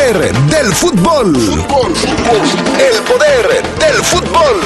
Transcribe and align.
poder 0.00 0.32
del 0.32 0.74
fútbol. 0.74 1.36
fútbol. 1.36 1.92
El 2.78 3.02
poder 3.02 3.62
del 3.78 4.04
fútbol. 4.04 4.60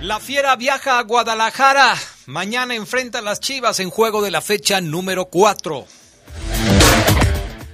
La 0.00 0.18
Fiera 0.18 0.56
viaja 0.56 0.98
a 0.98 1.02
Guadalajara. 1.02 1.94
Mañana 2.26 2.74
enfrenta 2.74 3.18
a 3.18 3.22
las 3.22 3.40
Chivas 3.40 3.80
en 3.80 3.90
juego 3.90 4.22
de 4.22 4.30
la 4.30 4.40
fecha 4.40 4.80
número 4.80 5.26
4. 5.26 6.01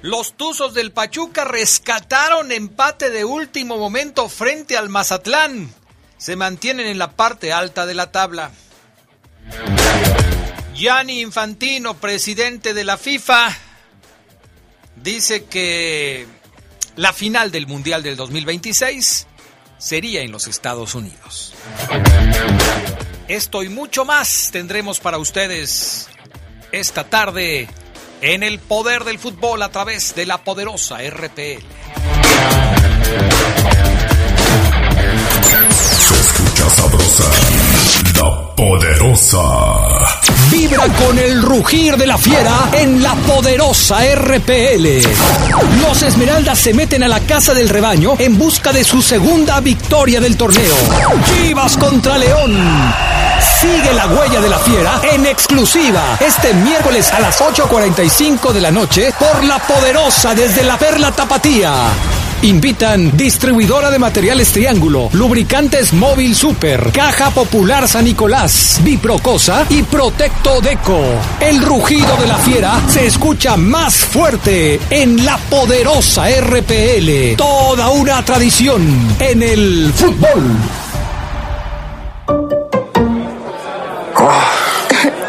Los 0.02 0.34
Tuzos 0.34 0.74
del 0.74 0.92
Pachuca 0.92 1.44
rescataron 1.44 2.52
empate 2.52 3.10
de 3.10 3.24
último 3.24 3.76
momento 3.76 4.28
frente 4.28 4.76
al 4.76 4.88
Mazatlán. 4.88 5.72
Se 6.18 6.36
mantienen 6.36 6.86
en 6.86 6.98
la 6.98 7.12
parte 7.12 7.52
alta 7.52 7.84
de 7.84 7.94
la 7.94 8.12
tabla. 8.12 8.52
Gianni 10.74 11.20
Infantino, 11.20 11.94
presidente 11.94 12.74
de 12.74 12.84
la 12.84 12.96
FIFA, 12.96 13.56
dice 15.02 15.44
que 15.46 16.26
la 16.94 17.12
final 17.12 17.50
del 17.50 17.66
Mundial 17.66 18.04
del 18.04 18.16
2026 18.16 19.26
sería 19.78 20.22
en 20.22 20.30
los 20.30 20.46
Estados 20.46 20.94
Unidos. 20.94 21.54
Esto 23.26 23.64
y 23.64 23.68
mucho 23.68 24.04
más 24.04 24.50
tendremos 24.52 25.00
para 25.00 25.18
ustedes 25.18 26.08
esta 26.70 27.04
tarde 27.04 27.68
en 28.22 28.42
el 28.42 28.58
poder 28.58 29.04
del 29.04 29.18
fútbol 29.18 29.62
a 29.62 29.70
través 29.70 30.14
de 30.14 30.26
la 30.26 30.38
poderosa 30.38 30.98
RPL. 30.98 31.64
Se 36.06 36.14
escucha 36.20 36.70
sabrosa, 36.70 37.30
la 38.20 38.54
poderosa. 38.54 40.27
Vibra 40.50 40.84
con 40.94 41.18
el 41.18 41.42
rugir 41.42 41.96
de 41.96 42.06
la 42.06 42.16
fiera 42.16 42.70
en 42.72 43.02
la 43.02 43.14
poderosa 43.14 43.98
RPL. 44.14 44.86
Los 45.82 46.02
Esmeraldas 46.02 46.58
se 46.58 46.72
meten 46.72 47.02
a 47.02 47.08
la 47.08 47.20
casa 47.20 47.52
del 47.52 47.68
rebaño 47.68 48.14
en 48.18 48.38
busca 48.38 48.72
de 48.72 48.82
su 48.82 49.02
segunda 49.02 49.60
victoria 49.60 50.20
del 50.20 50.36
torneo. 50.36 50.74
Chivas 51.24 51.76
contra 51.76 52.16
León. 52.16 52.56
Sigue 53.60 53.92
la 53.92 54.06
huella 54.06 54.40
de 54.40 54.48
la 54.48 54.58
fiera 54.58 55.00
en 55.12 55.26
exclusiva 55.26 56.18
este 56.20 56.54
miércoles 56.54 57.12
a 57.12 57.20
las 57.20 57.40
8.45 57.40 58.52
de 58.52 58.60
la 58.60 58.70
noche 58.70 59.12
por 59.18 59.44
la 59.44 59.58
poderosa 59.58 60.34
desde 60.34 60.62
la 60.62 60.78
Perla 60.78 61.12
Tapatía. 61.12 62.27
Invitan 62.42 63.16
distribuidora 63.16 63.90
de 63.90 63.98
materiales 63.98 64.52
Triángulo, 64.52 65.08
lubricantes 65.12 65.92
Móvil 65.92 66.36
Super, 66.36 66.92
Caja 66.92 67.30
Popular 67.30 67.88
San 67.88 68.04
Nicolás, 68.04 68.80
Biprocosa 68.84 69.66
y 69.68 69.82
Protecto 69.82 70.60
Deco. 70.60 71.00
El 71.40 71.60
rugido 71.60 72.16
de 72.16 72.28
la 72.28 72.36
fiera 72.36 72.80
se 72.88 73.06
escucha 73.06 73.56
más 73.56 73.96
fuerte 73.96 74.78
en 74.88 75.24
la 75.24 75.36
poderosa 75.50 76.26
RPL. 76.30 77.34
Toda 77.36 77.88
una 77.88 78.24
tradición 78.24 79.16
en 79.18 79.42
el 79.42 79.92
fútbol. 79.92 80.44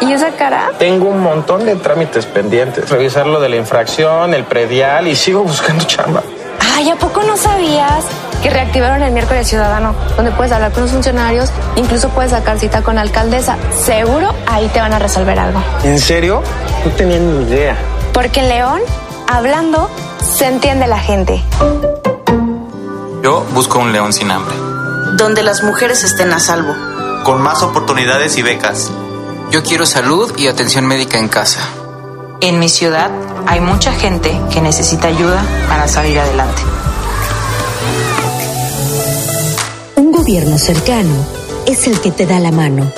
¿Y 0.00 0.12
esa 0.12 0.30
cara? 0.36 0.70
Tengo 0.78 1.08
un 1.08 1.20
montón 1.20 1.66
de 1.66 1.74
trámites 1.74 2.24
pendientes. 2.26 2.88
Revisar 2.88 3.26
lo 3.26 3.40
de 3.40 3.48
la 3.48 3.56
infracción, 3.56 4.32
el 4.32 4.44
predial 4.44 5.08
y 5.08 5.16
sigo 5.16 5.42
buscando 5.42 5.82
chamba. 5.84 6.22
Ay, 6.80 6.88
¿a 6.88 6.96
poco 6.96 7.22
no 7.22 7.36
sabías 7.36 8.06
que 8.42 8.48
reactivaron 8.48 9.02
el 9.02 9.12
miércoles 9.12 9.46
ciudadano? 9.46 9.94
Donde 10.16 10.30
puedes 10.32 10.50
hablar 10.50 10.72
con 10.72 10.84
los 10.84 10.92
funcionarios, 10.92 11.50
incluso 11.76 12.08
puedes 12.08 12.30
sacar 12.30 12.58
cita 12.58 12.80
con 12.80 12.94
la 12.94 13.02
alcaldesa. 13.02 13.58
Seguro 13.84 14.30
ahí 14.46 14.66
te 14.68 14.80
van 14.80 14.94
a 14.94 14.98
resolver 14.98 15.38
algo. 15.38 15.62
¿En 15.84 15.98
serio? 15.98 16.42
No 16.86 16.90
tenía 16.92 17.18
ni 17.18 17.42
idea. 17.42 17.76
Porque 18.14 18.40
en 18.40 18.48
León, 18.48 18.80
hablando, 19.28 19.90
se 20.22 20.46
entiende 20.46 20.86
la 20.86 20.98
gente. 20.98 21.44
Yo 23.22 23.44
busco 23.52 23.78
un 23.78 23.92
león 23.92 24.14
sin 24.14 24.30
hambre. 24.30 24.56
Donde 25.18 25.42
las 25.42 25.62
mujeres 25.62 26.02
estén 26.02 26.32
a 26.32 26.40
salvo. 26.40 26.74
Con 27.24 27.42
más 27.42 27.62
oportunidades 27.62 28.38
y 28.38 28.42
becas. 28.42 28.90
Yo 29.50 29.62
quiero 29.62 29.84
salud 29.84 30.32
y 30.38 30.46
atención 30.46 30.86
médica 30.86 31.18
en 31.18 31.28
casa. 31.28 31.60
En 32.42 32.58
mi 32.58 32.70
ciudad 32.70 33.10
hay 33.46 33.60
mucha 33.60 33.92
gente 33.92 34.34
que 34.50 34.62
necesita 34.62 35.08
ayuda 35.08 35.44
para 35.68 35.86
salir 35.86 36.18
adelante. 36.18 36.62
Un 39.96 40.10
gobierno 40.10 40.56
cercano 40.56 41.14
es 41.66 41.86
el 41.86 42.00
que 42.00 42.10
te 42.10 42.24
da 42.24 42.40
la 42.40 42.50
mano. 42.50 42.90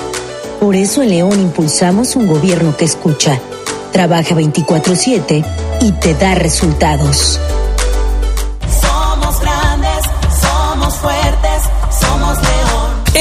Por 0.61 0.77
eso 0.77 1.01
en 1.01 1.09
León 1.09 1.41
impulsamos 1.41 2.15
un 2.15 2.25
gobierno 2.25 2.77
que 2.77 2.85
escucha, 2.85 3.37
trabaja 3.91 4.33
24/7 4.33 5.43
y 5.81 5.91
te 5.91 6.13
da 6.13 6.35
resultados. 6.35 7.37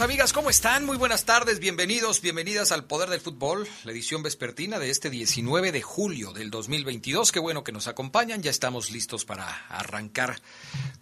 Amigos, 0.00 0.02
amigas? 0.02 0.32
¿Cómo 0.32 0.40
¿Cómo 0.40 0.50
están? 0.50 0.86
Muy 0.86 0.96
buenas 0.96 1.26
tardes, 1.26 1.60
bienvenidos, 1.60 2.22
bienvenidas 2.22 2.72
al 2.72 2.84
Poder 2.84 3.10
del 3.10 3.20
Fútbol, 3.20 3.66
la 3.84 3.92
edición 3.92 4.22
vespertina 4.22 4.78
de 4.78 4.88
este 4.88 5.10
19 5.10 5.70
de 5.70 5.82
julio 5.82 6.32
del 6.32 6.50
2022. 6.50 7.30
Qué 7.30 7.38
bueno 7.38 7.62
que 7.62 7.72
nos 7.72 7.88
acompañan, 7.88 8.42
ya 8.42 8.50
estamos 8.50 8.90
listos 8.90 9.26
para 9.26 9.44
arrancar 9.68 10.36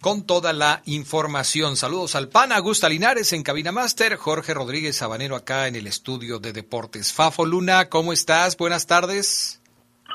con 0.01 0.27
toda 0.27 0.51
la 0.51 0.81
información. 0.85 1.77
Saludos 1.77 2.15
al 2.15 2.27
PAN, 2.27 2.51
Augusta 2.51 2.89
Linares 2.89 3.31
en 3.31 3.43
Cabina 3.43 3.71
Master, 3.71 4.17
Jorge 4.17 4.53
Rodríguez 4.53 4.97
Sabanero 4.97 5.35
acá 5.35 5.67
en 5.67 5.75
el 5.75 5.87
estudio 5.87 6.39
de 6.39 6.51
deportes. 6.51 7.13
Fafo 7.13 7.45
Luna, 7.45 7.89
¿cómo 7.89 8.11
estás? 8.11 8.57
Buenas 8.57 8.85
tardes. 8.85 9.63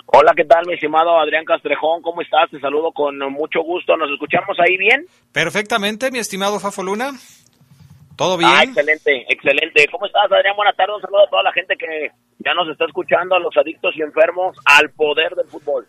Hola, 0.06 0.32
¿qué 0.36 0.44
tal, 0.44 0.66
mi 0.66 0.74
estimado 0.74 1.18
Adrián 1.18 1.44
Castrejón? 1.44 2.02
¿Cómo 2.02 2.20
estás? 2.20 2.50
Te 2.50 2.60
saludo 2.60 2.92
con 2.92 3.18
mucho 3.32 3.62
gusto. 3.62 3.96
¿Nos 3.96 4.10
escuchamos 4.10 4.56
ahí 4.60 4.76
bien? 4.76 5.06
Perfectamente, 5.32 6.10
mi 6.10 6.18
estimado 6.18 6.60
Fafo 6.60 6.82
Luna. 6.82 7.14
¿Todo 8.16 8.36
bien? 8.36 8.50
Ah, 8.52 8.62
excelente, 8.62 9.26
excelente. 9.28 9.86
¿Cómo 9.90 10.06
estás, 10.06 10.30
Adrián? 10.30 10.54
Buenas 10.56 10.76
tardes. 10.76 10.94
Un 10.96 11.02
saludo 11.02 11.24
a 11.24 11.30
toda 11.30 11.42
la 11.42 11.52
gente 11.52 11.76
que 11.76 12.10
ya 12.38 12.54
nos 12.54 12.68
está 12.68 12.84
escuchando, 12.84 13.34
a 13.34 13.40
los 13.40 13.56
adictos 13.56 13.94
y 13.96 14.02
enfermos, 14.02 14.56
al 14.64 14.90
poder 14.90 15.34
del 15.34 15.46
fútbol. 15.46 15.86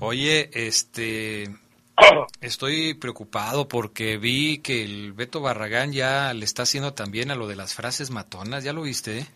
Oye, 0.00 0.50
este... 0.52 1.44
Estoy 2.40 2.94
preocupado 2.94 3.68
porque 3.68 4.16
vi 4.16 4.60
que 4.62 4.84
el 4.84 5.12
Beto 5.12 5.40
Barragán 5.40 5.92
ya 5.92 6.32
le 6.34 6.44
está 6.44 6.62
haciendo 6.62 6.94
también 6.94 7.30
a 7.30 7.36
lo 7.36 7.46
de 7.46 7.56
las 7.56 7.74
frases 7.74 8.10
matonas. 8.10 8.64
¿Ya 8.64 8.72
lo 8.72 8.82
viste? 8.82 9.26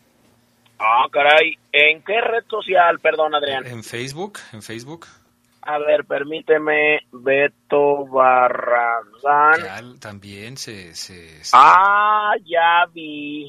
Ah, 0.79 1.07
caray. 1.11 1.57
¿En 1.73 2.03
qué 2.03 2.21
red 2.21 2.45
social, 2.49 2.99
perdón, 3.01 3.35
Adrián? 3.35 3.67
En 3.67 3.83
Facebook, 3.83 4.39
en 4.53 4.63
Facebook. 4.63 5.07
A 5.63 5.79
ver, 5.79 6.05
permíteme, 6.05 7.01
Beto 7.13 8.07
Barragán. 8.07 9.14
Ya 9.59 9.81
también 10.01 10.57
se, 10.57 10.95
se, 10.95 11.45
se- 11.45 11.51
Ah, 11.55 12.33
ya 12.45 12.85
vi. 12.93 13.49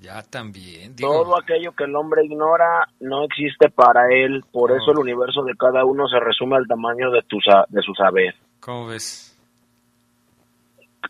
Ya 0.00 0.22
también. 0.22 0.94
Digo, 0.96 1.22
Todo 1.24 1.38
aquello 1.40 1.72
que 1.72 1.84
el 1.84 1.96
hombre 1.96 2.24
ignora 2.24 2.88
no 3.00 3.24
existe 3.24 3.70
para 3.70 4.02
él. 4.12 4.44
Por 4.52 4.70
eso 4.72 4.92
el 4.92 4.98
universo 4.98 5.42
de 5.44 5.54
cada 5.56 5.84
uno 5.84 6.06
se 6.08 6.20
resume 6.20 6.56
al 6.56 6.66
tamaño 6.66 7.10
de, 7.10 7.22
tu 7.22 7.38
de 7.68 7.82
su 7.82 7.94
saber. 7.94 8.34
¿Cómo 8.60 8.86
ves? 8.88 9.36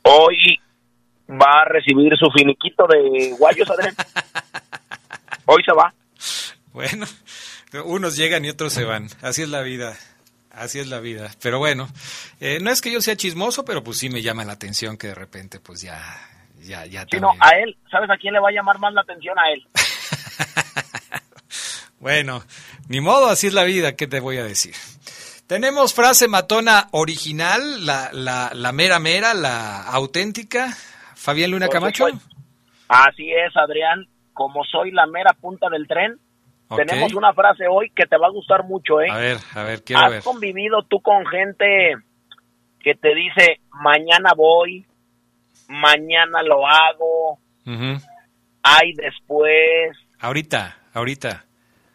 Hoy 0.05 0.61
va 1.31 1.63
a 1.63 1.65
recibir 1.65 2.13
su 2.17 2.31
finiquito 2.31 2.87
de 2.87 3.35
guayos, 3.39 3.69
Adrián. 3.71 3.95
Hoy 5.47 5.63
se 5.65 5.73
va. 5.73 5.93
Bueno, 6.73 7.07
unos 7.85 8.17
llegan 8.17 8.45
y 8.45 8.51
otros 8.51 8.73
se 8.73 8.85
van. 8.85 9.09
Así 9.23 9.43
es 9.43 9.49
la 9.49 9.63
vida. 9.63 9.95
Así 10.57 10.79
es 10.79 10.89
la 10.89 11.01
vida. 11.01 11.31
Pero 11.43 11.59
bueno, 11.59 11.89
eh, 12.41 12.59
no 12.61 12.71
es 12.71 12.81
que 12.81 12.93
yo 12.93 13.01
sea 13.01 13.17
chismoso, 13.17 13.65
pero 13.65 13.83
pues 13.83 13.99
sí 13.99 14.09
me 14.09 14.23
llama 14.23 14.45
la 14.45 14.53
atención 14.53 14.97
que 14.97 15.09
de 15.09 15.15
repente 15.15 15.61
pues 15.61 15.83
ya, 15.83 16.01
ya, 16.61 16.87
ya 16.87 17.07
Si 17.11 17.19
no, 17.19 17.33
a 17.41 17.51
él, 17.51 17.77
¿sabes 17.91 18.09
a 18.11 18.17
quién 18.17 18.35
le 18.35 18.41
va 18.41 18.49
a 18.49 18.53
llamar 18.53 18.79
más 18.79 18.93
la 18.95 19.03
atención 19.03 19.37
a 19.39 19.51
él? 19.51 19.67
Bueno, 22.05 22.43
ni 22.89 23.01
modo, 23.01 23.31
así 23.31 23.47
es 23.47 23.55
la 23.55 23.65
vida, 23.65 23.97
¿qué 23.97 24.07
te 24.07 24.21
voy 24.21 24.37
a 24.37 24.45
decir? 24.45 24.75
Tenemos 25.47 25.95
frase 25.95 26.29
matona 26.29 26.89
original, 26.91 27.87
la, 27.87 28.11
la, 28.13 28.51
la 28.53 28.73
mera 28.73 28.99
mera, 28.99 29.33
la 29.33 29.85
auténtica. 29.85 30.77
Fabián 31.15 31.53
Luna 31.53 31.69
Camacho. 31.69 32.05
Así 32.89 33.33
es, 33.33 33.57
Adrián. 33.57 34.07
Como 34.35 34.65
soy 34.65 34.91
la 34.91 35.07
mera 35.07 35.33
punta 35.33 35.71
del 35.71 35.89
tren, 35.89 36.19
Tenemos 36.77 37.15
una 37.15 37.33
frase 37.35 37.65
hoy 37.71 37.91
que 37.95 38.07
te 38.07 38.17
va 38.17 38.27
a 38.27 38.31
gustar 38.31 38.65
mucho, 38.65 39.01
¿eh? 39.01 39.09
A 39.11 39.17
ver, 39.19 39.37
a 39.55 39.63
ver, 39.63 39.85
quiero 39.85 40.03
¿Has 40.03 40.11
ver. 40.11 40.23
convivido 40.23 40.83
tú 40.89 41.01
con 41.01 41.25
gente 41.27 41.95
que 42.81 42.95
te 42.95 43.15
dice, 43.15 43.61
mañana 43.71 44.33
voy, 44.37 44.85
mañana 45.69 46.43
lo 46.43 46.67
hago, 46.67 47.39
Ujú. 47.67 48.03
ay 48.63 48.93
después, 48.95 49.97
Ahorita, 50.21 50.77
ahorita. 50.95 51.45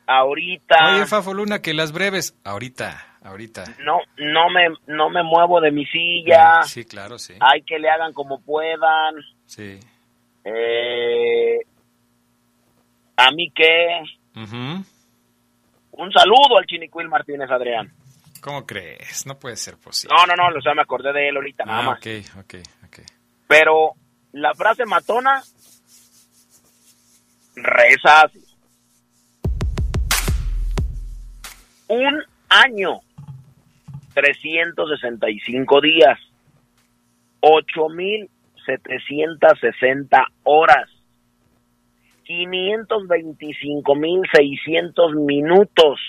ahorita, 0.07 0.75
Oye, 0.95 1.05
Fafo 1.05 1.33
Luna, 1.33 1.61
que 1.61 1.73
las 1.73 1.91
breves. 1.91 2.35
Ahorita, 2.43 3.17
ahorita. 3.23 3.63
no, 3.83 3.99
no, 4.17 4.49
me, 4.49 4.67
no 4.87 5.09
me 5.09 5.23
muevo 5.23 5.59
de 5.61 5.71
mi 5.71 5.85
silla, 5.87 6.61
Sí, 6.63 6.85
claro, 6.85 7.17
sí. 7.19 7.33
hay 7.39 7.61
que 7.63 7.79
le 7.79 7.89
hagan 7.89 8.13
como 8.13 8.39
puedan, 8.41 9.15
Sí. 9.45 9.79
eh, 10.45 11.59
a 13.17 13.31
mí 13.31 13.51
qué, 13.53 14.01
Un 14.35 16.11
saludo 16.13 16.57
al 16.57 16.65
Chinicuil 16.65 17.09
Martínez 17.09 17.49
Adrián. 17.51 17.91
¿Cómo 18.41 18.65
crees? 18.65 19.25
No 19.25 19.37
puede 19.37 19.57
ser 19.57 19.75
posible. 19.77 20.15
No, 20.15 20.25
no, 20.25 20.35
no, 20.49 20.57
o 20.57 20.61
sea, 20.61 20.73
me 20.73 20.81
acordé 20.81 21.11
de 21.11 21.27
él 21.29 21.35
ahorita 21.35 21.65
nada 21.65 21.79
Ah, 21.79 21.83
más. 21.83 21.99
ok, 21.99 22.07
ok, 22.39 22.53
ok. 22.85 22.99
Pero 23.47 23.93
la 24.33 24.53
frase 24.53 24.85
matona 24.85 25.41
reza 27.55 28.21
así. 28.21 28.39
Un 31.87 32.23
año, 32.49 32.99
365 34.13 35.81
días, 35.81 36.19
8.760 37.41 40.25
horas, 40.43 40.87
525.600 42.29 45.15
minutos, 45.25 45.99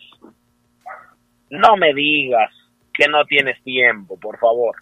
No 1.50 1.78
me 1.78 1.94
digas 1.94 2.52
que 2.94 3.08
no 3.08 3.24
tienes 3.26 3.62
tiempo, 3.64 4.18
por 4.20 4.38
favor. 4.38 4.76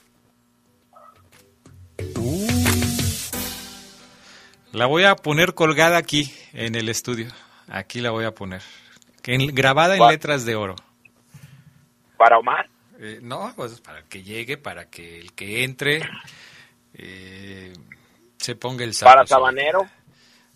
La 4.74 4.86
voy 4.86 5.06
a 5.06 5.16
poner 5.16 5.54
colgada 5.54 5.98
aquí 5.98 6.32
en 6.54 6.76
el 6.76 6.90
estudio. 6.90 7.28
Aquí 7.70 8.02
la 8.02 8.12
voy 8.12 8.26
a 8.26 8.32
poner. 8.32 8.62
En- 9.26 9.54
grabada 9.54 9.98
en 9.98 10.08
letras 10.08 10.46
de 10.46 10.56
oro. 10.56 10.76
¿Para 12.18 12.38
Omar? 12.40 12.68
Eh, 13.00 13.20
no, 13.22 13.54
pues 13.56 13.80
para 13.82 14.04
que 14.04 14.24
llegue, 14.24 14.58
para 14.58 14.90
que 14.90 15.20
el 15.20 15.34
que 15.34 15.64
entre 15.64 16.02
eh, 16.94 17.74
se 18.38 18.56
ponga 18.56 18.84
el 18.84 18.94
saco. 18.94 19.12
¿Para. 19.12 19.28
Sabanero? 19.28 19.88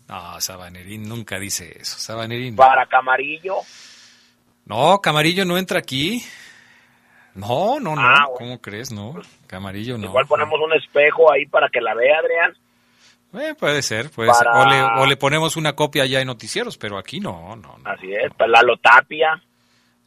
No, 0.07 0.41
Sabanerín 0.41 1.07
nunca 1.07 1.39
dice 1.39 1.77
eso. 1.79 1.97
Sabanerín. 1.97 2.55
no. 2.55 2.61
¿Para 2.63 2.85
Camarillo? 2.88 3.57
No, 4.65 4.99
Camarillo 5.01 5.45
no 5.45 5.57
entra 5.57 5.79
aquí. 5.79 6.23
No, 7.33 7.79
no, 7.79 7.95
no. 7.95 8.01
Ah, 8.01 8.25
bueno. 8.27 8.33
¿Cómo 8.38 8.61
crees? 8.61 8.91
No, 8.91 9.13
Camarillo 9.47 9.97
no. 9.97 10.07
Igual 10.07 10.27
ponemos 10.27 10.59
un 10.59 10.73
espejo 10.73 11.31
ahí 11.31 11.45
para 11.45 11.69
que 11.69 11.79
la 11.79 11.93
vea, 11.93 12.17
Adrián. 12.19 12.57
Eh, 13.33 13.55
puede 13.57 13.81
ser, 13.81 14.09
puede 14.09 14.29
Para- 14.29 14.51
ser. 14.53 14.61
O 14.61 14.69
le, 14.69 15.01
o 15.03 15.05
le 15.05 15.15
ponemos 15.15 15.55
una 15.55 15.73
copia 15.73 16.05
ya 16.05 16.19
en 16.19 16.27
noticieros, 16.27 16.77
pero 16.77 16.97
aquí 16.97 17.21
no, 17.21 17.55
no, 17.55 17.77
no. 17.77 17.89
Así 17.89 18.11
es, 18.11 18.33
para 18.33 18.51
Lalo 18.51 18.75
Tapia, 18.77 19.41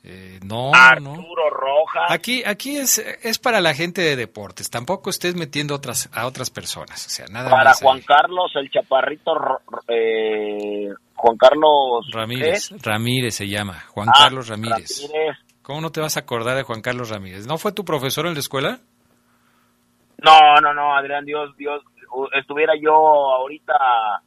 Eh, 0.06 0.38
no, 0.44 0.70
no. 0.70 0.74
Arturo 1.14 1.48
Rojas. 1.50 2.10
Aquí, 2.10 2.42
aquí 2.44 2.76
es, 2.76 2.98
es 2.98 3.38
para 3.38 3.62
la 3.62 3.72
gente 3.72 4.02
de 4.02 4.16
deportes. 4.16 4.68
Tampoco 4.68 5.08
estés 5.08 5.34
metiendo 5.34 5.74
otras, 5.74 6.10
a 6.12 6.26
otras 6.26 6.50
personas. 6.50 7.06
O 7.06 7.08
sea, 7.08 7.24
nada 7.30 7.48
para 7.50 7.70
más. 7.70 7.80
ahí. 7.80 7.86
Juan 7.88 8.00
Carlos, 8.02 8.52
el 8.56 8.70
chaparrito, 8.70 9.32
eh, 9.88 10.88
Juan 11.14 11.36
Carlos 11.38 12.06
Ramírez. 12.12 12.68
¿qué? 12.68 12.76
Ramírez 12.82 13.34
se 13.34 13.48
llama. 13.48 13.82
Juan 13.88 14.10
Ah, 14.10 14.24
Carlos 14.24 14.48
Ramírez. 14.48 15.08
Ramírez. 15.08 15.36
¿Cómo 15.62 15.80
no 15.80 15.90
te 15.90 16.02
vas 16.02 16.18
a 16.18 16.20
acordar 16.20 16.54
de 16.56 16.64
Juan 16.64 16.82
Carlos 16.82 17.08
Ramírez? 17.08 17.46
¿No 17.46 17.56
fue 17.56 17.72
tu 17.72 17.86
profesor 17.86 18.26
en 18.26 18.34
la 18.34 18.40
escuela? 18.40 18.80
No, 20.22 20.54
no, 20.60 20.72
no, 20.74 20.94
Adrián, 20.96 21.24
Dios, 21.24 21.56
Dios, 21.56 21.82
estuviera 22.32 22.72
yo 22.80 22.92
ahorita 22.92 23.74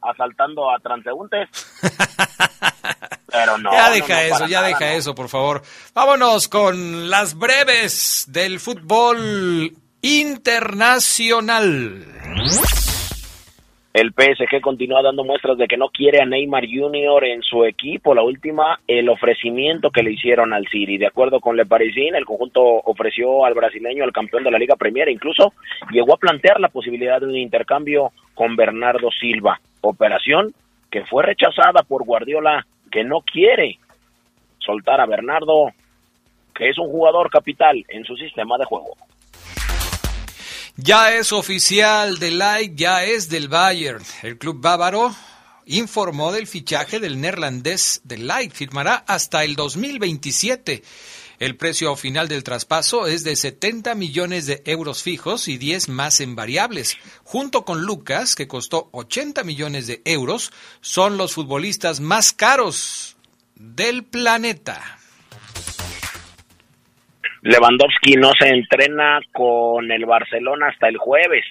asaltando 0.02 0.70
a 0.70 0.78
transeúntes. 0.78 1.48
Pero 3.30 3.58
no. 3.58 3.70
ya 3.72 3.90
deja 3.90 4.14
no, 4.14 4.20
eso, 4.20 4.46
ya 4.46 4.62
nada, 4.62 4.68
deja 4.68 4.86
no. 4.86 4.92
eso, 4.92 5.14
por 5.14 5.28
favor. 5.28 5.60
Vámonos 5.94 6.48
con 6.48 7.10
las 7.10 7.34
breves 7.34 8.24
del 8.28 8.58
fútbol 8.58 9.76
internacional. 10.00 12.06
El 13.98 14.12
PSG 14.12 14.60
continúa 14.60 15.02
dando 15.02 15.24
muestras 15.24 15.58
de 15.58 15.66
que 15.66 15.76
no 15.76 15.88
quiere 15.88 16.22
a 16.22 16.24
Neymar 16.24 16.66
Jr. 16.68 17.24
en 17.24 17.42
su 17.42 17.64
equipo. 17.64 18.14
La 18.14 18.22
última, 18.22 18.78
el 18.86 19.08
ofrecimiento 19.08 19.90
que 19.90 20.04
le 20.04 20.12
hicieron 20.12 20.52
al 20.52 20.68
City. 20.68 20.98
De 20.98 21.08
acuerdo 21.08 21.40
con 21.40 21.56
Le 21.56 21.66
Parisien, 21.66 22.14
el 22.14 22.24
conjunto 22.24 22.62
ofreció 22.62 23.44
al 23.44 23.54
brasileño, 23.54 24.04
al 24.04 24.12
campeón 24.12 24.44
de 24.44 24.52
la 24.52 24.58
Liga 24.60 24.76
Premier, 24.76 25.08
incluso 25.08 25.52
llegó 25.90 26.14
a 26.14 26.18
plantear 26.18 26.60
la 26.60 26.68
posibilidad 26.68 27.18
de 27.18 27.26
un 27.26 27.36
intercambio 27.36 28.12
con 28.36 28.54
Bernardo 28.54 29.10
Silva. 29.10 29.58
Operación 29.80 30.54
que 30.92 31.04
fue 31.04 31.24
rechazada 31.24 31.82
por 31.82 32.04
Guardiola, 32.04 32.64
que 32.92 33.02
no 33.02 33.22
quiere 33.22 33.78
soltar 34.60 35.00
a 35.00 35.06
Bernardo, 35.06 35.72
que 36.54 36.68
es 36.68 36.78
un 36.78 36.86
jugador 36.86 37.30
capital 37.30 37.84
en 37.88 38.04
su 38.04 38.16
sistema 38.16 38.58
de 38.58 38.64
juego. 38.64 38.94
Ya 40.80 41.12
es 41.12 41.32
oficial 41.32 42.20
de 42.20 42.30
Like, 42.30 42.76
ya 42.76 43.02
es 43.04 43.28
del 43.28 43.48
Bayern. 43.48 44.04
El 44.22 44.38
club 44.38 44.60
bávaro 44.60 45.12
informó 45.66 46.30
del 46.30 46.46
fichaje 46.46 47.00
del 47.00 47.20
neerlandés 47.20 48.00
de 48.04 48.16
Like. 48.16 48.54
Firmará 48.54 48.94
hasta 48.94 49.42
el 49.42 49.56
2027. 49.56 50.84
El 51.40 51.56
precio 51.56 51.96
final 51.96 52.28
del 52.28 52.44
traspaso 52.44 53.08
es 53.08 53.24
de 53.24 53.34
70 53.34 53.96
millones 53.96 54.46
de 54.46 54.62
euros 54.66 55.02
fijos 55.02 55.48
y 55.48 55.58
10 55.58 55.88
más 55.88 56.20
en 56.20 56.36
variables. 56.36 56.96
Junto 57.24 57.64
con 57.64 57.82
Lucas, 57.82 58.36
que 58.36 58.46
costó 58.46 58.88
80 58.92 59.42
millones 59.42 59.88
de 59.88 60.00
euros, 60.04 60.52
son 60.80 61.16
los 61.16 61.32
futbolistas 61.32 61.98
más 61.98 62.32
caros 62.32 63.16
del 63.56 64.04
planeta. 64.04 64.97
Lewandowski 67.42 68.14
no 68.16 68.32
se 68.38 68.48
entrena 68.48 69.20
con 69.32 69.90
el 69.92 70.06
Barcelona 70.06 70.68
hasta 70.68 70.88
el 70.88 70.96
jueves. 70.96 71.44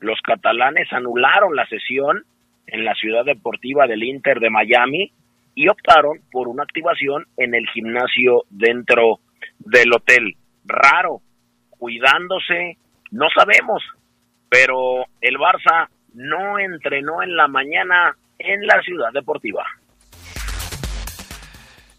Los 0.00 0.20
catalanes 0.20 0.92
anularon 0.92 1.56
la 1.56 1.66
sesión 1.66 2.22
en 2.66 2.84
la 2.84 2.94
ciudad 2.94 3.24
deportiva 3.24 3.86
del 3.86 4.04
Inter 4.04 4.38
de 4.38 4.50
Miami 4.50 5.10
y 5.54 5.68
optaron 5.68 6.20
por 6.30 6.48
una 6.48 6.62
activación 6.62 7.24
en 7.36 7.54
el 7.54 7.66
gimnasio 7.68 8.44
dentro 8.50 9.18
del 9.58 9.92
hotel. 9.92 10.34
Raro, 10.64 11.22
cuidándose, 11.70 12.76
no 13.10 13.26
sabemos, 13.34 13.82
pero 14.48 15.06
el 15.20 15.36
Barça 15.38 15.88
no 16.14 16.58
entrenó 16.58 17.22
en 17.22 17.36
la 17.36 17.48
mañana 17.48 18.16
en 18.38 18.66
la 18.66 18.80
ciudad 18.82 19.12
deportiva. 19.12 19.64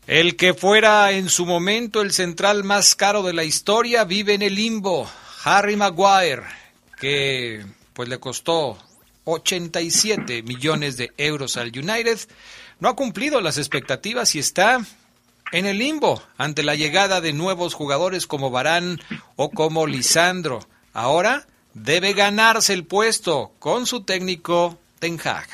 El 0.08 0.38
que 0.38 0.54
fuera 0.54 1.12
en 1.12 1.28
su 1.28 1.46
momento 1.46 2.02
el 2.02 2.14
central 2.14 2.64
más 2.64 2.96
caro 2.96 3.24
de 3.24 3.34
la 3.34 3.44
historia 3.44 4.06
vive 4.06 4.34
en 4.34 4.42
el 4.42 4.56
limbo, 4.56 5.10
Harry 5.44 5.76
Maguire, 5.76 6.44
que 6.98 7.66
pues 7.94 8.08
le 8.08 8.18
costó 8.18 8.78
87 9.26 10.44
millones 10.44 10.96
de 10.96 11.12
euros 11.18 11.58
al 11.58 11.78
United 11.78 12.20
no 12.80 12.88
ha 12.88 12.96
cumplido 12.96 13.42
las 13.42 13.58
expectativas 13.58 14.34
y 14.36 14.40
está 14.40 14.80
en 15.52 15.66
el 15.66 15.78
limbo 15.78 16.22
ante 16.38 16.64
la 16.64 16.76
llegada 16.76 17.20
de 17.20 17.34
nuevos 17.34 17.74
jugadores 17.74 18.28
como 18.28 18.50
Barán 18.50 19.02
o 19.36 19.50
como 19.50 19.88
Lisandro. 19.88 20.66
Ahora 20.94 21.48
debe 21.74 22.14
ganarse 22.14 22.74
el 22.74 22.86
puesto 22.86 23.52
con 23.60 23.86
su 23.86 24.04
técnico 24.04 24.78
Ten 25.00 25.20
Hag. 25.24 25.48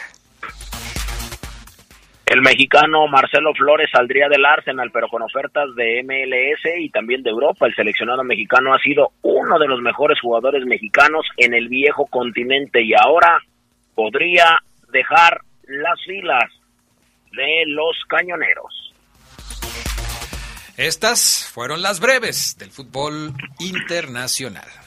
El 2.33 2.41
mexicano 2.41 3.07
Marcelo 3.07 3.53
Flores 3.53 3.91
saldría 3.93 4.27
del 4.27 4.43
Arsenal, 4.43 4.89
pero 4.91 5.07
con 5.07 5.21
ofertas 5.21 5.75
de 5.75 6.01
MLS 6.01 6.65
y 6.79 6.89
también 6.89 7.21
de 7.21 7.29
Europa. 7.29 7.67
El 7.67 7.75
seleccionado 7.75 8.23
mexicano 8.23 8.73
ha 8.73 8.79
sido 8.79 9.11
uno 9.21 9.59
de 9.59 9.67
los 9.67 9.79
mejores 9.81 10.19
jugadores 10.19 10.65
mexicanos 10.65 11.27
en 11.37 11.53
el 11.53 11.67
viejo 11.67 12.07
continente 12.07 12.81
y 12.81 12.93
ahora 12.95 13.37
podría 13.93 14.45
dejar 14.91 15.41
las 15.67 16.03
filas 16.07 16.51
de 17.33 17.65
los 17.67 17.95
cañoneros. 18.07 18.95
Estas 20.75 21.47
fueron 21.53 21.83
las 21.83 21.99
breves 21.99 22.57
del 22.57 22.71
fútbol 22.71 23.31
internacional. 23.59 24.82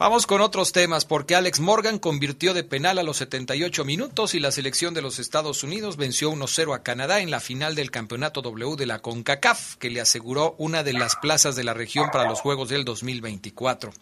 Vamos 0.00 0.26
con 0.26 0.40
otros 0.40 0.72
temas 0.72 1.04
porque 1.04 1.34
Alex 1.34 1.60
Morgan 1.60 1.98
convirtió 1.98 2.54
de 2.54 2.64
penal 2.64 2.98
a 2.98 3.02
los 3.02 3.18
78 3.18 3.84
minutos 3.84 4.34
y 4.34 4.40
la 4.40 4.50
selección 4.50 4.94
de 4.94 5.02
los 5.02 5.18
Estados 5.18 5.62
Unidos 5.62 5.98
venció 5.98 6.32
1-0 6.32 6.74
a 6.74 6.82
Canadá 6.82 7.20
en 7.20 7.30
la 7.30 7.38
final 7.38 7.74
del 7.74 7.90
Campeonato 7.90 8.40
W 8.40 8.76
de 8.76 8.86
la 8.86 9.00
CONCACAF, 9.00 9.76
que 9.76 9.90
le 9.90 10.00
aseguró 10.00 10.54
una 10.56 10.82
de 10.82 10.94
las 10.94 11.16
plazas 11.16 11.54
de 11.54 11.64
la 11.64 11.74
región 11.74 12.08
para 12.10 12.26
los 12.26 12.40
Juegos 12.40 12.70
del 12.70 12.86
2024. 12.86 13.92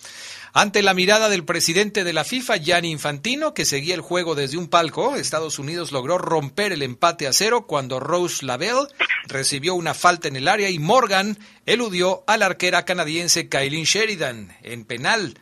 Ante 0.53 0.83
la 0.83 0.95
mirada 0.95 1.29
del 1.29 1.45
presidente 1.45 2.05
de 2.05 2.13
la 2.13 2.23
FIFA, 2.23 2.59
Gianni 2.59 2.93
Infantino, 2.93 3.53
que 3.53 3.65
seguía 3.65 3.97
el 3.97 4.01
juego 4.01 4.37
desde 4.37 4.57
un 4.57 4.69
palco, 4.69 5.17
Estados 5.17 5.59
Unidos 5.59 5.91
logró 5.91 6.17
romper 6.17 6.71
el 6.71 6.83
empate 6.83 7.27
a 7.27 7.33
cero 7.33 7.67
cuando 7.67 7.99
Rose 7.99 8.47
Lavelle 8.47 8.87
recibió 9.27 9.75
una 9.75 9.95
falta 9.95 10.29
en 10.29 10.37
el 10.37 10.47
área 10.47 10.71
y 10.71 10.79
Morgan 10.79 11.37
eludió 11.67 12.23
a 12.29 12.37
la 12.37 12.47
arquera 12.47 12.85
canadiense 12.85 13.49
Kailin 13.49 13.83
Sheridan 13.83 14.57
en 14.63 14.85
penal 14.85 15.35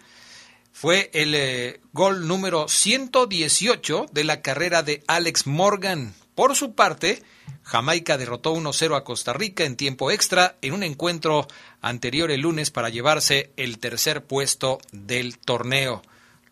fue 0.79 1.09
el 1.15 1.35
eh, 1.35 1.81
gol 1.95 2.29
número 2.29 2.69
118 2.69 4.09
de 4.13 4.25
la 4.25 4.43
carrera 4.43 4.83
de 4.83 5.03
Alex 5.07 5.47
Morgan. 5.47 6.15
Por 6.35 6.55
su 6.55 6.75
parte, 6.75 7.23
Jamaica 7.63 8.19
derrotó 8.19 8.55
1-0 8.55 8.95
a 8.95 9.03
Costa 9.03 9.33
Rica 9.33 9.65
en 9.65 9.77
tiempo 9.77 10.11
extra 10.11 10.59
en 10.61 10.75
un 10.75 10.83
encuentro 10.83 11.49
anterior 11.81 12.31
el 12.31 12.43
lunes 12.43 12.71
para 12.71 12.91
llevarse 12.91 13.53
el 13.57 13.79
tercer 13.79 14.27
puesto 14.27 14.79
del 14.93 15.39
torneo. 15.39 16.03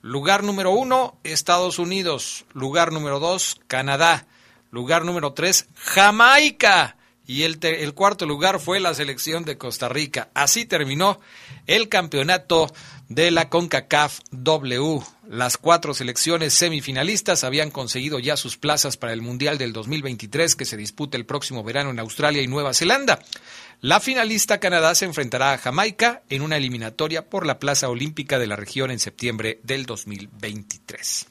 Lugar 0.01 0.43
número 0.43 0.71
uno, 0.71 1.19
Estados 1.23 1.79
Unidos. 1.79 2.47
Lugar 2.55 2.93
número 2.93 3.21
dos, 3.21 3.61
Canadá. 3.67 4.27
Lugar 4.71 5.05
número 5.05 5.35
tres, 5.35 5.67
Jamaica. 5.75 6.97
Y 7.27 7.43
el 7.43 7.95
cuarto 7.95 8.25
lugar 8.25 8.59
fue 8.59 8.81
la 8.81 8.95
selección 8.95 9.45
de 9.45 9.57
Costa 9.57 9.89
Rica. 9.89 10.29
Así 10.35 10.67
terminó 10.67 11.21
el 11.67 11.89
campeonato 11.89 12.71
de 13.09 13.31
la 13.31 13.49
CONCACAF 13.49 14.21
W. 14.31 15.01
Las 15.29 15.57
cuatro 15.57 15.95
selecciones 15.95 16.55
semifinalistas 16.55 17.45
habían 17.45 17.71
conseguido 17.71 18.19
ya 18.19 18.37
sus 18.37 18.57
plazas 18.57 18.97
para 18.97 19.13
el 19.13 19.23
Mundial 19.23 19.59
del 19.59 19.73
2023 19.73 20.57
que 20.57 20.65
se 20.65 20.77
disputa 20.77 21.17
el 21.17 21.27
próximo 21.27 21.63
verano 21.63 21.91
en 21.91 21.99
Australia 21.99 22.43
y 22.43 22.47
Nueva 22.47 22.75
Zelanda. 22.75 23.19
La 23.81 24.01
finalista 24.01 24.61
Canadá 24.61 24.95
se 24.95 25.05
enfrentará 25.05 25.53
a 25.53 25.59
Jamaica 25.59 26.23
en 26.31 26.43
una 26.43 26.57
eliminatoria 26.57 27.29
por 27.29 27.47
la 27.47 27.59
plaza 27.59 27.89
olímpica 27.89 28.39
de 28.39 28.47
la 28.47 28.57
región 28.57 28.91
en 28.91 28.99
septiembre 28.99 29.61
del 29.63 29.85
2023. 29.85 31.27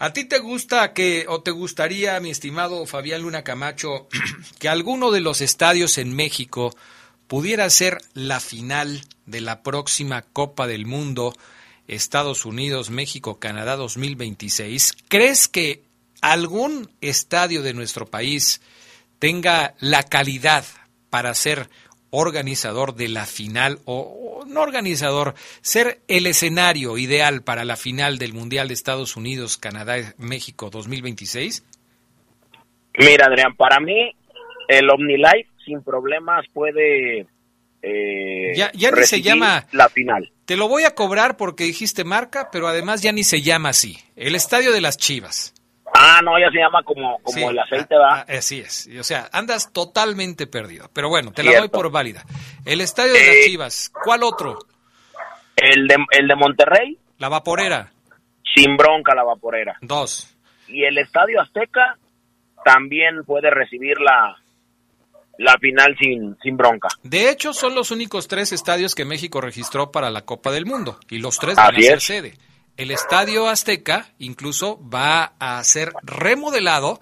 ¿A 0.00 0.12
ti 0.12 0.26
te 0.26 0.38
gusta 0.38 0.92
que, 0.92 1.24
o 1.28 1.42
te 1.42 1.50
gustaría, 1.50 2.20
mi 2.20 2.30
estimado 2.30 2.86
Fabián 2.86 3.22
Luna 3.22 3.42
Camacho, 3.42 4.06
que 4.58 4.68
alguno 4.68 5.10
de 5.10 5.20
los 5.20 5.40
estadios 5.40 5.98
en 5.98 6.14
México 6.14 6.76
pudiera 7.28 7.68
ser 7.70 7.98
la 8.14 8.40
final 8.40 9.02
de 9.26 9.40
la 9.40 9.62
próxima 9.62 10.22
Copa 10.22 10.66
del 10.66 10.86
Mundo 10.86 11.34
Estados 11.86 12.44
Unidos, 12.44 12.90
México, 12.90 13.38
Canadá 13.38 13.76
2026, 13.76 14.92
¿crees 15.08 15.48
que 15.48 15.82
algún 16.20 16.90
estadio 17.00 17.62
de 17.62 17.74
nuestro 17.74 18.06
país 18.06 18.60
tenga 19.18 19.74
la 19.80 20.02
calidad 20.02 20.64
para 21.10 21.34
ser 21.34 21.68
organizador 22.10 22.94
de 22.94 23.08
la 23.08 23.26
final 23.26 23.78
o, 23.84 24.44
no 24.46 24.60
organizador, 24.62 25.34
ser 25.60 26.00
el 26.08 26.26
escenario 26.26 26.96
ideal 26.96 27.42
para 27.42 27.64
la 27.64 27.76
final 27.76 28.18
del 28.18 28.32
Mundial 28.32 28.68
de 28.68 28.74
Estados 28.74 29.16
Unidos, 29.16 29.58
Canadá, 29.58 30.14
México 30.16 30.70
2026? 30.70 31.64
Mira, 32.98 33.26
Adrián, 33.26 33.54
para 33.56 33.78
mí 33.80 34.12
el 34.68 34.90
OmniLife 34.90 35.48
sin 35.68 35.82
problemas 35.82 36.46
puede 36.52 37.26
eh, 37.82 38.52
ya, 38.56 38.72
ya 38.72 38.90
ni 38.90 39.02
se 39.02 39.22
llama 39.22 39.66
la 39.72 39.88
final. 39.88 40.30
Te 40.44 40.56
lo 40.56 40.68
voy 40.68 40.84
a 40.84 40.94
cobrar 40.94 41.36
porque 41.36 41.64
dijiste 41.64 42.04
marca, 42.04 42.48
pero 42.50 42.66
además 42.66 43.02
ya 43.02 43.12
ni 43.12 43.22
se 43.22 43.42
llama 43.42 43.68
así. 43.68 43.98
El 44.16 44.34
Estadio 44.34 44.72
de 44.72 44.80
las 44.80 44.96
Chivas. 44.96 45.54
Ah, 45.94 46.20
no, 46.22 46.38
ya 46.38 46.50
se 46.50 46.58
llama 46.58 46.82
como, 46.84 47.18
como 47.22 47.50
el 47.50 47.58
aceite, 47.58 47.96
va. 47.96 48.20
Ah, 48.20 48.26
así 48.28 48.60
es. 48.60 48.88
O 48.98 49.04
sea, 49.04 49.28
andas 49.32 49.72
totalmente 49.72 50.46
perdido. 50.46 50.90
Pero 50.92 51.08
bueno, 51.08 51.32
te 51.32 51.42
la 51.42 51.58
doy 51.58 51.68
por 51.68 51.90
válida. 51.90 52.24
El 52.64 52.80
Estadio 52.80 53.12
de 53.12 53.26
las 53.26 53.46
Chivas. 53.46 53.90
¿Cuál 54.04 54.22
otro? 54.22 54.58
El 55.56 55.86
de, 55.86 55.96
el 56.12 56.28
de 56.28 56.36
Monterrey, 56.36 56.98
La 57.18 57.28
Vaporera. 57.28 57.92
sin 58.54 58.76
bronca 58.76 59.14
la 59.14 59.24
vaporera. 59.24 59.76
Dos. 59.80 60.34
Y 60.68 60.84
el 60.84 60.98
Estadio 60.98 61.40
Azteca 61.40 61.96
también 62.64 63.24
puede 63.24 63.50
recibir 63.50 63.98
la, 64.00 64.36
la 65.38 65.56
final 65.58 65.96
sin, 65.98 66.36
sin 66.42 66.56
bronca. 66.56 66.88
De 67.02 67.30
hecho, 67.30 67.52
son 67.54 67.74
los 67.74 67.90
únicos 67.90 68.28
tres 68.28 68.52
estadios 68.52 68.94
que 68.94 69.04
México 69.04 69.40
registró 69.40 69.90
para 69.90 70.10
la 70.10 70.22
Copa 70.26 70.50
del 70.52 70.66
Mundo. 70.66 70.98
Y 71.08 71.18
los 71.18 71.38
tres 71.38 71.56
van 71.56 71.74
Así 71.74 71.86
a 71.86 71.88
ser 71.88 71.98
es. 71.98 72.04
sede. 72.04 72.34
El 72.76 72.90
Estadio 72.90 73.48
Azteca 73.48 74.10
incluso 74.18 74.78
va 74.88 75.32
a 75.38 75.62
ser 75.64 75.92
remodelado. 76.02 77.00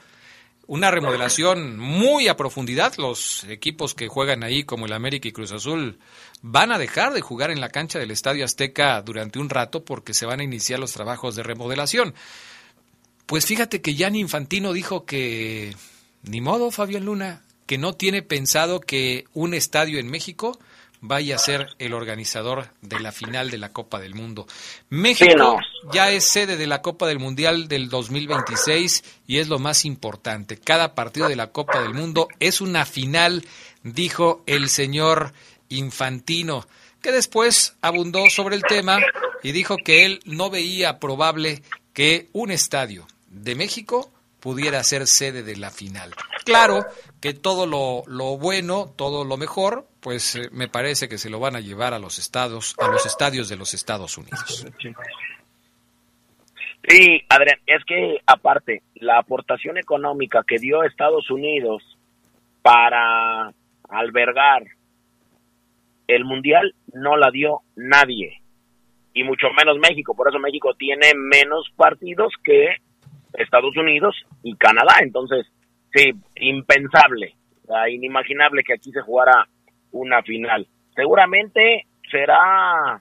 Una 0.69 0.90
remodelación 0.90 1.78
muy 1.78 2.28
a 2.28 2.37
profundidad. 2.37 2.95
Los 2.99 3.45
equipos 3.45 3.95
que 3.95 4.09
juegan 4.09 4.43
ahí, 4.43 4.64
como 4.64 4.87
el 4.87 4.93
América 4.93 5.28
y 5.28 5.33
Cruz 5.33 5.52
Azul, 5.52 5.99
van 6.43 6.73
a 6.73 6.78
dejar 6.78 7.12
de 7.12 7.21
jugar 7.21 7.50
en 7.50 7.61
la 7.61 7.69
cancha 7.69 7.99
del 7.99 8.11
Estadio 8.11 8.45
Azteca 8.45 9.00
durante 9.02 9.38
un 9.38 9.49
rato 9.49 9.85
porque 9.85 10.12
se 10.12 10.26
van 10.26 10.40
a 10.40 10.45
iniciar 10.45 10.78
los 10.81 10.93
trabajos 10.93 11.37
de 11.37 11.43
remodelación. 11.43 12.14
Pues 13.26 13.47
fíjate 13.47 13.81
que 13.81 13.95
Gianni 13.95 14.21
Infantino 14.21 14.73
dijo 14.73 15.05
que, 15.07 15.75
ni 16.23 16.40
modo, 16.40 16.71
Fabián 16.71 17.05
Luna, 17.05 17.43
que 17.66 17.78
no 17.78 17.94
tiene 17.94 18.23
pensado 18.23 18.80
que 18.80 19.25
un 19.35 19.54
estadio 19.54 19.99
en 19.99 20.08
México 20.08 20.58
vaya 21.00 21.37
a 21.37 21.38
ser 21.38 21.68
el 21.78 21.92
organizador 21.92 22.68
de 22.80 22.99
la 23.00 23.12
final 23.12 23.50
de 23.50 23.58
la 23.58 23.73
Copa 23.73 24.00
del 24.00 24.14
Mundo. 24.14 24.46
México 24.88 25.30
Sí, 25.30 25.37
no. 25.37 25.58
ya 25.92 26.11
es 26.11 26.25
sede 26.25 26.56
de 26.56 26.66
la 26.66 26.82
Copa 26.82 27.06
del 27.06 27.18
Mundial 27.18 27.68
del 27.68 27.88
2026 27.88 29.04
y 29.26 29.38
es 29.38 29.49
lo 29.49 29.58
más 29.58 29.85
importante. 29.85 30.58
Cada 30.58 30.94
partido 30.94 31.28
de 31.28 31.37
la 31.37 31.49
Copa 31.49 31.82
del 31.82 31.94
Mundo 31.94 32.28
es 32.40 32.61
una 32.61 32.87
final, 32.87 33.44
dijo 33.82 34.42
el 34.46 34.68
señor 34.68 35.32
Infantino, 35.68 36.66
que 37.02 37.12
después 37.12 37.76
abundó 37.82 38.28
sobre 38.30 38.56
el 38.56 38.62
tema 38.62 38.99
y 39.42 39.52
dijo 39.52 39.76
que 39.76 40.06
él 40.06 40.20
no 40.25 40.50
veía 40.50 40.99
probable 40.99 41.62
que 41.92 42.28
un 42.32 42.50
estadio 42.50 43.06
de 43.28 43.54
México 43.54 44.11
pudiera 44.47 44.81
ser 44.85 45.09
sede 45.09 45.43
de 45.43 45.57
la 45.57 45.73
final. 45.73 46.12
Claro 46.45 46.85
que 47.21 47.35
todo 47.35 47.67
lo, 47.67 48.38
bueno, 48.38 48.95
todo 48.97 49.25
lo 49.25 49.37
mejor, 49.37 49.88
pues 49.99 50.37
eh, 50.37 50.50
me 50.53 50.69
parece 50.69 51.09
que 51.09 51.19
se 51.19 51.31
lo 51.31 51.41
van 51.41 51.57
a 51.57 51.61
llevar 51.61 51.95
a 51.95 51.99
los 51.99 52.21
estados, 52.21 52.76
a 52.79 52.87
los 52.87 53.05
estadios 53.07 53.49
de 53.49 53.57
los 53.57 53.75
Estados 53.75 54.17
Unidos. 54.17 54.65
Sí, 56.88 57.25
Adrián, 57.29 57.59
es 57.67 57.85
que 57.87 58.21
aparte, 58.25 58.85
la 58.95 59.19
aportación 59.19 59.79
económica 59.79 60.45
que 60.47 60.61
dio 60.61 60.85
Estados 60.85 61.29
Unidos 61.29 61.83
para 62.62 63.53
albergar 63.88 64.62
el 66.07 66.25
Mundial 66.25 66.73
no 66.93 67.17
la 67.17 67.33
dio 67.33 67.62
nadie, 67.75 68.41
y 69.12 69.25
mucho 69.25 69.49
menos 69.59 69.76
México, 69.79 70.15
por 70.15 70.29
eso 70.29 70.38
México 70.38 70.73
tiene 70.79 71.15
menos 71.17 71.69
partidos 71.75 72.33
que 72.45 72.76
Estados 73.38 73.76
Unidos 73.76 74.14
y 74.43 74.55
Canadá, 74.57 74.97
entonces, 75.02 75.47
sí, 75.95 76.11
impensable, 76.37 77.35
inimaginable 77.90 78.62
que 78.64 78.75
aquí 78.75 78.90
se 78.93 79.00
jugara 79.02 79.47
una 79.93 80.23
final. 80.23 80.66
Seguramente 80.95 81.87
será 82.11 83.00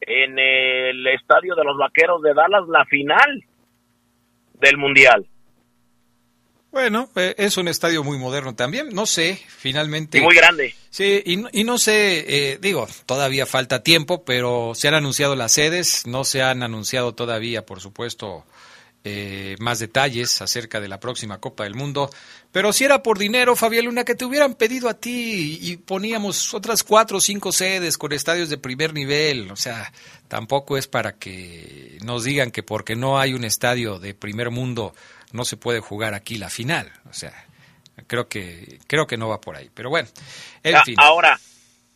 en 0.00 0.38
el 0.38 1.06
estadio 1.08 1.54
de 1.54 1.64
los 1.64 1.76
Vaqueros 1.78 2.22
de 2.22 2.34
Dallas 2.34 2.68
la 2.68 2.84
final 2.86 3.44
del 4.60 4.76
Mundial. 4.76 5.26
Bueno, 6.70 7.10
eh, 7.16 7.34
es 7.36 7.58
un 7.58 7.68
estadio 7.68 8.02
muy 8.02 8.16
moderno 8.18 8.54
también, 8.54 8.88
no 8.94 9.04
sé, 9.04 9.34
finalmente. 9.46 10.18
Y 10.18 10.20
muy 10.22 10.34
grande. 10.34 10.74
Sí, 10.88 11.22
y, 11.26 11.36
no- 11.36 11.48
y 11.52 11.64
no 11.64 11.76
sé, 11.76 12.52
eh, 12.52 12.58
digo, 12.60 12.86
todavía 13.04 13.44
falta 13.44 13.82
tiempo, 13.82 14.24
pero 14.24 14.72
se 14.74 14.88
han 14.88 14.94
anunciado 14.94 15.36
las 15.36 15.52
sedes, 15.52 16.06
no 16.06 16.24
se 16.24 16.40
han 16.42 16.62
anunciado 16.62 17.14
todavía, 17.14 17.66
por 17.66 17.80
supuesto, 17.80 18.44
eh, 19.04 19.56
más 19.58 19.78
detalles 19.80 20.40
acerca 20.42 20.80
de 20.80 20.88
la 20.88 21.00
próxima 21.00 21.38
Copa 21.38 21.64
del 21.64 21.74
Mundo. 21.74 22.08
Pero 22.52 22.72
si 22.72 22.84
era 22.84 23.02
por 23.02 23.18
dinero, 23.18 23.56
Fabián 23.56 23.86
Luna, 23.86 24.04
que 24.04 24.14
te 24.14 24.24
hubieran 24.24 24.54
pedido 24.54 24.88
a 24.88 24.94
ti 24.94 25.58
y 25.60 25.76
poníamos 25.78 26.54
otras 26.54 26.84
cuatro 26.84 27.18
o 27.18 27.20
cinco 27.20 27.50
sedes 27.52 27.98
con 27.98 28.12
estadios 28.12 28.48
de 28.48 28.58
primer 28.58 28.94
nivel, 28.94 29.50
o 29.50 29.56
sea, 29.56 29.92
tampoco 30.28 30.76
es 30.76 30.86
para 30.86 31.12
que 31.18 31.98
nos 32.04 32.24
digan 32.24 32.50
que 32.50 32.62
porque 32.62 32.94
no 32.94 33.18
hay 33.18 33.34
un 33.34 33.44
estadio 33.44 33.98
de 33.98 34.14
primer 34.14 34.50
mundo 34.50 34.94
no 35.32 35.44
se 35.46 35.56
puede 35.56 35.80
jugar 35.80 36.12
aquí 36.14 36.36
la 36.36 36.50
final, 36.50 36.92
o 37.08 37.12
sea, 37.14 37.32
creo 38.06 38.28
que 38.28 38.78
creo 38.86 39.06
que 39.06 39.16
no 39.16 39.28
va 39.28 39.40
por 39.40 39.56
ahí, 39.56 39.70
pero 39.72 39.88
bueno, 39.88 40.08
en 40.62 40.76
Ah, 40.76 40.82
fin. 40.84 40.94
Ahora, 40.98 41.40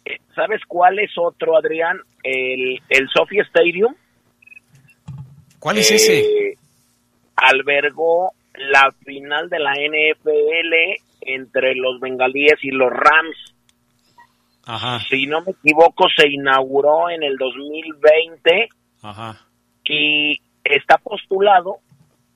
eh, 0.07 0.19
¿sabes 0.35 0.63
cuál 0.67 0.99
es 0.99 1.11
otro, 1.19 1.57
Adrián? 1.57 1.99
El, 2.23 2.81
el 2.89 3.09
Sophie 3.15 3.43
Stadium. 3.43 3.95
¿Cuál 5.59 5.79
es 5.79 5.91
ese? 5.91 6.57
Albergó 7.37 8.33
la 8.55 8.91
final 9.05 9.49
de 9.51 9.59
la 9.59 9.73
NFL 9.73 11.03
entre 11.21 11.75
los 11.75 12.01
bengalíes 12.01 12.59
y 12.63 12.71
los 12.71 12.91
Rams. 12.91 13.55
Ajá, 14.65 15.01
Si 15.09 15.27
no 15.27 15.43
me 15.43 15.53
equivoco, 15.53 16.07
se 16.17 16.29
inauguró 16.29 17.09
en 17.11 17.23
el 17.23 17.37
2020 17.37 18.69
ajá. 19.03 19.41
y 19.85 20.41
está 20.65 20.99
postulado 20.99 21.79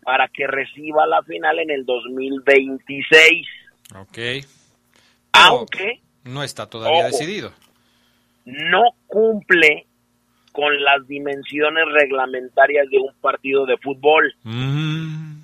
para 0.05 0.29
que 0.29 0.47
reciba 0.47 1.07
la 1.07 1.23
final 1.23 1.59
en 1.59 1.71
el 1.71 1.85
2026, 1.85 3.47
Ok. 3.97 4.19
aunque 5.33 6.01
No 6.25 6.43
está 6.45 6.69
todavía 6.69 7.01
Ojo. 7.01 7.09
decidido. 7.09 7.53
no 8.45 8.83
cumple 9.09 9.87
con 10.53 10.83
las 10.83 11.07
dimensiones 11.07 11.85
reglamentarias 11.93 12.89
de 12.91 12.99
un 12.99 13.15
partido 13.21 13.67
de 13.67 13.77
fútbol. 13.79 14.35
Mm, 14.43 15.41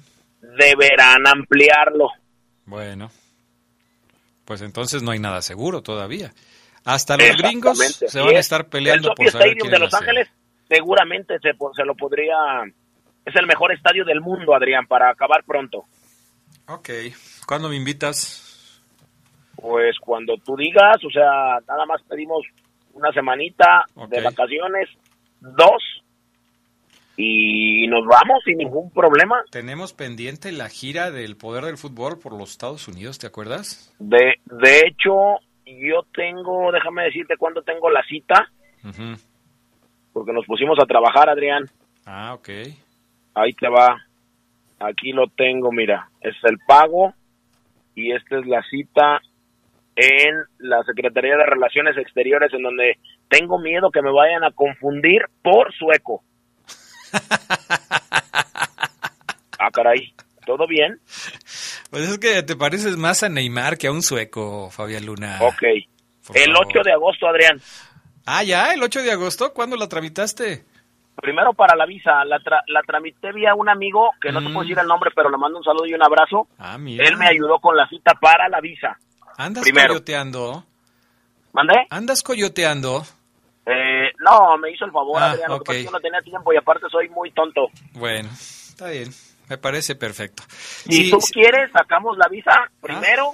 Deberán 0.59 1.27
ampliarlo. 1.27 2.09
bueno. 2.65 3.11
Pues 4.45 4.63
entonces 4.63 5.03
no 5.03 5.11
hay 5.11 5.19
nada 5.19 5.43
seguro 5.43 5.83
todavía. 5.83 6.33
Hasta 6.85 7.17
los 7.17 7.37
gringos 7.37 7.79
se 7.79 8.21
van 8.21 8.29
a 8.29 8.33
es. 8.33 8.39
estar 8.39 8.69
peleando 8.69 9.09
el 9.09 9.15
por 9.17 9.29
saber 9.29 9.49
Stadium 9.49 9.59
quién 9.59 9.73
de 9.73 9.79
Los. 9.81 9.95
Ángeles 9.95 10.29
seguramente 10.69 11.35
se, 11.41 11.51
se 11.75 11.85
lo 11.85 11.95
podría... 11.97 12.37
Es 13.25 13.35
el 13.35 13.47
mejor 13.47 13.73
estadio 13.73 14.05
del 14.05 14.21
mundo, 14.21 14.55
Adrián, 14.55 14.87
para 14.87 15.11
acabar 15.11 15.43
pronto. 15.45 15.85
Ok. 16.69 16.91
¿Cuándo 17.45 17.69
me 17.69 17.75
invitas? 17.75 18.81
Pues 19.57 19.97
cuando 19.99 20.37
tú 20.45 20.57
digas, 20.57 20.97
o 21.05 21.11
sea, 21.11 21.59
nada 21.67 21.85
más 21.87 22.01
pedimos 22.09 22.45
una 22.97 23.13
semanita 23.13 23.85
de 24.09 24.21
vacaciones, 24.23 24.89
dos, 25.41 25.83
y 27.17 27.87
nos 27.89 28.07
vamos 28.07 28.43
sin 28.45 28.59
ningún 28.59 28.91
problema. 28.91 29.43
Tenemos 29.51 29.93
pendiente 29.93 30.51
la 30.53 30.69
gira 30.69 31.11
del 31.11 31.37
poder 31.37 31.65
del 31.65 31.77
fútbol 31.77 32.19
por 32.19 32.33
los 32.33 32.51
Estados 32.51 32.89
Unidos, 32.89 33.19
¿te 33.19 33.27
acuerdas? 33.27 33.95
De, 33.99 34.35
de 34.47 34.81
hecho, 34.81 35.41
yo 35.67 36.03
tengo, 36.15 36.73
déjame 36.73 37.05
decirte 37.05 37.37
cuándo 37.37 37.63
tengo 37.63 37.91
la 37.91 38.03
cita, 38.05 38.51
porque 40.13 40.33
nos 40.33 40.47
pusimos 40.47 40.79
a 40.83 40.87
trabajar, 40.87 41.29
Adrián. 41.29 41.69
Ah, 42.07 42.35
ok. 42.35 42.49
Ahí 43.35 43.53
te 43.53 43.69
va. 43.69 44.03
Aquí 44.79 45.13
lo 45.13 45.27
tengo, 45.29 45.73
mira. 45.73 46.09
Es 46.21 46.35
el 46.45 46.59
pago 46.67 47.13
y 47.95 48.13
esta 48.13 48.39
es 48.39 48.47
la 48.47 48.63
cita 48.63 49.21
en 49.97 50.35
la 50.59 50.83
Secretaría 50.85 51.37
de 51.37 51.47
Relaciones 51.47 51.97
Exteriores 51.99 52.53
en 52.53 52.63
donde 52.63 52.99
tengo 53.29 53.59
miedo 53.59 53.91
que 53.91 54.03
me 54.03 54.13
vayan 54.13 54.45
a 54.45 54.51
confundir 54.53 55.23
por 55.43 55.73
sueco. 55.75 56.23
ah, 59.59 59.71
caray. 59.73 60.13
¿Todo 60.45 60.67
bien? 60.69 61.01
Pues 61.91 62.09
es 62.09 62.19
que 62.19 62.43
te 62.43 62.55
pareces 62.57 62.97
más 62.97 63.23
a 63.25 63.29
Neymar 63.29 63.79
que 63.79 63.89
a 63.89 63.93
un 63.93 64.03
sueco, 64.03 64.71
Fabián 64.71 65.05
Luna. 65.07 65.39
ok. 65.41 65.63
por 66.27 66.37
El 66.39 66.53
favor. 66.53 66.67
8 66.69 66.81
de 66.85 66.93
agosto, 66.93 67.27
Adrián. 67.27 67.61
Ah, 68.27 68.43
ya, 68.45 68.73
el 68.73 68.83
8 68.83 69.03
de 69.03 69.13
agosto. 69.13 69.53
¿Cuándo 69.53 69.77
la 69.77 69.89
tramitaste? 69.89 70.65
Primero 71.17 71.53
para 71.55 71.75
la 71.77 71.87
visa. 71.87 72.25
La, 72.25 72.39
tra- 72.39 72.63
la 72.69 72.83
tramité 72.83 73.33
vía 73.33 73.55
un 73.55 73.69
amigo, 73.69 74.11
que 74.21 74.31
no 74.31 74.41
te 74.41 74.47
puedo 74.51 74.61
decir 74.61 74.79
el 74.79 74.87
nombre, 74.87 75.11
pero 75.17 75.31
le 75.31 75.37
mando 75.39 75.59
un 75.59 75.65
saludo 75.65 75.87
y 75.87 75.95
un 75.95 76.03
abrazo. 76.05 76.45
Mm. 76.59 76.63
Ah, 76.63 76.79
mira. 76.79 77.09
Él 77.09 77.17
me 77.17 77.27
ayudó 77.27 77.59
con 77.59 77.77
la 77.77 77.89
cita 77.89 78.13
para 78.21 78.49
la 78.49 78.61
visa. 78.61 78.99
¿Andas 79.37 79.63
primero. 79.65 79.89
coyoteando? 79.89 80.65
¿Mandé? 81.53 81.87
¿Andas 81.91 82.23
coyoteando? 82.23 83.05
Eh, 83.67 84.11
no, 84.21 84.57
me 84.59 84.71
hizo 84.71 84.85
el 84.85 84.93
favor, 84.93 85.21
Ah, 85.23 85.33
Adrián. 85.33 85.51
Lo 85.51 85.57
ok. 85.57 85.71
que 85.71 85.89
no 85.91 86.01
tenía 86.01 86.21
tiempo 86.23 86.53
y 86.53 86.57
aparte 86.57 86.87
soy 86.91 87.09
muy 87.09 87.31
tonto. 87.33 87.69
Bueno, 87.95 88.29
está 88.33 88.89
bien. 88.91 89.11
Me 89.49 89.59
parece 89.59 89.95
perfecto. 89.95 90.43
Si 90.49 91.05
Sí, 91.05 91.11
tú 91.11 91.21
sí. 91.21 91.33
quieres, 91.33 91.71
sacamos 91.73 92.17
la 92.19 92.29
visa 92.29 92.53
primero 92.81 93.33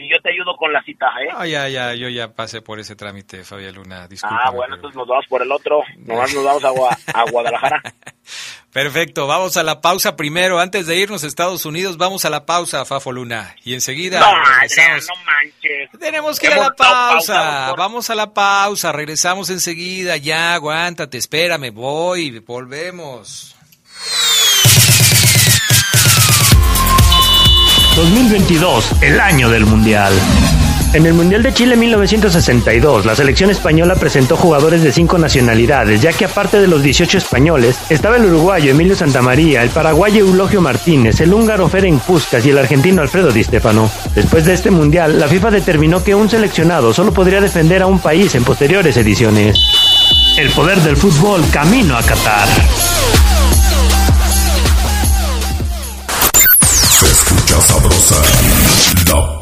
y 0.00 0.10
yo 0.10 0.16
te 0.22 0.30
ayudo 0.32 0.56
con 0.56 0.72
la 0.72 0.82
cita, 0.82 1.06
¿eh? 1.22 1.28
Ah, 1.34 1.46
ya, 1.46 1.68
ya, 1.68 1.94
yo 1.94 2.08
ya 2.08 2.32
pasé 2.32 2.62
por 2.62 2.78
ese 2.80 2.96
trámite, 2.96 3.44
Fabián 3.44 3.74
Luna. 3.74 4.08
Disculpa. 4.08 4.40
ah, 4.44 4.50
bueno, 4.50 4.74
entonces 4.76 4.96
nos 4.96 5.06
vamos 5.06 5.26
por 5.28 5.42
el 5.42 5.52
otro. 5.52 5.82
Nomás 5.98 6.32
nos 6.34 6.44
vamos 6.44 6.64
a, 6.64 6.70
Gua- 6.70 6.98
a 7.14 7.30
Guadalajara. 7.30 7.82
Perfecto, 8.72 9.26
vamos 9.26 9.56
a 9.56 9.62
la 9.64 9.80
pausa 9.80 10.14
primero. 10.16 10.60
Antes 10.60 10.86
de 10.86 10.96
irnos 10.96 11.24
a 11.24 11.26
Estados 11.26 11.64
Unidos, 11.66 11.96
vamos 11.96 12.24
a 12.24 12.30
la 12.30 12.46
pausa, 12.46 12.84
Fafo 12.84 13.10
Luna. 13.10 13.56
Y 13.64 13.74
enseguida 13.74 14.20
No, 14.20 14.26
Adrián, 14.26 14.44
regresamos. 14.60 15.08
no 15.08 15.14
manches. 15.24 15.90
Tenemos 16.00 16.38
que 16.38 16.46
ir 16.46 16.52
a 16.52 16.56
la 16.58 16.70
pausa. 16.76 17.72
Vamos 17.76 18.10
a 18.10 18.14
la 18.14 18.32
pausa. 18.32 18.92
Regresamos 18.92 19.50
enseguida. 19.50 20.16
Ya, 20.18 20.54
aguántate, 20.54 21.18
espérame, 21.18 21.70
voy. 21.72 22.38
Volvemos. 22.38 23.56
2022, 28.00 28.92
el 29.02 29.20
año 29.20 29.50
del 29.50 29.66
Mundial. 29.66 30.10
En 30.94 31.04
el 31.04 31.12
Mundial 31.12 31.42
de 31.42 31.52
Chile 31.52 31.76
1962, 31.76 33.04
la 33.04 33.14
selección 33.14 33.50
española 33.50 33.94
presentó 33.94 34.36
jugadores 34.36 34.82
de 34.82 34.90
cinco 34.90 35.18
nacionalidades, 35.18 36.00
ya 36.00 36.14
que 36.14 36.24
aparte 36.24 36.58
de 36.58 36.66
los 36.66 36.82
18 36.82 37.18
españoles, 37.18 37.78
estaba 37.90 38.16
el 38.16 38.24
uruguayo 38.24 38.70
Emilio 38.70 38.96
Santamaría, 38.96 39.62
el 39.62 39.68
paraguayo 39.68 40.24
Eulogio 40.24 40.62
Martínez, 40.62 41.20
el 41.20 41.34
húngaro 41.34 41.68
Ferenc 41.68 42.00
Puskas 42.00 42.46
y 42.46 42.50
el 42.50 42.58
argentino 42.58 43.02
Alfredo 43.02 43.32
Di 43.32 43.44
Stefano. 43.44 43.90
Después 44.14 44.46
de 44.46 44.54
este 44.54 44.70
Mundial, 44.70 45.20
la 45.20 45.28
FIFA 45.28 45.50
determinó 45.50 46.02
que 46.02 46.14
un 46.14 46.30
seleccionado 46.30 46.94
solo 46.94 47.12
podría 47.12 47.42
defender 47.42 47.82
a 47.82 47.86
un 47.86 47.98
país 47.98 48.34
en 48.34 48.44
posteriores 48.44 48.96
ediciones. 48.96 49.58
El 50.38 50.48
poder 50.52 50.80
del 50.80 50.96
fútbol 50.96 51.44
camino 51.52 51.98
a 51.98 52.02
Qatar. 52.02 52.48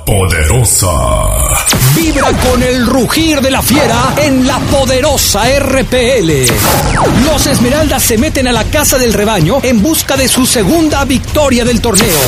Poderosa. 0.08 0.88
Vibra 1.94 2.28
con 2.32 2.62
el 2.62 2.86
rugir 2.86 3.42
de 3.42 3.50
la 3.50 3.60
fiera 3.60 4.14
en 4.16 4.46
la 4.46 4.58
poderosa 4.58 5.42
RPL. 5.58 6.46
Los 7.26 7.46
Esmeraldas 7.46 8.04
se 8.04 8.16
meten 8.16 8.48
a 8.48 8.52
la 8.52 8.64
casa 8.64 8.96
del 8.96 9.12
rebaño 9.12 9.58
en 9.62 9.82
busca 9.82 10.16
de 10.16 10.26
su 10.26 10.46
segunda 10.46 11.04
victoria 11.04 11.62
del 11.62 11.82
torneo. 11.82 12.18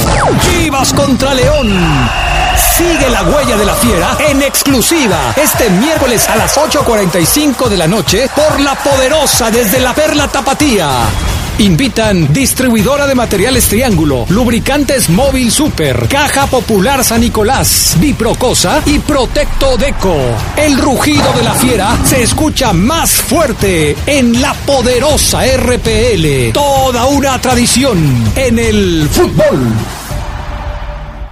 Chivas 0.43 0.93
contra 0.93 1.33
León. 1.33 1.71
Sigue 2.77 3.09
la 3.09 3.23
huella 3.23 3.57
de 3.57 3.65
la 3.65 3.75
fiera 3.75 4.15
en 4.29 4.43
exclusiva 4.43 5.35
este 5.37 5.71
miércoles 5.71 6.29
a 6.29 6.37
las 6.37 6.59
8.45 6.59 7.69
de 7.69 7.79
la 7.79 7.87
noche 7.87 8.29
por 8.37 8.61
la 8.61 8.75
poderosa 8.75 9.51
desde 9.51 9.81
la 9.81 9.95
Perla 9.95 10.29
Tapatía. 10.29 11.40
Invitan 11.61 12.33
distribuidora 12.33 13.07
de 13.07 13.15
materiales 13.15 13.69
Triángulo, 13.69 14.25
lubricantes 14.31 15.11
Móvil 15.11 15.53
Super, 15.53 16.09
Caja 16.09 16.47
Popular 16.47 17.05
San 17.05 17.21
Nicolás, 17.21 17.99
Biprocosa 18.01 18.83
y 18.87 18.99
Protecto 18.99 19.77
Deco. 19.77 20.17
El 20.57 20.79
rugido 20.79 21.31
de 21.35 21.43
la 21.43 21.53
fiera 21.53 21.99
se 22.03 22.23
escucha 22.23 22.73
más 22.73 23.11
fuerte 23.11 23.95
en 24.07 24.41
la 24.41 24.55
poderosa 24.55 25.43
RPL. 25.45 26.51
Toda 26.55 27.05
una 27.05 27.39
tradición 27.39 28.33
en 28.37 28.59
el 28.59 29.07
fútbol. 29.11 30.00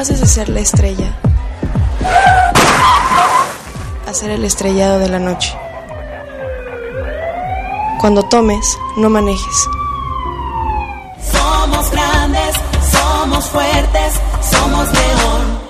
Pases 0.00 0.18
de 0.18 0.26
ser 0.26 0.48
la 0.48 0.60
estrella 0.60 1.12
a 4.08 4.14
ser 4.14 4.30
el 4.30 4.46
estrellado 4.46 4.98
de 4.98 5.10
la 5.10 5.18
noche. 5.18 5.54
Cuando 8.00 8.22
tomes, 8.22 8.78
no 8.96 9.10
manejes. 9.10 9.68
Somos 11.30 11.90
grandes, 11.90 12.54
somos 12.90 13.44
fuertes, 13.44 14.14
somos 14.40 14.90
león. 14.90 15.69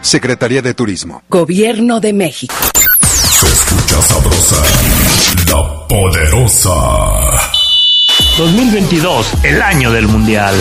Secretaría 0.00 0.62
de 0.62 0.74
Turismo. 0.74 1.22
Gobierno 1.28 2.00
de 2.00 2.12
México. 2.12 2.54
Se 3.02 3.46
escucha 3.46 4.00
sabrosa, 4.02 4.62
la 5.50 5.86
poderosa. 5.88 6.74
2022, 8.38 9.34
el 9.42 9.60
año 9.60 9.90
del 9.90 10.06
Mundial. 10.06 10.54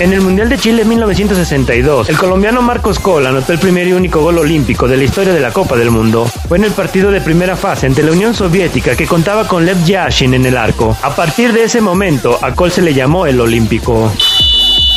En 0.00 0.12
el 0.12 0.20
Mundial 0.20 0.48
de 0.48 0.58
Chile 0.58 0.84
1962, 0.84 2.08
el 2.08 2.16
colombiano 2.16 2.62
Marcos 2.62 2.98
Col 3.00 3.26
anotó 3.26 3.52
el 3.52 3.58
primer 3.58 3.88
y 3.88 3.92
único 3.92 4.20
gol 4.20 4.38
olímpico 4.38 4.86
de 4.86 4.96
la 4.96 5.04
historia 5.04 5.32
de 5.32 5.40
la 5.40 5.50
Copa 5.50 5.76
del 5.76 5.90
Mundo. 5.90 6.30
Fue 6.48 6.58
en 6.58 6.64
el 6.64 6.72
partido 6.72 7.10
de 7.10 7.20
primera 7.20 7.56
fase 7.56 7.86
ante 7.86 8.02
la 8.02 8.12
Unión 8.12 8.34
Soviética 8.34 8.94
que 8.94 9.06
contaba 9.06 9.48
con 9.48 9.64
Lev 9.66 9.84
Yashin 9.84 10.34
en 10.34 10.46
el 10.46 10.56
arco. 10.56 10.96
A 11.02 11.14
partir 11.14 11.52
de 11.52 11.64
ese 11.64 11.80
momento, 11.80 12.38
a 12.42 12.54
Col 12.54 12.70
se 12.70 12.82
le 12.82 12.94
llamó 12.94 13.26
el 13.26 13.40
Olímpico. 13.40 14.12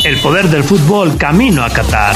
El 0.04 0.20
poder 0.20 0.50
del 0.50 0.64
fútbol 0.64 1.18
camino 1.18 1.64
a 1.64 1.70
Qatar. 1.70 2.16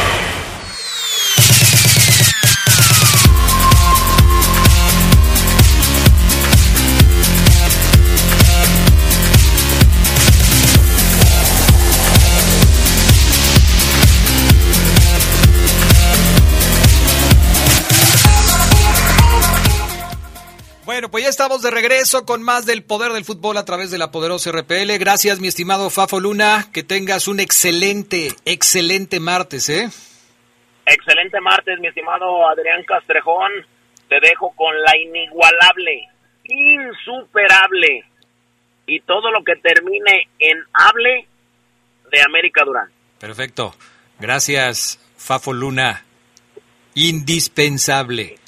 Pues 21.11 21.25
ya 21.25 21.29
estamos 21.29 21.61
de 21.61 21.71
regreso 21.71 22.25
con 22.25 22.41
más 22.41 22.65
del 22.65 22.83
poder 22.83 23.11
del 23.11 23.25
fútbol 23.25 23.57
a 23.57 23.65
través 23.65 23.91
de 23.91 23.97
la 23.97 24.11
poderosa 24.11 24.51
RPL. 24.51 24.97
Gracias, 24.97 25.39
mi 25.39 25.49
estimado 25.49 25.89
Fafo 25.89 26.19
Luna. 26.19 26.67
Que 26.73 26.83
tengas 26.83 27.27
un 27.27 27.39
excelente, 27.39 28.29
excelente 28.45 29.19
martes, 29.19 29.67
¿eh? 29.69 29.89
Excelente 30.85 31.39
martes, 31.41 31.79
mi 31.79 31.87
estimado 31.87 32.47
Adrián 32.49 32.83
Castrejón. 32.83 33.51
Te 34.07 34.19
dejo 34.21 34.51
con 34.55 34.73
la 34.81 34.97
inigualable, 34.97 36.07
insuperable 36.45 38.05
y 38.87 39.01
todo 39.01 39.31
lo 39.31 39.43
que 39.43 39.55
termine 39.57 40.29
en 40.39 40.63
hable 40.73 41.27
de 42.11 42.21
América 42.21 42.63
Durán. 42.65 42.89
Perfecto. 43.19 43.75
Gracias, 44.19 44.99
Fafo 45.17 45.53
Luna. 45.53 46.05
Indispensable. 46.95 48.40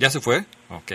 ¿Ya 0.00 0.08
se 0.08 0.20
fue? 0.20 0.46
Ok. 0.70 0.92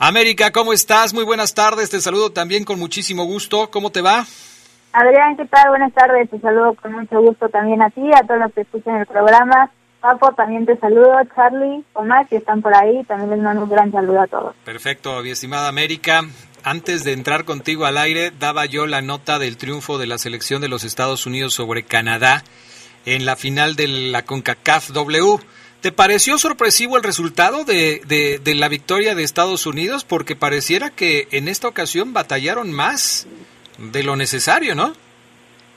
América, 0.00 0.50
¿cómo 0.50 0.72
estás? 0.72 1.14
Muy 1.14 1.22
buenas 1.22 1.54
tardes. 1.54 1.88
Te 1.88 2.00
saludo 2.00 2.32
también 2.32 2.64
con 2.64 2.76
muchísimo 2.80 3.24
gusto. 3.24 3.70
¿Cómo 3.70 3.90
te 3.90 4.02
va? 4.02 4.26
Adrián, 4.92 5.36
¿qué 5.36 5.46
tal? 5.46 5.68
Buenas 5.68 5.92
tardes. 5.94 6.28
Te 6.28 6.40
saludo 6.40 6.74
con 6.74 6.92
mucho 6.94 7.20
gusto 7.20 7.48
también 7.48 7.80
a 7.80 7.90
ti, 7.90 8.02
a 8.12 8.26
todos 8.26 8.40
los 8.40 8.52
que 8.52 8.62
escuchan 8.62 8.96
el 8.96 9.06
programa. 9.06 9.70
Papo, 10.00 10.32
también 10.32 10.66
te 10.66 10.76
saludo. 10.78 11.16
Charlie, 11.36 11.84
Omar, 11.92 12.26
que 12.26 12.38
están 12.38 12.60
por 12.60 12.74
ahí. 12.74 13.04
También 13.04 13.30
les 13.30 13.38
mando 13.38 13.62
un 13.62 13.70
gran 13.70 13.92
saludo 13.92 14.20
a 14.20 14.26
todos. 14.26 14.56
Perfecto, 14.64 15.22
mi 15.22 15.30
estimada 15.30 15.68
América. 15.68 16.22
Antes 16.64 17.04
de 17.04 17.12
entrar 17.12 17.44
contigo 17.44 17.86
al 17.86 17.98
aire, 17.98 18.32
daba 18.36 18.66
yo 18.66 18.88
la 18.88 19.00
nota 19.00 19.38
del 19.38 19.56
triunfo 19.56 19.98
de 19.98 20.08
la 20.08 20.18
selección 20.18 20.60
de 20.60 20.68
los 20.68 20.82
Estados 20.82 21.24
Unidos 21.24 21.54
sobre 21.54 21.84
Canadá 21.84 22.42
en 23.06 23.26
la 23.26 23.36
final 23.36 23.76
de 23.76 23.86
la 23.86 24.24
CONCACAF 24.24 24.90
W. 24.90 25.38
¿Te 25.82 25.90
pareció 25.90 26.38
sorpresivo 26.38 26.96
el 26.96 27.02
resultado 27.02 27.64
de, 27.64 28.00
de, 28.06 28.54
la 28.54 28.68
victoria 28.68 29.16
de 29.16 29.24
Estados 29.24 29.66
Unidos? 29.66 30.04
Porque 30.04 30.36
pareciera 30.36 30.90
que 30.90 31.26
en 31.32 31.48
esta 31.48 31.66
ocasión 31.66 32.12
batallaron 32.12 32.70
más 32.70 33.26
de 33.78 34.04
lo 34.04 34.14
necesario, 34.14 34.76
¿no? 34.76 34.92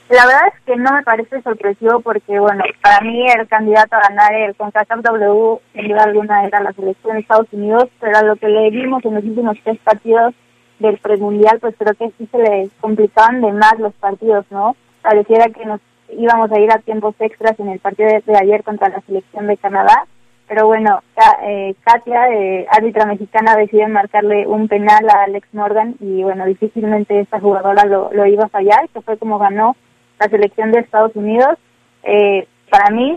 La 0.08 0.24
verdad 0.24 0.42
es 0.54 0.60
que 0.64 0.76
no 0.76 0.92
me 0.92 1.02
parece 1.02 1.42
sorpresivo 1.42 1.98
porque, 1.98 2.38
bueno, 2.38 2.62
para 2.80 3.00
mí 3.00 3.26
el 3.28 3.48
candidato 3.48 3.96
a 3.96 4.08
ganar 4.08 4.32
el 4.32 4.54
CONCACAF 4.54 5.00
W, 5.02 5.58
sin 5.74 5.88
duda 5.88 6.04
alguna, 6.04 6.44
era 6.44 6.60
la 6.60 6.72
selección 6.72 7.14
de 7.14 7.22
Estados 7.22 7.48
Unidos, 7.50 7.88
pero 7.98 8.16
a 8.16 8.22
lo 8.22 8.36
que 8.36 8.46
le 8.46 8.70
vimos 8.70 9.04
en 9.04 9.14
los 9.14 9.24
últimos 9.24 9.56
tres 9.64 9.78
partidos 9.82 10.34
del 10.78 10.98
premundial, 10.98 11.58
pues 11.58 11.74
creo 11.76 11.94
que 11.94 12.12
sí 12.16 12.28
se 12.30 12.38
le 12.38 12.70
complicaban 12.80 13.40
de 13.40 13.50
más 13.50 13.76
los 13.80 13.92
partidos, 13.94 14.46
¿no? 14.50 14.76
Pareciera 15.02 15.48
que 15.48 15.64
nos 15.64 15.80
íbamos 16.10 16.50
a 16.52 16.60
ir 16.60 16.70
a 16.70 16.78
tiempos 16.78 17.14
extras 17.18 17.58
en 17.58 17.68
el 17.68 17.80
partido 17.80 18.08
de, 18.08 18.38
ayer 18.38 18.62
contra 18.62 18.88
la 18.88 19.00
selección 19.02 19.46
de 19.46 19.56
Canadá, 19.56 20.06
pero 20.48 20.66
bueno, 20.66 21.00
eh, 21.42 21.74
Katia, 21.82 22.28
eh, 22.30 22.66
árbitra 22.70 23.04
mexicana, 23.06 23.56
decide 23.56 23.88
marcarle 23.88 24.46
un 24.46 24.68
penal 24.68 25.08
a 25.10 25.24
Alex 25.24 25.48
Morgan 25.52 25.96
y 26.00 26.22
bueno, 26.22 26.46
difícilmente 26.46 27.18
esta 27.18 27.40
jugadora 27.40 27.84
lo, 27.84 28.12
lo 28.12 28.26
iba 28.26 28.44
a 28.44 28.48
fallar, 28.48 28.88
que 28.90 29.00
fue 29.00 29.18
como 29.18 29.38
ganó 29.38 29.76
la 30.20 30.28
selección 30.28 30.70
de 30.70 30.80
Estados 30.80 31.16
Unidos. 31.16 31.58
Eh, 32.04 32.46
para 32.70 32.90
mí 32.94 33.16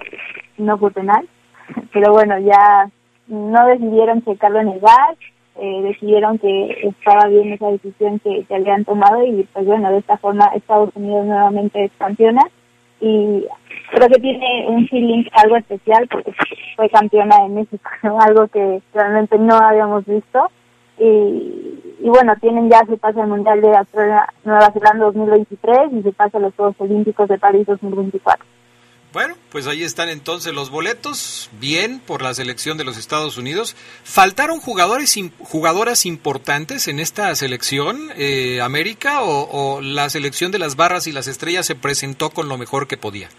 no 0.58 0.78
fue 0.78 0.91
penal, 0.91 1.28
pero 1.93 2.13
bueno, 2.13 2.39
ya 2.39 2.89
no 3.28 3.67
decidieron 3.67 4.23
checarlo 4.23 4.60
en 4.60 4.69
el 4.69 4.80
bar, 4.80 5.15
eh, 5.62 5.82
decidieron 5.84 6.39
que 6.39 6.78
estaba 6.82 7.28
bien 7.28 7.54
esa 7.54 7.67
decisión 7.67 8.17
que, 8.19 8.43
que 8.45 8.56
habían 8.56 8.86
tomado 8.86 9.23
y 9.23 9.43
pues 9.54 9.65
bueno, 9.65 9.91
de 9.91 9.99
esta 9.99 10.17
forma 10.17 10.52
Estados 10.56 10.89
Unidos 10.95 11.25
nuevamente 11.25 11.84
es 11.84 11.91
campeona 11.99 12.41
y 13.02 13.46
creo 13.92 14.08
que 14.10 14.20
tiene 14.20 14.66
un 14.68 14.88
feeling 14.88 15.24
algo 15.34 15.58
especial 15.58 16.08
porque 16.10 16.34
fue 16.76 16.90
campeona 16.90 17.44
de 17.44 17.50
México, 17.50 17.90
algo 18.20 18.48
que 18.48 18.82
realmente 18.94 19.38
no 19.38 19.56
habíamos 19.56 20.06
visto 20.06 20.50
y, 20.98 21.80
y 22.02 22.10
bueno, 22.10 22.34
tienen 22.42 22.70
ya 22.70 22.86
su 22.86 22.98
pase 22.98 23.22
al 23.22 23.28
Mundial 23.28 23.62
de 23.62 23.76
Australia, 23.76 24.28
Nueva 24.44 24.72
Zelanda 24.72 25.06
2023 25.06 25.94
y 25.94 26.04
su 26.04 26.14
pase 26.14 26.38
a 26.38 26.42
los 26.42 26.54
Juegos 26.56 26.76
Olímpicos 26.80 27.28
de 27.30 27.38
París 27.38 27.66
2024. 27.68 28.46
Bueno, 29.12 29.34
pues 29.52 29.65
ahí 29.65 29.82
están 29.82 30.08
entonces 30.08 30.54
los 30.54 30.69
boletos, 30.69 31.50
bien 31.60 32.00
por 32.00 32.22
la 32.22 32.36
selección 32.36 32.78
de 32.78 32.84
los 32.84 32.95
Estados 32.95 33.39
Unidos. 33.39 33.76
¿Faltaron 34.04 34.60
jugadores, 34.60 35.19
jugadoras 35.39 36.06
importantes 36.06 36.88
en 36.88 37.00
esta 37.00 37.34
selección, 37.34 37.98
eh, 38.15 38.62
América, 38.62 39.24
o, 39.24 39.50
o, 39.50 39.82
la 39.82 40.10
selección 40.10 40.52
de 40.52 40.60
las 40.60 40.76
barras 40.76 41.08
y 41.08 41.12
las 41.12 41.28
estrellas 41.28 41.65
se 41.65 41.74
presentó 41.74 42.30
con 42.30 42.50
lo 42.50 42.60
mejor 42.60 42.88
que 42.88 42.98
podía? 42.98 43.30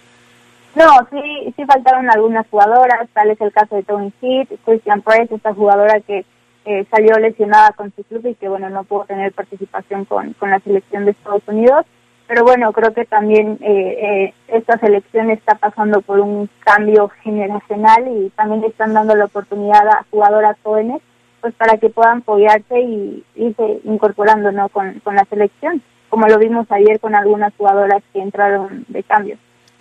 No, 0.75 0.87
sí, 1.09 1.55
sí 1.57 1.65
faltaron 1.65 2.11
algunas 2.11 2.49
jugadoras, 2.49 3.09
tal 3.13 3.31
es 3.31 3.41
el 3.41 3.53
caso 3.53 3.77
de 3.77 3.85
Tony 3.85 4.13
Heath, 4.21 4.51
Christian 4.65 5.03
Price, 5.03 5.33
esta 5.33 5.55
jugadora 5.55 6.01
que 6.01 6.25
eh, 6.65 6.85
salió 6.91 7.17
lesionada 7.19 7.71
con 7.73 7.93
su 7.95 8.03
club 8.03 8.27
y 8.27 8.35
que 8.35 8.49
bueno, 8.49 8.71
no 8.71 8.83
pudo 8.83 9.05
tener 9.05 9.33
participación 9.33 10.05
con, 10.05 10.33
con 10.33 10.51
la 10.51 10.59
selección 10.61 11.05
de 11.05 11.13
Estados 11.13 11.43
Unidos 11.47 11.87
pero 12.31 12.45
bueno, 12.45 12.73
creo 12.73 12.95
que 12.95 13.05
también 13.07 13.59
eh, 13.61 13.97
eh, 14.31 14.35
esta 14.47 14.79
selección 14.79 15.31
está 15.31 15.57
pasando 15.57 16.01
por 16.01 16.21
un 16.21 16.49
cambio 16.61 17.09
generacional 17.25 18.07
y 18.07 18.31
también 18.37 18.63
están 18.63 18.95
dando 18.95 19.17
la 19.17 19.25
oportunidad 19.25 19.85
a 19.89 20.07
jugadoras 20.13 20.57
jóvenes 20.63 21.03
pues 21.41 21.53
para 21.55 21.79
que 21.79 21.91
puedan 21.91 22.19
apoyarse 22.19 22.81
y 22.83 23.25
irse 23.35 23.81
incorporando 23.83 24.53
¿no? 24.53 24.69
con, 24.69 25.01
con 25.01 25.17
la 25.17 25.25
selección, 25.25 25.83
como 26.09 26.29
lo 26.29 26.39
vimos 26.39 26.71
ayer 26.71 27.01
con 27.01 27.17
algunas 27.17 27.53
jugadoras 27.57 28.01
que 28.13 28.21
entraron 28.21 28.85
de 28.87 29.03
cambio. 29.03 29.37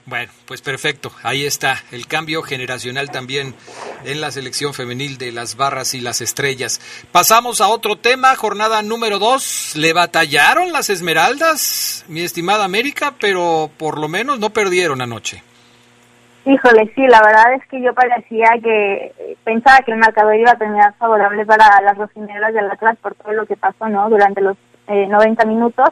Bueno, 0.09 0.31
pues 0.47 0.63
perfecto. 0.63 1.11
Ahí 1.21 1.45
está 1.45 1.75
el 1.91 2.07
cambio 2.07 2.41
generacional 2.41 3.11
también 3.11 3.53
en 4.03 4.21
la 4.21 4.31
selección 4.31 4.73
femenil 4.73 5.19
de 5.19 5.31
las 5.31 5.55
barras 5.55 5.93
y 5.93 6.01
las 6.01 6.19
estrellas. 6.21 6.81
Pasamos 7.11 7.61
a 7.61 7.67
otro 7.67 7.95
tema, 7.95 8.35
jornada 8.35 8.81
número 8.81 9.19
dos. 9.19 9.75
Le 9.75 9.93
batallaron 9.93 10.71
las 10.71 10.89
Esmeraldas, 10.89 12.05
mi 12.07 12.21
estimada 12.21 12.65
América, 12.65 13.13
pero 13.21 13.69
por 13.77 13.99
lo 13.99 14.07
menos 14.07 14.39
no 14.39 14.49
perdieron 14.49 14.99
anoche. 15.03 15.43
Híjole, 16.43 16.91
sí, 16.95 17.05
la 17.05 17.21
verdad 17.21 17.53
es 17.53 17.67
que 17.67 17.79
yo 17.79 17.93
parecía 17.93 18.49
que 18.63 19.35
pensaba 19.43 19.77
que 19.85 19.91
el 19.91 19.99
marcador 19.99 20.35
iba 20.35 20.53
a 20.53 20.57
terminar 20.57 20.95
favorable 20.97 21.45
para 21.45 21.81
las 21.81 21.95
rojineras 21.95 22.51
del 22.55 22.71
Atlas 22.71 22.97
por 22.99 23.13
todo 23.13 23.33
lo 23.33 23.45
que 23.45 23.55
pasó, 23.55 23.87
¿no? 23.87 24.09
Durante 24.09 24.41
los 24.41 24.57
eh, 24.87 25.05
90 25.05 25.45
minutos 25.45 25.89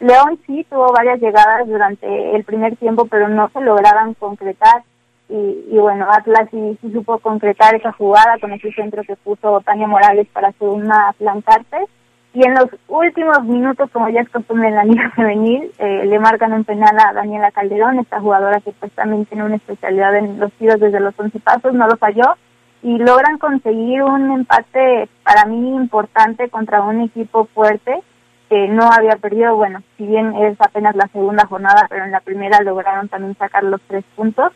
León 0.00 0.38
sí 0.46 0.64
tuvo 0.70 0.92
varias 0.92 1.20
llegadas 1.20 1.66
durante 1.66 2.36
el 2.36 2.44
primer 2.44 2.76
tiempo, 2.76 3.06
pero 3.06 3.28
no 3.28 3.48
se 3.50 3.60
lograban 3.60 4.14
concretar. 4.14 4.82
Y, 5.28 5.76
bueno, 5.76 6.06
Atlas 6.10 6.48
sí, 6.50 6.78
sí, 6.80 6.90
supo 6.90 7.18
concretar 7.18 7.74
esa 7.74 7.92
jugada 7.92 8.38
con 8.40 8.52
ese 8.52 8.72
centro 8.72 9.02
que 9.02 9.14
puso 9.16 9.60
Tania 9.60 9.86
Morales 9.86 10.26
para 10.32 10.48
hacer 10.48 10.68
una 10.68 11.12
flancarte. 11.14 11.84
Y 12.32 12.46
en 12.46 12.54
los 12.54 12.66
últimos 12.86 13.42
minutos, 13.44 13.90
como 13.90 14.08
ya 14.08 14.20
es 14.20 14.28
costumbre 14.30 14.68
en 14.68 14.76
la 14.76 14.84
Liga 14.84 15.10
Femenil, 15.16 15.70
eh, 15.78 16.06
le 16.06 16.18
marcan 16.18 16.52
un 16.52 16.64
penal 16.64 16.96
a 16.98 17.12
Daniela 17.12 17.50
Calderón, 17.50 17.98
esta 17.98 18.20
jugadora 18.20 18.60
que 18.60 18.72
también 18.94 19.26
tiene 19.26 19.44
una 19.44 19.56
especialidad 19.56 20.14
en 20.14 20.38
los 20.38 20.52
tiros 20.52 20.80
desde 20.80 21.00
los 21.00 21.18
once 21.18 21.38
pasos, 21.40 21.74
no 21.74 21.86
lo 21.86 21.96
falló. 21.96 22.36
Y 22.82 22.96
logran 22.96 23.38
conseguir 23.38 24.04
un 24.04 24.30
empate 24.30 25.08
para 25.24 25.44
mí 25.46 25.74
importante 25.74 26.48
contra 26.48 26.82
un 26.82 27.00
equipo 27.00 27.46
fuerte 27.46 28.00
que 28.48 28.68
no 28.68 28.90
había 28.90 29.16
perdido, 29.16 29.56
bueno, 29.56 29.82
si 29.96 30.06
bien 30.06 30.34
es 30.36 30.60
apenas 30.60 30.96
la 30.96 31.08
segunda 31.08 31.46
jornada, 31.46 31.86
pero 31.88 32.04
en 32.04 32.12
la 32.12 32.20
primera 32.20 32.60
lograron 32.62 33.08
también 33.08 33.36
sacar 33.36 33.62
los 33.64 33.80
tres 33.82 34.04
puntos. 34.16 34.52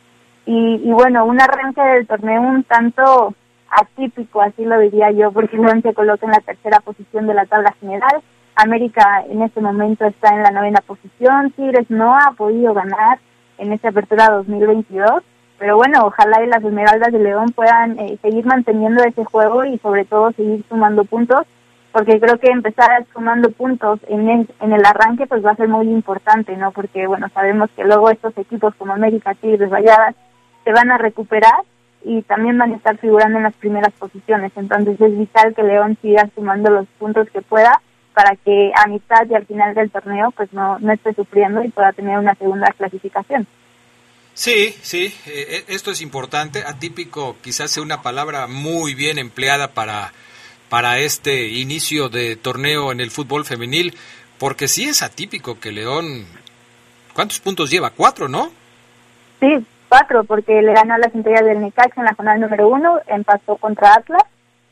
Y, 0.46 0.80
y 0.84 0.92
bueno, 0.92 1.24
un 1.24 1.40
arranque 1.40 1.80
del 1.80 2.06
torneo 2.06 2.40
un 2.40 2.64
tanto 2.64 3.34
atípico, 3.70 4.40
así 4.42 4.64
lo 4.64 4.78
diría 4.78 5.10
yo, 5.10 5.32
porque 5.32 5.56
León 5.56 5.82
se 5.82 5.94
coloca 5.94 6.26
en 6.26 6.32
la 6.32 6.40
tercera 6.40 6.80
posición 6.80 7.26
de 7.26 7.34
la 7.34 7.46
tabla 7.46 7.74
general. 7.80 8.22
América 8.54 9.24
en 9.28 9.42
este 9.42 9.60
momento 9.60 10.04
está 10.04 10.34
en 10.34 10.42
la 10.42 10.50
novena 10.50 10.80
posición. 10.86 11.50
Tigres 11.52 11.90
no 11.90 12.16
ha 12.16 12.32
podido 12.36 12.74
ganar 12.74 13.18
en 13.58 13.72
esta 13.72 13.88
apertura 13.88 14.28
2022. 14.30 15.22
Pero 15.58 15.76
bueno, 15.76 16.06
ojalá 16.06 16.42
y 16.42 16.48
las 16.48 16.62
Esmeraldas 16.62 17.12
de 17.12 17.20
León 17.20 17.52
puedan 17.54 17.98
eh, 17.98 18.18
seguir 18.20 18.44
manteniendo 18.44 19.04
ese 19.04 19.24
juego 19.24 19.64
y 19.64 19.78
sobre 19.78 20.04
todo 20.04 20.32
seguir 20.32 20.64
sumando 20.68 21.04
puntos 21.04 21.46
porque 21.92 22.18
creo 22.18 22.38
que 22.38 22.50
empezar 22.50 23.06
sumando 23.12 23.50
puntos 23.50 24.00
en 24.08 24.28
el, 24.28 24.48
en 24.60 24.72
el 24.72 24.84
arranque 24.84 25.26
pues 25.26 25.44
va 25.44 25.52
a 25.52 25.56
ser 25.56 25.68
muy 25.68 25.88
importante, 25.88 26.56
¿no? 26.56 26.72
Porque 26.72 27.06
bueno, 27.06 27.28
sabemos 27.34 27.70
que 27.76 27.84
luego 27.84 28.10
estos 28.10 28.36
equipos 28.38 28.74
como 28.76 28.94
América, 28.94 29.34
Tigres, 29.34 29.70
Rayadas 29.70 30.14
se 30.64 30.72
van 30.72 30.90
a 30.90 30.98
recuperar 30.98 31.60
y 32.04 32.22
también 32.22 32.58
van 32.58 32.72
a 32.72 32.76
estar 32.76 32.96
figurando 32.98 33.38
en 33.38 33.44
las 33.44 33.54
primeras 33.54 33.92
posiciones. 33.92 34.52
Entonces 34.56 35.00
es 35.00 35.18
vital 35.18 35.54
que 35.54 35.62
León 35.62 35.98
siga 36.00 36.28
sumando 36.34 36.70
los 36.70 36.86
puntos 36.98 37.28
que 37.30 37.42
pueda 37.42 37.80
para 38.14 38.36
que 38.36 38.72
a 38.74 38.88
mitad 38.88 39.26
y 39.28 39.34
al 39.34 39.46
final 39.46 39.74
del 39.74 39.90
torneo 39.90 40.30
pues 40.32 40.52
no, 40.52 40.78
no 40.78 40.92
esté 40.92 41.14
sufriendo 41.14 41.62
y 41.62 41.68
pueda 41.68 41.92
tener 41.92 42.18
una 42.18 42.34
segunda 42.34 42.72
clasificación. 42.76 43.46
Sí, 44.34 44.74
sí, 44.80 45.14
eh, 45.26 45.64
esto 45.68 45.90
es 45.90 46.00
importante. 46.00 46.62
Atípico 46.66 47.36
quizás 47.42 47.70
sea 47.70 47.82
una 47.82 48.00
palabra 48.00 48.46
muy 48.46 48.94
bien 48.94 49.18
empleada 49.18 49.68
para 49.68 50.12
para 50.72 51.00
este 51.00 51.48
inicio 51.48 52.08
de 52.08 52.34
torneo 52.34 52.92
en 52.92 53.00
el 53.00 53.10
fútbol 53.10 53.44
femenil, 53.44 53.94
porque 54.38 54.68
sí 54.68 54.84
es 54.84 55.02
atípico 55.02 55.60
que 55.60 55.70
León, 55.70 56.24
¿cuántos 57.12 57.40
puntos 57.40 57.70
lleva? 57.70 57.90
Cuatro, 57.90 58.26
¿no? 58.26 58.50
Sí, 59.38 59.48
cuatro, 59.90 60.24
porque 60.24 60.62
le 60.62 60.72
ganó 60.72 60.94
a 60.94 60.98
las 60.98 61.12
del 61.12 61.60
Necaxa 61.60 62.00
en 62.00 62.06
la 62.06 62.14
jornada 62.14 62.38
número 62.38 62.68
uno, 62.68 62.98
empató 63.06 63.56
contra 63.56 63.96
Atlas, 63.96 64.22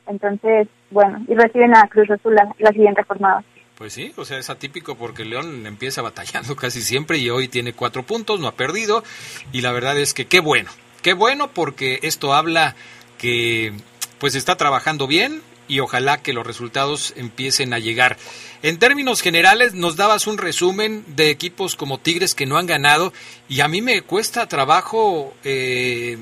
entonces, 0.06 0.68
bueno, 0.90 1.22
y 1.28 1.34
reciben 1.34 1.76
a 1.76 1.86
Cruz 1.88 2.10
Azul 2.10 2.34
la, 2.34 2.48
la 2.58 2.70
siguiente 2.70 3.02
jornada. 3.02 3.44
Pues 3.76 3.92
sí, 3.92 4.14
o 4.16 4.24
sea, 4.24 4.38
es 4.38 4.48
atípico 4.48 4.94
porque 4.94 5.26
León 5.26 5.66
empieza 5.66 6.00
batallando 6.00 6.56
casi 6.56 6.80
siempre 6.80 7.18
y 7.18 7.28
hoy 7.28 7.48
tiene 7.48 7.74
cuatro 7.74 8.04
puntos, 8.04 8.40
no 8.40 8.48
ha 8.48 8.54
perdido, 8.54 9.04
y 9.52 9.60
la 9.60 9.72
verdad 9.72 9.98
es 9.98 10.14
que 10.14 10.24
qué 10.24 10.40
bueno, 10.40 10.70
qué 11.02 11.12
bueno 11.12 11.48
porque 11.48 11.98
esto 12.04 12.32
habla 12.32 12.74
que 13.18 13.74
pues 14.18 14.34
está 14.34 14.56
trabajando 14.56 15.06
bien, 15.06 15.42
y 15.70 15.80
ojalá 15.80 16.20
que 16.20 16.32
los 16.32 16.46
resultados 16.46 17.14
empiecen 17.16 17.72
a 17.72 17.78
llegar. 17.78 18.18
En 18.62 18.78
términos 18.78 19.22
generales, 19.22 19.72
nos 19.72 19.96
dabas 19.96 20.26
un 20.26 20.36
resumen 20.36 21.04
de 21.06 21.30
equipos 21.30 21.76
como 21.76 21.98
Tigres 21.98 22.34
que 22.34 22.44
no 22.44 22.58
han 22.58 22.66
ganado 22.66 23.12
y 23.48 23.60
a 23.60 23.68
mí 23.68 23.80
me 23.80 24.02
cuesta 24.02 24.48
trabajo 24.48 25.32
eh, 25.44 26.18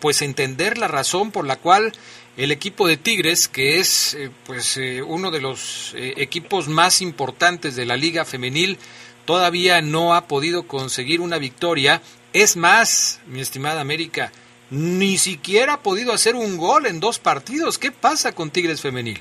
pues 0.00 0.20
entender 0.20 0.78
la 0.78 0.88
razón 0.88 1.30
por 1.30 1.46
la 1.46 1.56
cual 1.56 1.92
el 2.36 2.50
equipo 2.50 2.88
de 2.88 2.96
Tigres, 2.96 3.46
que 3.46 3.78
es 3.78 4.14
eh, 4.14 4.30
pues 4.46 4.76
eh, 4.76 5.02
uno 5.02 5.30
de 5.30 5.40
los 5.40 5.94
eh, 5.94 6.14
equipos 6.16 6.66
más 6.66 7.02
importantes 7.02 7.76
de 7.76 7.86
la 7.86 7.96
liga 7.96 8.24
femenil, 8.24 8.78
todavía 9.26 9.80
no 9.80 10.14
ha 10.14 10.26
podido 10.26 10.66
conseguir 10.66 11.20
una 11.20 11.38
victoria. 11.38 12.02
Es 12.32 12.56
más, 12.56 13.20
mi 13.26 13.40
estimada 13.40 13.80
América, 13.80 14.32
ni 14.72 15.18
siquiera 15.18 15.74
ha 15.74 15.80
podido 15.80 16.14
hacer 16.14 16.34
un 16.34 16.56
gol 16.56 16.86
en 16.86 16.98
dos 16.98 17.18
partidos. 17.18 17.78
¿Qué 17.78 17.92
pasa 17.92 18.32
con 18.32 18.50
Tigres 18.50 18.80
Femenil? 18.80 19.20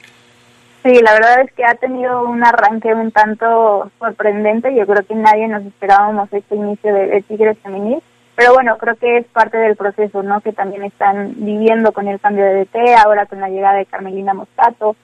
Sí, 0.82 0.94
la 1.02 1.14
verdad 1.14 1.42
es 1.42 1.52
que 1.52 1.66
ha 1.66 1.76
tenido 1.76 2.24
un 2.24 2.42
arranque 2.42 2.94
un 2.94 3.12
tanto 3.12 3.92
sorprendente. 4.00 4.74
Yo 4.74 4.88
creo 4.88 5.06
que 5.06 5.14
nadie 5.14 5.50
nos 5.50 5.66
esperábamos 5.66 6.32
este 6.32 6.56
inicio 6.56 6.94
de, 6.94 7.22
Tigres 7.28 7.58
Femenil. 7.62 8.02
Pero 8.36 8.54
bueno, 8.54 8.78
creo 8.78 8.96
que 8.96 9.18
es 9.18 9.26
parte 9.28 9.58
del 9.58 9.76
proceso, 9.76 10.24
¿no? 10.24 10.40
Que 10.40 10.54
también 10.54 10.84
están 10.86 11.34
viviendo 11.36 11.92
con 11.92 12.08
el 12.08 12.22
cambio 12.22 12.46
de 12.46 12.66
DT, 12.66 12.96
ahora 13.04 13.26
con 13.26 13.42
la 13.42 13.50
llegada 13.50 13.78
de 13.78 13.86
Carmelina 13.86 14.34
Moscato. 14.34 14.96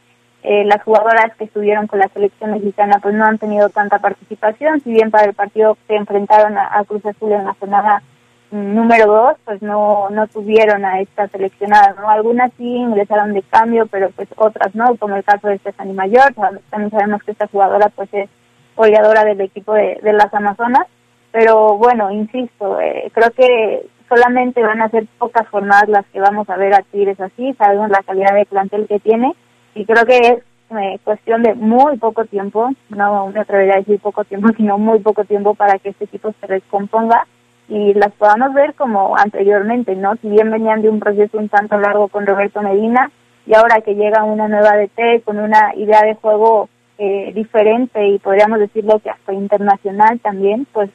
Eh, 0.44 0.64
las 0.64 0.82
jugadoras 0.82 1.36
que 1.38 1.44
estuvieron 1.44 1.88
con 1.88 2.00
la 2.00 2.08
selección 2.08 2.52
mexicana 2.52 3.00
pues 3.02 3.14
no 3.14 3.26
han 3.26 3.38
tenido 3.38 3.68
tanta 3.68 4.00
participación, 4.00 4.80
si 4.80 4.92
bien 4.92 5.12
para 5.12 5.26
el 5.26 5.34
partido 5.34 5.78
se 5.88 5.96
enfrentaron 5.96 6.58
a, 6.58 6.80
a 6.80 6.86
Cruz 6.86 7.06
Azul 7.06 7.34
en 7.34 7.44
la 7.44 7.54
jornada 7.56 8.02
número 8.52 9.08
dos, 9.08 9.36
pues 9.46 9.62
no, 9.62 10.10
no 10.10 10.28
tuvieron 10.28 10.86
a 10.86 11.02
esta 11.02 11.28
seleccionada, 11.28 11.96
¿no? 12.00 12.10
Algunas 12.10 12.52
sí 12.58 12.64
ingresaron 12.64 13.34
de 13.34 13.42
cambio, 13.44 13.88
pero 13.88 14.10
pues 14.12 14.30
otras 14.38 14.74
no, 14.74 14.96
como 14.98 15.16
el 15.16 15.24
caso 15.24 15.48
de 15.48 15.58
Stephanie 15.58 15.94
Mayor, 15.94 16.34
también 16.70 16.92
sabemos 16.92 17.22
que 17.24 17.32
esta 17.32 17.48
jugadora 17.48 17.90
pues 17.90 18.10
es 18.14 18.30
goleadora 18.76 19.26
del 19.26 19.42
equipo 19.42 19.74
de, 19.74 20.00
de 20.02 20.14
las 20.14 20.34
Amazonas, 20.34 20.88
pero 21.32 21.78
bueno, 21.78 22.10
insisto, 22.12 22.80
eh, 22.80 23.12
creo 23.14 23.32
que 23.32 23.86
solamente 24.08 24.62
van 24.62 24.82
a 24.82 24.90
ser 24.90 25.06
pocas 25.18 25.48
jornadas 25.50 25.90
las 25.90 26.06
que 26.08 26.22
vamos 26.22 26.50
a 26.50 26.56
ver 26.56 26.74
a 26.74 26.84
Tigres 26.84 27.20
así, 27.20 27.54
sabemos 27.56 27.90
la 27.90 28.04
calidad 28.04 28.34
de 28.34 28.46
plantel 28.46 28.88
que 28.88 29.00
tiene, 29.00 29.36
y 29.76 29.86
creo 29.86 30.06
que 30.06 30.18
es 30.18 30.44
eh, 30.70 31.00
cuestión 31.04 31.44
de 31.44 31.54
muy 31.54 31.98
poco 31.98 32.26
tiempo, 32.26 32.70
no 32.90 33.28
me 33.28 33.40
atrevería 33.40 33.74
a 33.74 33.78
decir 33.78 34.00
poco 34.00 34.24
tiempo, 34.24 34.50
sino 34.58 34.78
muy 34.78 35.00
poco 35.00 35.26
tiempo 35.26 35.54
para 35.54 35.80
que 35.80 35.90
este 35.90 36.06
equipo 36.06 36.34
se 36.40 36.48
recomponga 36.48 37.28
y 37.70 37.94
las 37.94 38.12
podamos 38.14 38.54
ver 38.54 38.74
como 38.76 39.18
anteriormente, 39.18 39.96
¿no? 39.96 40.16
Si 40.22 40.30
bien 40.30 40.52
venían 40.52 40.82
de 40.82 40.90
un 40.90 41.00
proceso 41.00 41.38
un 41.38 41.50
tanto 41.50 41.78
largo 41.78 42.08
con 42.08 42.26
Roberto 42.26 42.62
Medina, 42.62 43.12
y 43.46 43.56
ahora 43.56 43.82
que 43.82 43.96
llega 43.96 44.24
una 44.24 44.48
nueva 44.48 44.78
DT 44.78 45.24
con 45.24 45.40
una 45.40 45.74
idea 45.76 46.02
de 46.02 46.16
juego 46.16 46.70
eh, 46.98 47.32
diferente 47.34 48.08
y 48.08 48.20
podríamos 48.20 48.60
decirlo 48.60 49.00
que 49.00 49.10
hasta 49.10 49.34
internacional 49.34 50.20
también, 50.20 50.68
pues 50.74 50.90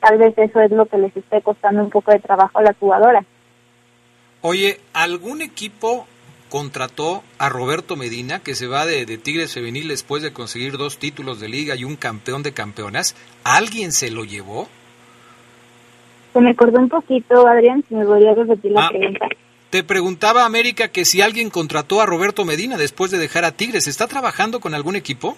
tal 0.00 0.18
vez 0.18 0.36
eso 0.36 0.60
es 0.60 0.70
lo 0.72 0.86
que 0.86 0.98
les 0.98 1.16
esté 1.16 1.40
costando 1.42 1.82
un 1.82 1.90
poco 1.90 2.10
de 2.10 2.18
trabajo 2.18 2.58
a 2.58 2.62
las 2.62 2.76
jugadoras. 2.78 3.24
Oye, 4.40 4.80
¿algún 4.92 5.42
equipo 5.42 6.06
contrató 6.48 7.22
a 7.38 7.48
Roberto 7.48 7.94
Medina, 7.96 8.40
que 8.40 8.56
se 8.56 8.66
va 8.66 8.84
de, 8.84 9.06
Tigres 9.16 9.54
Femenil 9.54 9.88
después 9.88 10.22
de 10.22 10.32
conseguir 10.32 10.76
dos 10.76 10.98
títulos 10.98 11.38
de 11.38 11.48
liga 11.48 11.76
y 11.76 11.84
un 11.84 11.96
campeón 11.96 12.42
de 12.42 12.52
campeonas? 12.52 13.14
¿Alguien 13.44 13.92
se 13.92 14.10
lo 14.10 14.24
llevó? 14.24 14.68
Se 16.32 16.40
me 16.40 16.50
acordó 16.50 16.78
un 16.80 16.88
poquito, 16.88 17.46
Adrián, 17.46 17.84
si 17.88 17.94
me 17.94 18.04
podría 18.04 18.34
repetir 18.34 18.72
la 18.72 18.86
ah, 18.86 18.88
pregunta. 18.88 19.26
Te 19.70 19.84
preguntaba 19.84 20.44
América 20.44 20.88
que 20.88 21.04
si 21.04 21.22
alguien 21.22 21.50
contrató 21.50 22.00
a 22.00 22.06
Roberto 22.06 22.44
Medina 22.44 22.76
después 22.76 23.10
de 23.10 23.18
dejar 23.18 23.44
a 23.44 23.52
Tigres, 23.52 23.86
¿está 23.86 24.06
trabajando 24.06 24.60
con 24.60 24.74
algún 24.74 24.96
equipo? 24.96 25.36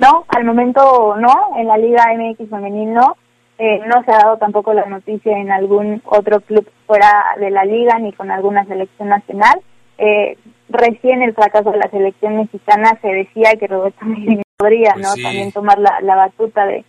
No, 0.00 0.24
al 0.28 0.44
momento 0.44 1.16
no, 1.18 1.58
en 1.58 1.66
la 1.66 1.78
Liga 1.78 2.06
MX 2.14 2.50
femenil 2.50 2.92
no. 2.92 3.16
Eh, 3.58 3.80
no 3.86 4.02
se 4.04 4.12
ha 4.12 4.18
dado 4.18 4.36
tampoco 4.36 4.74
la 4.74 4.84
noticia 4.84 5.36
en 5.38 5.50
algún 5.50 6.02
otro 6.04 6.40
club 6.40 6.68
fuera 6.86 7.24
de 7.40 7.50
la 7.50 7.64
liga 7.64 7.98
ni 7.98 8.12
con 8.12 8.30
alguna 8.30 8.66
selección 8.66 9.08
nacional. 9.08 9.60
Eh, 9.96 10.36
recién 10.68 11.22
el 11.22 11.34
fracaso 11.34 11.70
de 11.70 11.78
la 11.78 11.90
selección 11.90 12.36
mexicana 12.36 12.98
se 13.00 13.08
decía 13.08 13.54
que 13.58 13.66
Roberto 13.66 14.04
Medina 14.04 14.42
podría 14.58 14.92
pues 14.92 15.06
no 15.06 15.22
también 15.22 15.52
tomar 15.52 15.78
la, 15.78 16.00
la 16.02 16.16
batuta 16.16 16.66
de, 16.66 16.84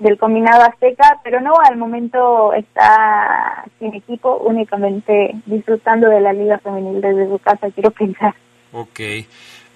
del 0.00 0.18
combinado 0.18 0.62
azteca, 0.62 1.20
pero 1.22 1.40
no, 1.40 1.54
al 1.62 1.76
momento 1.76 2.52
está 2.54 3.64
sin 3.78 3.94
equipo, 3.94 4.38
únicamente 4.38 5.34
disfrutando 5.46 6.08
de 6.08 6.20
la 6.20 6.32
liga 6.32 6.58
femenil 6.58 7.00
desde 7.00 7.28
su 7.28 7.38
casa, 7.38 7.70
quiero 7.70 7.90
pensar. 7.90 8.34
Ok, 8.72 9.00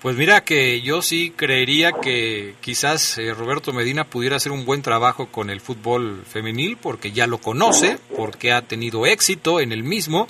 pues 0.00 0.16
mira 0.16 0.42
que 0.42 0.80
yo 0.80 1.02
sí 1.02 1.32
creería 1.34 1.92
que 1.92 2.54
quizás 2.60 3.18
eh, 3.18 3.32
Roberto 3.34 3.72
Medina 3.72 4.04
pudiera 4.04 4.37
hacer 4.37 4.52
un 4.52 4.64
buen 4.64 4.82
trabajo 4.82 5.26
con 5.26 5.50
el 5.50 5.60
fútbol 5.60 6.22
femenil, 6.26 6.76
porque 6.80 7.12
ya 7.12 7.26
lo 7.26 7.38
conoce, 7.38 7.98
porque 8.16 8.52
ha 8.52 8.62
tenido 8.62 9.06
éxito 9.06 9.60
en 9.60 9.72
el 9.72 9.82
mismo 9.82 10.28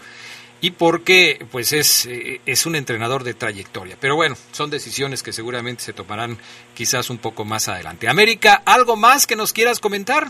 y 0.64 0.70
porque 0.70 1.44
pues 1.52 1.74
es, 1.74 2.06
eh, 2.06 2.40
es 2.46 2.64
un 2.64 2.74
entrenador 2.74 3.22
de 3.22 3.34
trayectoria. 3.34 3.98
Pero 4.00 4.16
bueno, 4.16 4.34
son 4.52 4.70
decisiones 4.70 5.22
que 5.22 5.30
seguramente 5.30 5.82
se 5.82 5.92
tomarán 5.92 6.38
quizás 6.72 7.10
un 7.10 7.18
poco 7.18 7.44
más 7.44 7.68
adelante. 7.68 8.08
América, 8.08 8.62
¿algo 8.64 8.96
más 8.96 9.26
que 9.26 9.36
nos 9.36 9.52
quieras 9.52 9.78
comentar? 9.78 10.28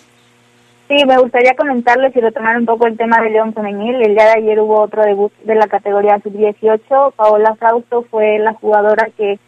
Sí, 0.88 0.96
me 1.06 1.18
gustaría 1.18 1.54
comentarles 1.54 2.16
y 2.16 2.20
retomar 2.20 2.58
un 2.58 2.66
poco 2.66 2.88
el 2.88 2.96
tema 2.96 3.20
de 3.22 3.30
León 3.30 3.54
Femenil. 3.54 4.02
El 4.02 4.16
día 4.16 4.24
de 4.24 4.38
ayer 4.38 4.58
hubo 4.58 4.80
otro 4.80 5.04
debut 5.04 5.32
de 5.44 5.54
la 5.54 5.68
categoría 5.68 6.18
sub-18. 6.18 7.12
Paola 7.14 7.54
Fausto 7.54 8.02
fue 8.10 8.40
la 8.40 8.54
jugadora 8.54 9.10
que 9.16 9.38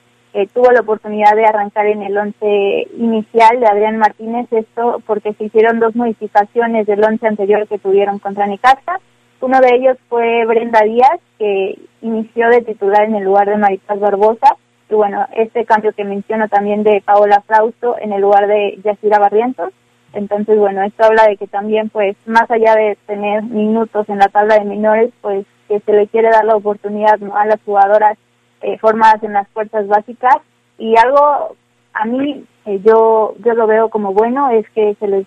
tuvo 0.54 0.70
la 0.70 0.82
oportunidad 0.82 1.34
de 1.34 1.46
arrancar 1.46 1.86
en 1.86 2.02
el 2.02 2.16
once 2.16 2.86
inicial 2.96 3.58
de 3.58 3.66
Adrián 3.66 3.98
Martínez. 3.98 4.46
Esto 4.52 5.02
porque 5.04 5.32
se 5.32 5.46
hicieron 5.46 5.80
dos 5.80 5.96
modificaciones 5.96 6.86
del 6.86 7.02
once 7.02 7.26
anterior 7.26 7.66
que 7.66 7.80
tuvieron 7.80 8.20
contra 8.20 8.46
Necaxa. 8.46 9.00
Uno 9.40 9.60
de 9.60 9.74
ellos 9.74 9.96
fue 10.08 10.44
Brenda 10.46 10.82
Díaz, 10.82 11.20
que 11.38 11.78
inició 12.00 12.48
de 12.48 12.62
titular 12.62 13.04
en 13.04 13.16
el 13.16 13.24
lugar 13.24 13.48
de 13.48 13.58
Maripaz 13.58 14.00
Barbosa. 14.00 14.56
Y 14.88 14.94
bueno, 14.94 15.26
este 15.34 15.64
cambio 15.64 15.92
que 15.92 16.04
menciono 16.04 16.48
también 16.48 16.82
de 16.82 17.02
Paola 17.04 17.42
Frausto 17.46 17.96
en 18.00 18.12
el 18.12 18.22
lugar 18.22 18.46
de 18.46 18.78
Yacira 18.82 19.18
Barrientos. 19.18 19.72
Entonces, 20.12 20.58
bueno, 20.58 20.82
esto 20.82 21.04
habla 21.04 21.26
de 21.26 21.36
que 21.36 21.46
también, 21.46 21.90
pues, 21.90 22.16
más 22.24 22.50
allá 22.50 22.74
de 22.74 22.96
tener 23.06 23.42
minutos 23.42 24.08
en 24.08 24.18
la 24.18 24.28
tabla 24.28 24.58
de 24.58 24.64
menores, 24.64 25.12
pues, 25.20 25.44
que 25.68 25.80
se 25.80 25.92
le 25.92 26.06
quiere 26.06 26.30
dar 26.30 26.44
la 26.44 26.56
oportunidad 26.56 27.18
a 27.34 27.46
las 27.46 27.60
jugadoras 27.64 28.16
eh, 28.62 28.78
formadas 28.78 29.22
en 29.22 29.34
las 29.34 29.48
fuerzas 29.48 29.86
básicas. 29.86 30.36
Y 30.78 30.96
algo, 30.96 31.56
a 31.92 32.04
mí, 32.06 32.44
eh, 32.64 32.80
yo, 32.82 33.34
yo 33.44 33.52
lo 33.54 33.66
veo 33.66 33.90
como 33.90 34.14
bueno, 34.14 34.48
es 34.50 34.68
que 34.70 34.94
se 34.98 35.08
les 35.08 35.26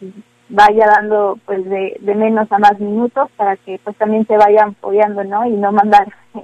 vaya 0.49 0.87
dando 0.87 1.37
pues 1.45 1.63
de, 1.65 1.97
de 1.99 2.15
menos 2.15 2.51
a 2.51 2.57
más 2.57 2.79
minutos 2.79 3.29
para 3.37 3.55
que 3.57 3.79
pues 3.83 3.95
también 3.97 4.25
se 4.25 4.35
vayan 4.35 4.69
apoyando, 4.69 5.23
¿no? 5.23 5.45
Y 5.45 5.51
no 5.51 5.71
mandar 5.71 6.07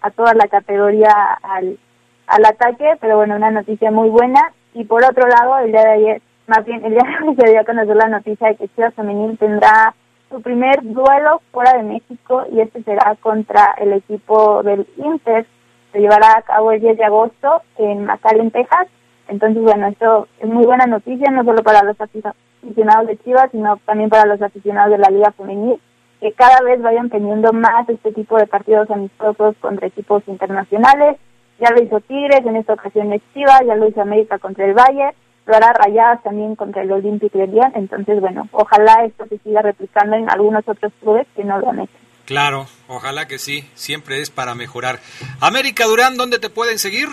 a 0.00 0.10
toda 0.10 0.34
la 0.34 0.48
categoría 0.48 1.12
al, 1.42 1.78
al 2.26 2.44
ataque, 2.44 2.84
pero 3.00 3.16
bueno, 3.16 3.36
una 3.36 3.50
noticia 3.50 3.90
muy 3.90 4.10
buena. 4.10 4.52
Y 4.74 4.84
por 4.84 5.04
otro 5.04 5.26
lado, 5.28 5.58
el 5.58 5.70
día 5.70 5.82
de 5.82 5.92
ayer, 5.92 6.22
más 6.48 6.64
bien 6.64 6.84
el 6.84 6.92
día 6.94 7.02
de 7.02 7.28
hoy 7.28 7.36
se 7.36 7.50
dio 7.50 7.60
a 7.60 7.64
conocer 7.64 7.96
la 7.96 8.08
noticia 8.08 8.48
de 8.48 8.56
que 8.56 8.68
Chivas 8.68 8.94
Femenil 8.94 9.38
tendrá 9.38 9.94
su 10.30 10.42
primer 10.42 10.82
duelo 10.82 11.40
fuera 11.52 11.74
de 11.74 11.84
México 11.84 12.44
y 12.50 12.60
este 12.60 12.82
será 12.82 13.16
contra 13.20 13.74
el 13.78 13.92
equipo 13.92 14.62
del 14.64 14.86
Inter. 14.96 15.46
Se 15.92 16.00
llevará 16.00 16.36
a 16.36 16.42
cabo 16.42 16.72
el 16.72 16.80
10 16.80 16.98
de 16.98 17.04
agosto 17.04 17.62
en 17.78 18.04
McAllen, 18.04 18.50
Texas. 18.50 18.88
Entonces, 19.28 19.62
bueno, 19.62 19.86
esto 19.86 20.26
es 20.40 20.48
muy 20.48 20.66
buena 20.66 20.86
noticia, 20.86 21.30
no 21.30 21.44
solo 21.44 21.62
para 21.62 21.84
los 21.84 21.98
aficionados 22.00 22.36
de 22.74 23.18
Chivas, 23.24 23.50
sino 23.52 23.78
también 23.84 24.10
para 24.10 24.26
los 24.26 24.40
aficionados 24.42 24.92
de 24.92 24.98
la 24.98 25.10
Liga 25.10 25.32
Femenil, 25.32 25.80
que 26.20 26.32
cada 26.32 26.60
vez 26.62 26.80
vayan 26.82 27.10
teniendo 27.10 27.52
más 27.52 27.88
este 27.88 28.12
tipo 28.12 28.36
de 28.36 28.46
partidos 28.46 28.90
amistosos 28.90 29.54
contra 29.60 29.86
equipos 29.86 30.22
internacionales. 30.26 31.16
Ya 31.60 31.70
lo 31.70 31.82
hizo 31.82 32.00
Tigres, 32.00 32.44
en 32.44 32.56
esta 32.56 32.74
ocasión 32.74 33.12
es 33.12 33.22
Chivas, 33.32 33.62
ya 33.66 33.76
lo 33.76 33.88
hizo 33.88 34.00
América 34.02 34.38
contra 34.38 34.66
el 34.66 34.74
Bayern, 34.74 35.14
lo 35.46 35.54
hará 35.54 35.72
Rayadas 35.72 36.22
también 36.22 36.56
contra 36.56 36.82
el 36.82 36.92
Olympique 36.92 37.38
de 37.38 37.46
Lyon. 37.46 37.72
Entonces, 37.74 38.20
bueno, 38.20 38.48
ojalá 38.52 39.04
esto 39.04 39.26
se 39.28 39.38
siga 39.38 39.62
replicando 39.62 40.16
en 40.16 40.28
algunos 40.30 40.66
otros 40.66 40.92
clubes 41.00 41.26
que 41.36 41.44
no 41.44 41.58
lo 41.58 41.70
han 41.70 41.80
hecho. 41.80 41.92
Claro, 42.24 42.66
ojalá 42.88 43.26
que 43.26 43.38
sí, 43.38 43.68
siempre 43.74 44.20
es 44.20 44.30
para 44.30 44.54
mejorar. 44.54 44.98
América 45.40 45.84
Durán, 45.84 46.16
¿dónde 46.16 46.38
te 46.38 46.48
pueden 46.48 46.78
seguir? 46.78 47.08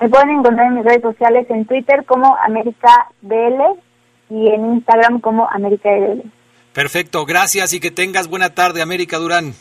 Me 0.00 0.08
pueden 0.08 0.30
encontrar 0.30 0.68
en 0.68 0.74
mis 0.74 0.84
redes 0.84 1.02
sociales 1.02 1.46
en 1.50 1.66
Twitter 1.66 2.04
como 2.06 2.36
América 2.36 3.08
BL 3.20 3.80
y 4.30 4.48
en 4.48 4.74
Instagram 4.74 5.20
como 5.20 5.48
América 5.50 5.90
BL. 5.90 6.20
Perfecto, 6.72 7.24
gracias 7.26 7.72
y 7.72 7.80
que 7.80 7.90
tengas 7.90 8.28
buena 8.28 8.54
tarde, 8.54 8.82
América 8.82 9.18
Durán. 9.18 9.54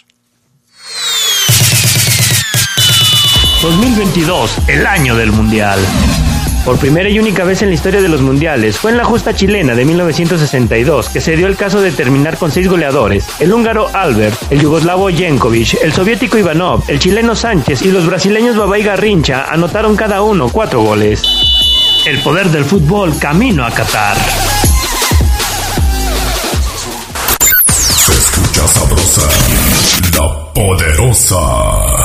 2022, 3.61 4.57
el 4.67 4.85
año 4.85 5.15
del 5.15 5.31
Mundial. 5.31 5.79
Por 6.63 6.77
primera 6.77 7.09
y 7.09 7.17
única 7.17 7.43
vez 7.43 7.61
en 7.61 7.69
la 7.69 7.75
historia 7.75 8.01
de 8.01 8.09
los 8.09 8.21
mundiales, 8.21 8.77
fue 8.77 8.91
en 8.91 8.97
la 8.97 9.05
justa 9.05 9.33
chilena 9.33 9.73
de 9.73 9.85
1962 9.85 11.09
que 11.09 11.21
se 11.21 11.37
dio 11.37 11.47
el 11.47 11.55
caso 11.55 11.79
de 11.79 11.91
terminar 11.91 12.37
con 12.37 12.51
seis 12.51 12.67
goleadores: 12.67 13.25
el 13.39 13.53
húngaro 13.53 13.89
Albert, 13.93 14.51
el 14.51 14.59
yugoslavo 14.59 15.09
Jenkovic, 15.09 15.75
el 15.81 15.93
soviético 15.93 16.37
Ivanov, 16.37 16.83
el 16.89 16.99
chileno 16.99 17.35
Sánchez 17.35 17.83
y 17.83 17.91
los 17.91 18.05
brasileños 18.05 18.57
Babay 18.57 18.83
Garrincha 18.83 19.45
anotaron 19.49 19.95
cada 19.95 20.21
uno 20.21 20.49
cuatro 20.49 20.81
goles. 20.81 21.23
El 22.05 22.21
poder 22.21 22.49
del 22.49 22.65
fútbol 22.65 23.17
camino 23.17 23.65
a 23.65 23.71
Qatar. 23.71 24.17
Poderosa. 30.57 32.03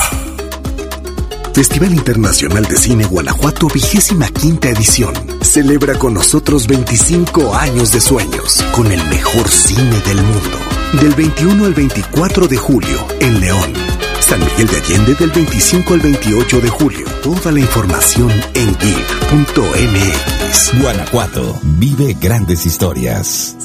Festival 1.55 1.91
Internacional 1.91 2.63
de 2.65 2.77
Cine 2.77 3.05
Guanajuato, 3.05 3.67
vigésima 3.67 4.27
quinta 4.27 4.69
edición. 4.69 5.11
Celebra 5.41 5.97
con 5.97 6.13
nosotros 6.13 6.67
25 6.67 7.55
años 7.55 7.91
de 7.91 7.99
sueños, 7.99 8.63
con 8.75 8.91
el 8.91 9.03
mejor 9.09 9.49
cine 9.49 9.99
del 10.05 10.21
mundo. 10.21 10.59
Del 11.01 11.15
21 11.15 11.65
al 11.65 11.73
24 11.73 12.47
de 12.47 12.57
julio, 12.57 13.07
en 13.19 13.39
León. 13.39 13.73
San 14.19 14.39
Miguel 14.39 14.67
de 14.67 14.77
Allende 14.77 15.15
del 15.15 15.31
25 15.31 15.93
al 15.95 16.01
28 16.01 16.61
de 16.61 16.69
julio. 16.69 17.07
Toda 17.23 17.51
la 17.51 17.59
información 17.59 18.29
en 18.53 18.77
geek.mx. 18.77 20.79
Guanajuato, 20.79 21.59
vive 21.63 22.15
grandes 22.19 22.67
historias. 22.67 23.55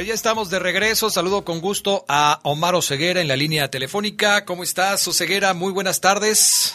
Pues 0.00 0.08
ya 0.08 0.14
estamos 0.14 0.48
de 0.48 0.58
regreso. 0.58 1.10
Saludo 1.10 1.44
con 1.44 1.60
gusto 1.60 2.06
a 2.08 2.40
Omar 2.44 2.74
Oseguera 2.74 3.20
en 3.20 3.28
la 3.28 3.36
línea 3.36 3.68
telefónica. 3.68 4.46
¿Cómo 4.46 4.62
estás, 4.62 5.06
Oseguera? 5.06 5.52
Muy 5.52 5.74
buenas 5.74 6.00
tardes. 6.00 6.74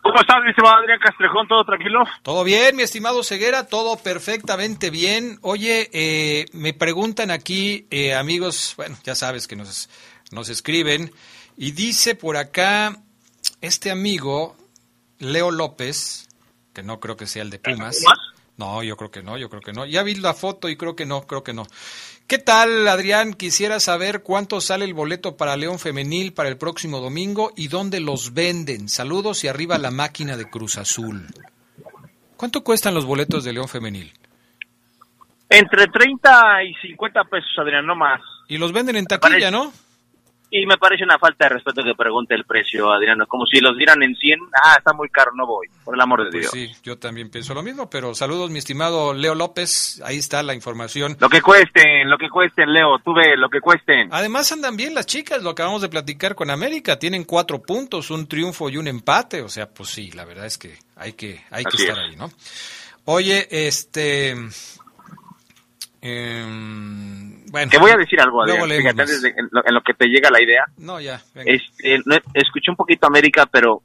¿Cómo 0.00 0.14
estás, 0.20 0.36
mi 0.44 0.50
estimado 0.50 0.76
Adrián 0.76 1.00
Castrejón? 1.04 1.48
¿Todo 1.48 1.64
tranquilo? 1.64 2.04
Todo 2.22 2.44
bien, 2.44 2.76
mi 2.76 2.84
estimado 2.84 3.24
Ceguera, 3.24 3.66
todo 3.66 3.96
perfectamente 3.96 4.90
bien. 4.90 5.40
Oye, 5.42 5.90
eh, 5.92 6.46
me 6.52 6.72
preguntan 6.72 7.32
aquí, 7.32 7.88
eh, 7.90 8.14
amigos, 8.14 8.74
bueno, 8.76 8.96
ya 9.02 9.16
sabes 9.16 9.48
que 9.48 9.56
nos, 9.56 9.90
nos 10.30 10.48
escriben, 10.48 11.12
y 11.56 11.72
dice 11.72 12.14
por 12.14 12.36
acá 12.36 12.96
este 13.60 13.90
amigo, 13.90 14.56
Leo 15.18 15.50
López, 15.50 16.28
que 16.72 16.84
no 16.84 17.00
creo 17.00 17.16
que 17.16 17.26
sea 17.26 17.42
el 17.42 17.50
de 17.50 17.58
Pumas. 17.58 17.96
No, 18.56 18.82
yo 18.82 18.96
creo 18.96 19.10
que 19.10 19.22
no, 19.22 19.36
yo 19.36 19.50
creo 19.50 19.60
que 19.60 19.72
no. 19.72 19.84
Ya 19.84 20.02
vi 20.02 20.14
la 20.14 20.32
foto 20.32 20.68
y 20.68 20.76
creo 20.76 20.96
que 20.96 21.04
no, 21.04 21.26
creo 21.26 21.42
que 21.44 21.52
no. 21.52 21.66
¿Qué 22.26 22.38
tal, 22.38 22.88
Adrián? 22.88 23.34
Quisiera 23.34 23.78
saber 23.78 24.24
cuánto 24.24 24.60
sale 24.60 24.84
el 24.84 24.94
boleto 24.94 25.36
para 25.36 25.56
León 25.56 25.78
Femenil 25.78 26.32
para 26.32 26.48
el 26.48 26.58
próximo 26.58 26.98
domingo 26.98 27.52
y 27.56 27.68
dónde 27.68 28.00
los 28.00 28.34
venden. 28.34 28.88
Saludos 28.88 29.44
y 29.44 29.48
arriba 29.48 29.78
la 29.78 29.92
máquina 29.92 30.36
de 30.36 30.50
Cruz 30.50 30.76
Azul. 30.76 31.28
¿Cuánto 32.36 32.64
cuestan 32.64 32.94
los 32.94 33.04
boletos 33.04 33.44
de 33.44 33.52
León 33.52 33.68
Femenil? 33.68 34.12
Entre 35.48 35.86
30 35.86 36.64
y 36.64 36.74
50 36.74 37.24
pesos, 37.24 37.50
Adrián, 37.58 37.86
no 37.86 37.94
más. 37.94 38.20
Y 38.48 38.58
los 38.58 38.72
venden 38.72 38.96
en 38.96 39.06
taquilla, 39.06 39.52
¿no? 39.52 39.72
Y 40.62 40.66
me 40.66 40.76
parece 40.78 41.04
una 41.04 41.18
falta 41.18 41.44
de 41.46 41.54
respeto 41.54 41.82
que 41.82 41.94
pregunte 41.94 42.34
el 42.34 42.44
precio, 42.44 42.90
Adriano. 42.92 43.26
Como 43.26 43.46
si 43.46 43.60
los 43.60 43.76
dieran 43.76 44.02
en 44.02 44.14
100. 44.14 44.40
Ah, 44.62 44.74
está 44.78 44.92
muy 44.92 45.08
caro, 45.08 45.32
no 45.34 45.46
voy. 45.46 45.66
Por 45.84 45.94
el 45.94 46.00
amor 46.00 46.24
de 46.24 46.30
Pues 46.30 46.50
Dios. 46.50 46.52
sí, 46.52 46.80
yo 46.82 46.98
también 46.98 47.30
pienso 47.30 47.52
lo 47.54 47.62
mismo, 47.62 47.90
pero 47.90 48.14
saludos, 48.14 48.50
mi 48.50 48.58
estimado 48.58 49.12
Leo 49.14 49.34
López. 49.34 50.00
Ahí 50.04 50.16
está 50.18 50.42
la 50.42 50.54
información. 50.54 51.16
Lo 51.20 51.28
que 51.28 51.42
cuesten, 51.42 52.08
lo 52.08 52.16
que 52.18 52.28
cuesten, 52.28 52.72
Leo. 52.72 52.98
Tú 53.04 53.14
ve, 53.14 53.36
lo 53.36 53.48
que 53.50 53.60
cuesten. 53.60 54.08
Además 54.12 54.50
andan 54.52 54.76
bien 54.76 54.94
las 54.94 55.06
chicas, 55.06 55.42
lo 55.42 55.50
acabamos 55.50 55.82
de 55.82 55.88
platicar 55.88 56.34
con 56.34 56.50
América. 56.50 56.98
Tienen 56.98 57.24
cuatro 57.24 57.60
puntos, 57.60 58.10
un 58.10 58.26
triunfo 58.26 58.70
y 58.70 58.76
un 58.76 58.88
empate. 58.88 59.42
O 59.42 59.48
sea, 59.48 59.68
pues 59.68 59.90
sí, 59.90 60.10
la 60.12 60.24
verdad 60.24 60.46
es 60.46 60.58
que 60.58 60.76
hay 60.96 61.12
que, 61.12 61.44
hay 61.50 61.64
que 61.64 61.76
estar 61.76 61.98
es. 61.98 62.04
ahí, 62.10 62.16
¿no? 62.16 62.30
Oye, 63.04 63.46
este... 63.50 64.34
bueno, 67.50 67.70
Te 67.70 67.78
voy 67.78 67.90
a 67.90 67.96
decir 67.96 68.20
algo, 68.20 68.42
Adrián. 68.42 68.68
leemos 68.68 68.82
Fíjate, 68.92 69.02
antes 69.02 69.22
de- 69.22 69.28
en, 69.30 69.48
lo, 69.50 69.66
en 69.66 69.74
lo 69.74 69.80
que 69.82 69.94
te 69.94 70.06
llega 70.06 70.30
la 70.30 70.42
idea. 70.42 70.64
No, 70.78 71.00
ya, 71.00 71.20
venga. 71.34 71.52
Este, 71.52 71.98
no- 72.04 72.16
escuché 72.34 72.70
un 72.70 72.76
poquito 72.76 73.06
América, 73.06 73.46
pero 73.46 73.82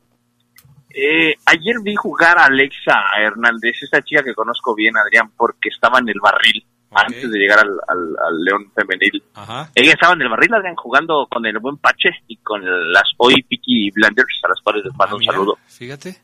eh, 0.89 1.35
ayer 1.45 1.75
vi 1.83 1.95
jugar 1.95 2.37
a 2.37 2.45
Alexa 2.45 2.95
Hernández, 3.19 3.75
esa 3.81 4.01
chica 4.01 4.23
que 4.23 4.33
conozco 4.33 4.75
bien, 4.75 4.97
Adrián, 4.97 5.31
porque 5.37 5.69
estaba 5.69 5.99
en 5.99 6.09
el 6.09 6.19
barril 6.21 6.65
antes 6.93 7.31
de 7.31 7.39
llegar 7.39 7.59
al, 7.59 7.69
al- 7.87 8.15
al 8.27 8.43
León 8.43 8.69
Femenil. 8.75 9.23
Ajá. 9.35 9.69
Ella 9.73 9.93
estaba 9.93 10.13
en 10.13 10.23
el 10.23 10.29
barril, 10.29 10.53
Adrián, 10.53 10.75
jugando 10.75 11.25
con 11.31 11.45
el 11.45 11.57
buen 11.59 11.77
Pache 11.77 12.09
y 12.27 12.35
con 12.37 12.61
las 12.91 13.05
hoy 13.17 13.41
Picky 13.43 13.91
Blenders, 13.91 14.41
a 14.43 14.49
las 14.49 14.59
cuales 14.61 14.83
les 14.83 14.93
mando 14.95 15.15
un 15.15 15.19
mira. 15.21 15.31
saludo. 15.31 15.57
Fíjate. 15.67 16.17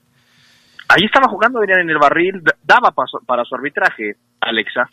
Ahí 0.89 1.03
estaba 1.05 1.27
jugando 1.29 1.59
Adrián 1.59 1.79
en 1.81 1.89
el 1.89 1.97
barril, 1.97 2.41
daba 2.63 2.91
para 2.91 3.43
su 3.45 3.55
arbitraje, 3.55 4.15
Alexa. 4.41 4.89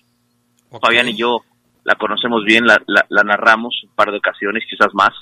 Fabián 0.81 1.09
y 1.09 1.17
yo 1.17 1.43
la 1.85 1.95
conocemos 1.97 2.45
bien, 2.45 2.67
la, 2.67 2.81
la, 2.87 3.05
la 3.09 3.23
narramos 3.23 3.83
un 3.85 3.95
par 3.95 4.11
de 4.11 4.19
ocasiones, 4.19 4.65
quizás 4.69 4.93
más. 4.95 5.13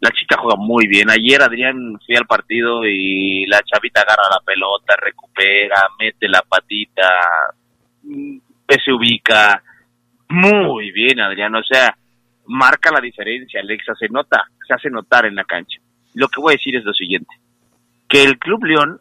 La 0.00 0.10
chica 0.10 0.38
juega 0.40 0.56
muy 0.56 0.86
bien. 0.86 1.10
Ayer 1.10 1.42
Adrián 1.42 1.98
fui 2.04 2.16
al 2.16 2.26
partido 2.26 2.86
y 2.86 3.44
la 3.46 3.60
chavita 3.62 4.00
agarra 4.00 4.22
la 4.30 4.40
pelota, 4.44 4.96
recupera, 4.96 5.88
mete 5.98 6.26
la 6.26 6.40
patita, 6.40 7.08
mm, 8.02 8.38
se 8.82 8.92
ubica. 8.92 9.62
Muy 10.28 10.90
bien, 10.92 11.20
Adrián. 11.20 11.54
O 11.54 11.62
sea, 11.62 11.94
marca 12.46 12.90
la 12.90 13.00
diferencia, 13.00 13.60
Alexa. 13.60 13.94
Se 13.98 14.08
nota, 14.08 14.44
se 14.66 14.74
hace 14.74 14.88
notar 14.88 15.26
en 15.26 15.34
la 15.34 15.44
cancha. 15.44 15.80
Lo 16.14 16.28
que 16.28 16.40
voy 16.40 16.52
a 16.54 16.56
decir 16.56 16.76
es 16.76 16.84
lo 16.84 16.92
siguiente. 16.92 17.34
Que 18.08 18.22
el 18.22 18.38
Club 18.38 18.64
León, 18.64 19.00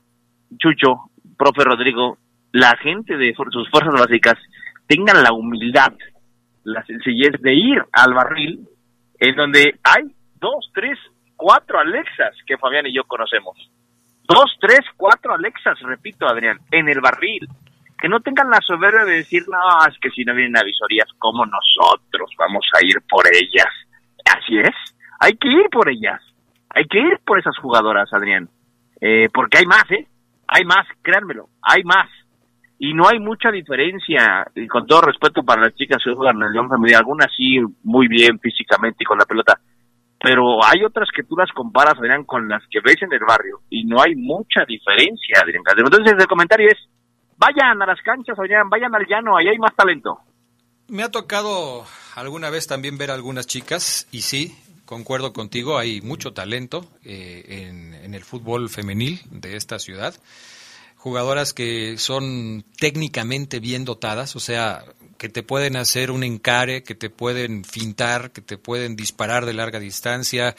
Chucho, 0.58 1.12
profe 1.38 1.64
Rodrigo, 1.64 2.18
la 2.52 2.76
gente 2.78 3.16
de 3.16 3.34
sus 3.36 3.70
fuerzas 3.70 3.94
básicas 3.94 4.38
tengan 4.90 5.22
la 5.22 5.32
humildad, 5.32 5.94
la 6.64 6.84
sencillez 6.86 7.40
de 7.40 7.54
ir 7.54 7.78
al 7.94 8.14
barril 8.14 8.68
en 9.20 9.36
donde 9.36 9.80
hay 9.84 10.04
dos, 10.40 10.72
tres, 10.74 10.98
cuatro 11.36 11.80
Alexas 11.80 12.36
que 12.48 12.58
Fabián 12.58 12.88
y 12.88 12.96
yo 12.96 13.04
conocemos. 13.04 13.56
Dos, 14.28 14.58
tres, 14.60 14.82
cuatro 14.98 15.34
Alexas, 15.34 15.80
repito, 15.82 16.28
Adrián, 16.28 16.58
en 16.72 16.90
el 16.90 17.02
barril. 17.02 17.48
Que 18.02 18.08
no 18.08 18.22
tengan 18.22 18.50
la 18.50 18.60
soberbia 18.66 19.04
de 19.06 19.18
decir, 19.18 19.44
no, 19.50 19.60
es 19.88 19.98
que 20.00 20.10
si 20.10 20.24
no 20.24 20.34
vienen 20.34 20.58
avisorías, 20.58 21.10
como 21.18 21.46
nosotros 21.46 22.32
vamos 22.38 22.66
a 22.74 22.86
ir 22.86 22.96
por 23.10 23.26
ellas. 23.28 23.68
Así 24.26 24.58
es, 24.58 24.76
hay 25.20 25.34
que 25.34 25.50
ir 25.50 25.70
por 25.72 25.90
ellas. 25.90 26.22
Hay 26.70 26.86
que 26.86 27.00
ir 27.00 27.20
por 27.26 27.40
esas 27.40 27.58
jugadoras, 27.58 28.12
Adrián. 28.14 28.50
eh, 29.02 29.28
porque 29.34 29.60
hay 29.60 29.66
más, 29.66 29.84
¿eh? 29.92 30.08
Hay 30.48 30.64
más, 30.66 30.88
créanmelo, 31.02 31.50
hay 31.62 31.84
más. 31.84 32.10
Y 32.82 32.94
no 32.94 33.10
hay 33.10 33.20
mucha 33.20 33.52
diferencia, 33.52 34.48
y 34.56 34.66
con 34.66 34.88
todo 34.88 35.02
respeto 35.02 35.44
para 35.44 35.64
las 35.64 35.76
chicas 35.76 36.02
que 36.02 36.14
juegan 36.14 36.42
el 36.42 36.54
León 36.54 36.70
Femenil, 36.70 36.96
algunas 36.96 37.28
sí 37.36 37.60
muy 37.84 38.08
bien 38.08 38.40
físicamente 38.40 39.04
y 39.04 39.06
con 39.06 39.18
la 39.18 39.26
pelota, 39.26 39.60
pero 40.22 40.64
hay 40.64 40.86
otras 40.86 41.10
que 41.14 41.24
tú 41.24 41.36
las 41.36 41.52
comparas, 41.52 41.98
Adrián, 41.98 42.24
con 42.24 42.48
las 42.48 42.64
que 42.72 42.80
ves 42.80 43.02
en 43.02 43.12
el 43.12 43.20
barrio, 43.28 43.60
y 43.70 43.84
no 43.84 44.02
hay 44.02 44.16
mucha 44.16 44.64
diferencia, 44.66 45.42
Adrián. 45.42 45.64
Entonces 45.78 46.14
el 46.18 46.28
comentario 46.28 46.70
es, 46.70 46.78
vayan 47.38 47.82
a 47.82 47.86
las 47.86 48.02
canchas, 48.02 48.40
Adrián, 48.40 48.70
vayan 48.70 48.96
al 48.96 49.06
llano, 49.06 49.36
ahí 49.36 49.50
hay 49.50 49.58
más 49.58 49.76
talento. 49.76 50.20
Me 50.88 51.04
ha 51.04 51.12
tocado 51.12 51.84
alguna 52.16 52.50
vez 52.50 52.66
también 52.66 52.98
ver 52.98 53.12
a 53.12 53.16
algunas 53.16 53.46
chicas, 53.46 54.08
y 54.10 54.22
sí, 54.22 54.56
concuerdo 54.86 55.34
contigo, 55.34 55.78
hay 55.78 56.00
mucho 56.00 56.32
talento 56.32 56.86
eh, 57.04 57.68
en, 57.68 57.94
en 57.94 58.14
el 58.14 58.24
fútbol 58.24 58.70
femenil 58.70 59.20
de 59.32 59.58
esta 59.58 59.80
ciudad 59.80 60.16
jugadoras 61.00 61.54
que 61.54 61.98
son 61.98 62.66
técnicamente 62.78 63.60
bien 63.60 63.86
dotadas, 63.86 64.36
o 64.36 64.40
sea, 64.40 64.84
que 65.18 65.30
te 65.30 65.44
pueden 65.44 65.78
hacer 65.78 66.12
un 66.12 66.24
encare, 66.24 66.84
que 66.84 66.94
te 66.94 67.10
pueden 67.10 67.64
fintar, 67.64 68.32
que 68.32 68.42
te 68.42 68.58
pueden 68.58 68.98
disparar 68.98 69.46
de 69.46 69.54
larga 69.54 69.80
distancia, 69.80 70.58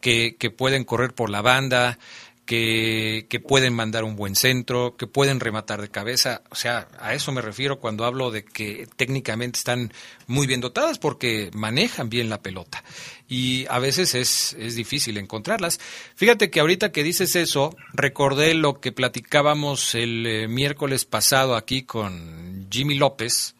que, 0.00 0.36
que 0.36 0.50
pueden 0.50 0.84
correr 0.84 1.14
por 1.14 1.30
la 1.30 1.40
banda, 1.40 1.98
que, 2.46 3.26
que, 3.28 3.38
pueden 3.38 3.74
mandar 3.74 4.02
un 4.02 4.16
buen 4.16 4.34
centro, 4.34 4.96
que 4.96 5.06
pueden 5.06 5.38
rematar 5.38 5.80
de 5.80 5.88
cabeza. 5.88 6.42
O 6.50 6.56
sea, 6.56 6.88
a 7.00 7.14
eso 7.14 7.30
me 7.30 7.40
refiero 7.40 7.78
cuando 7.78 8.04
hablo 8.04 8.32
de 8.32 8.44
que 8.44 8.88
técnicamente 8.96 9.58
están 9.58 9.92
muy 10.26 10.48
bien 10.48 10.60
dotadas 10.60 10.98
porque 10.98 11.50
manejan 11.54 12.08
bien 12.08 12.28
la 12.28 12.42
pelota. 12.42 12.82
Y 13.28 13.66
a 13.68 13.78
veces 13.78 14.14
es, 14.14 14.54
es 14.58 14.76
difícil 14.76 15.18
encontrarlas. 15.18 15.80
Fíjate 16.14 16.50
que 16.50 16.60
ahorita 16.60 16.92
que 16.92 17.02
dices 17.02 17.34
eso, 17.34 17.76
recordé 17.92 18.54
lo 18.54 18.80
que 18.80 18.92
platicábamos 18.92 19.94
el 19.94 20.26
eh, 20.26 20.48
miércoles 20.48 21.04
pasado 21.04 21.56
aquí 21.56 21.82
con 21.82 22.68
Jimmy 22.70 22.94
López, 22.94 23.54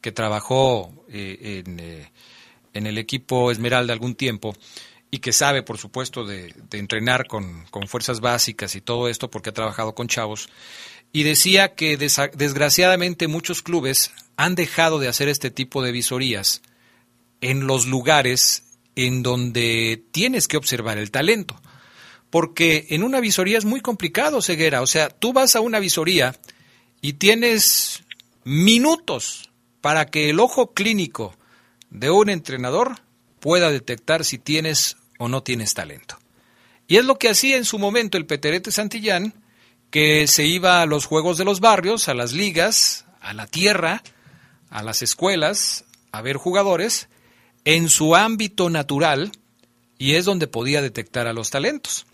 que 0.00 0.12
trabajó 0.12 0.92
eh, 1.08 1.62
en, 1.66 1.80
eh, 1.80 2.12
en 2.74 2.86
el 2.86 2.98
equipo 2.98 3.50
Esmeralda 3.50 3.92
algún 3.92 4.14
tiempo 4.14 4.54
y 5.10 5.18
que 5.18 5.32
sabe, 5.32 5.62
por 5.62 5.78
supuesto, 5.78 6.24
de, 6.24 6.54
entrenar 6.72 7.26
con, 7.26 7.66
fuerzas 7.86 8.20
básicas 8.20 8.74
y 8.74 8.80
todo 8.80 9.08
esto 9.08 9.30
porque 9.30 9.50
ha 9.50 9.54
trabajado 9.54 9.94
con 9.94 10.08
chavos, 10.08 10.48
y 11.12 11.22
decía 11.22 11.74
que 11.74 11.96
desgraciadamente 11.96 13.28
muchos 13.28 13.62
clubes 13.62 14.12
han 14.36 14.54
dejado 14.54 14.98
de 14.98 15.08
hacer 15.08 15.28
este 15.28 15.50
tipo 15.50 15.82
de 15.82 15.92
visorías 15.92 16.60
en 17.40 17.66
los 17.66 17.86
lugares 17.86 18.64
en 19.06 19.22
donde 19.22 20.02
tienes 20.10 20.48
que 20.48 20.56
observar 20.56 20.98
el 20.98 21.12
talento. 21.12 21.60
Porque 22.30 22.86
en 22.90 23.04
una 23.04 23.20
visoría 23.20 23.56
es 23.56 23.64
muy 23.64 23.80
complicado, 23.80 24.42
Ceguera. 24.42 24.82
O 24.82 24.88
sea, 24.88 25.08
tú 25.08 25.32
vas 25.32 25.54
a 25.54 25.60
una 25.60 25.78
visoría 25.78 26.34
y 27.00 27.12
tienes 27.12 28.02
minutos 28.42 29.50
para 29.80 30.06
que 30.06 30.30
el 30.30 30.40
ojo 30.40 30.72
clínico 30.72 31.36
de 31.90 32.10
un 32.10 32.28
entrenador 32.28 32.96
pueda 33.38 33.70
detectar 33.70 34.24
si 34.24 34.36
tienes 34.36 34.96
o 35.20 35.28
no 35.28 35.44
tienes 35.44 35.74
talento. 35.74 36.18
Y 36.88 36.96
es 36.96 37.04
lo 37.04 37.18
que 37.20 37.28
hacía 37.28 37.56
en 37.56 37.64
su 37.64 37.78
momento 37.78 38.18
el 38.18 38.26
Peterete 38.26 38.72
Santillán, 38.72 39.32
que 39.90 40.26
se 40.26 40.44
iba 40.44 40.82
a 40.82 40.86
los 40.86 41.06
juegos 41.06 41.38
de 41.38 41.44
los 41.44 41.60
barrios, 41.60 42.08
a 42.08 42.14
las 42.14 42.32
ligas, 42.32 43.04
a 43.20 43.32
la 43.32 43.46
tierra, 43.46 44.02
a 44.70 44.82
las 44.82 45.02
escuelas, 45.02 45.84
a 46.10 46.20
ver 46.20 46.36
jugadores 46.36 47.08
en 47.68 47.90
su 47.90 48.16
ámbito 48.16 48.70
natural 48.70 49.30
y 49.98 50.14
es 50.14 50.24
donde 50.24 50.46
podía 50.46 50.80
detectar 50.80 51.26
a 51.26 51.34
los 51.34 51.50
talentos. 51.50 52.06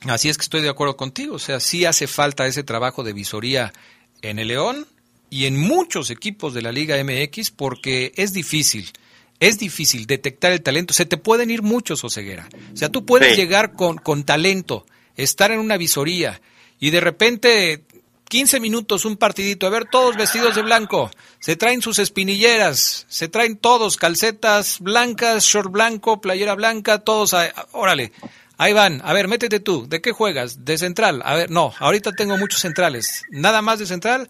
Así 0.00 0.28
es 0.28 0.36
que 0.36 0.42
estoy 0.42 0.60
de 0.60 0.68
acuerdo 0.68 0.98
contigo, 0.98 1.36
o 1.36 1.38
sea, 1.38 1.60
sí 1.60 1.86
hace 1.86 2.06
falta 2.06 2.46
ese 2.46 2.62
trabajo 2.62 3.02
de 3.02 3.14
visoría 3.14 3.72
en 4.20 4.38
el 4.38 4.48
León 4.48 4.86
y 5.30 5.46
en 5.46 5.58
muchos 5.58 6.10
equipos 6.10 6.52
de 6.52 6.60
la 6.60 6.72
Liga 6.72 7.02
MX 7.02 7.52
porque 7.52 8.12
es 8.16 8.34
difícil 8.34 8.92
es 9.40 9.58
difícil 9.58 10.06
detectar 10.06 10.52
el 10.52 10.62
talento. 10.62 10.92
Se 10.92 11.06
te 11.06 11.16
pueden 11.16 11.50
ir 11.50 11.62
muchos, 11.62 12.04
Oseguera. 12.04 12.48
O 12.72 12.76
sea, 12.76 12.90
tú 12.90 13.06
puedes 13.06 13.36
llegar 13.36 13.72
con, 13.72 13.96
con 13.96 14.24
talento, 14.24 14.86
estar 15.14 15.52
en 15.52 15.58
una 15.58 15.78
visoría 15.78 16.42
y 16.78 16.90
de 16.90 17.00
repente 17.00 17.84
15 18.28 18.60
minutos, 18.60 19.04
un 19.04 19.16
partidito, 19.16 19.66
a 19.66 19.70
ver, 19.70 19.84
todos 19.90 20.16
vestidos 20.16 20.54
de 20.54 20.62
blanco, 20.62 21.10
se 21.38 21.56
traen 21.56 21.82
sus 21.82 21.98
espinilleras, 21.98 23.06
se 23.08 23.28
traen 23.28 23.56
todos, 23.56 23.96
calcetas 23.96 24.80
blancas, 24.80 25.44
short 25.44 25.70
blanco, 25.70 26.20
playera 26.20 26.54
blanca, 26.54 26.98
todos, 26.98 27.34
órale, 27.72 28.12
ahí 28.58 28.72
van, 28.72 29.00
a 29.04 29.12
ver, 29.12 29.28
métete 29.28 29.60
tú, 29.60 29.88
¿de 29.88 30.00
qué 30.00 30.12
juegas? 30.12 30.64
De 30.64 30.76
central, 30.78 31.22
a 31.24 31.34
ver, 31.34 31.50
no, 31.50 31.72
ahorita 31.78 32.12
tengo 32.12 32.36
muchos 32.36 32.60
centrales, 32.60 33.22
nada 33.30 33.62
más 33.62 33.78
de 33.78 33.86
central, 33.86 34.28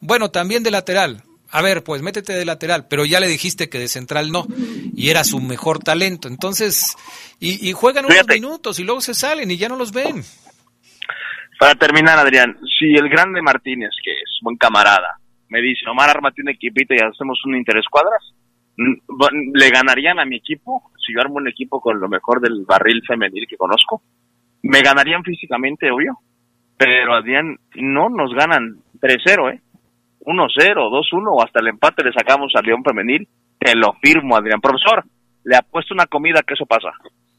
bueno, 0.00 0.30
también 0.30 0.62
de 0.62 0.70
lateral, 0.70 1.24
a 1.50 1.62
ver, 1.62 1.82
pues 1.82 2.02
métete 2.02 2.34
de 2.34 2.44
lateral, 2.44 2.88
pero 2.88 3.06
ya 3.06 3.20
le 3.20 3.28
dijiste 3.28 3.68
que 3.68 3.78
de 3.78 3.88
central 3.88 4.30
no, 4.30 4.46
y 4.94 5.08
era 5.08 5.24
su 5.24 5.40
mejor 5.40 5.78
talento. 5.78 6.28
Entonces, 6.28 6.94
y, 7.40 7.72
juegan 7.72 8.04
unos 8.04 8.26
minutos 8.28 8.78
y 8.78 8.84
luego 8.84 9.00
se 9.00 9.14
salen 9.14 9.50
y 9.50 9.56
ya 9.56 9.68
no 9.68 9.76
los 9.76 9.92
ven. 9.92 10.24
Para 11.58 11.74
terminar, 11.74 12.18
Adrián, 12.18 12.56
si 12.78 12.94
el 12.94 13.08
grande 13.08 13.42
Martínez, 13.42 13.90
que 14.02 14.12
es 14.12 14.38
buen 14.42 14.56
camarada, 14.56 15.18
me 15.48 15.60
dice, 15.60 15.88
Omar, 15.90 16.10
ármate 16.10 16.42
un 16.42 16.50
equipito 16.50 16.94
y 16.94 16.98
hacemos 16.98 17.40
un 17.44 17.56
interescuadras, 17.56 18.32
¿le 18.76 19.70
ganarían 19.70 20.20
a 20.20 20.24
mi 20.24 20.36
equipo 20.36 20.92
si 21.04 21.12
yo 21.12 21.20
armo 21.20 21.36
un 21.36 21.48
equipo 21.48 21.80
con 21.80 21.98
lo 21.98 22.08
mejor 22.08 22.40
del 22.40 22.64
barril 22.64 23.02
femenil 23.06 23.46
que 23.48 23.56
conozco? 23.56 24.02
Me 24.62 24.82
ganarían 24.82 25.24
físicamente, 25.24 25.90
obvio, 25.90 26.18
pero 26.76 27.14
Adrián, 27.14 27.56
no 27.74 28.08
nos 28.08 28.32
ganan 28.34 28.78
3-0, 29.00 29.54
¿eh? 29.54 29.60
1-0, 30.20 30.74
2-1 30.74 31.28
o 31.32 31.42
hasta 31.42 31.60
el 31.60 31.68
empate 31.68 32.04
le 32.04 32.12
sacamos 32.12 32.52
al 32.54 32.64
León 32.64 32.84
Femenil, 32.84 33.26
te 33.58 33.74
lo 33.74 33.94
firmo, 33.94 34.36
Adrián. 34.36 34.60
Profesor, 34.60 35.04
le 35.44 35.56
ha 35.56 35.62
puesto 35.62 35.94
una 35.94 36.06
comida 36.06 36.42
que 36.46 36.54
eso 36.54 36.66
pasa. 36.66 36.90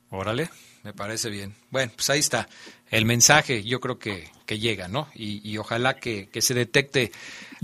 Órale, 0.09 0.49
me 0.83 0.93
parece 0.93 1.29
bien. 1.29 1.53
Bueno, 1.69 1.91
pues 1.95 2.09
ahí 2.09 2.19
está. 2.19 2.47
El 2.89 3.05
mensaje 3.05 3.63
yo 3.63 3.79
creo 3.79 3.99
que, 3.99 4.29
que 4.45 4.59
llega, 4.59 4.87
¿no? 4.87 5.07
Y, 5.15 5.57
ojalá 5.57 5.97
que, 5.97 6.27
que 6.29 6.41
se 6.41 6.53
detecte 6.53 7.11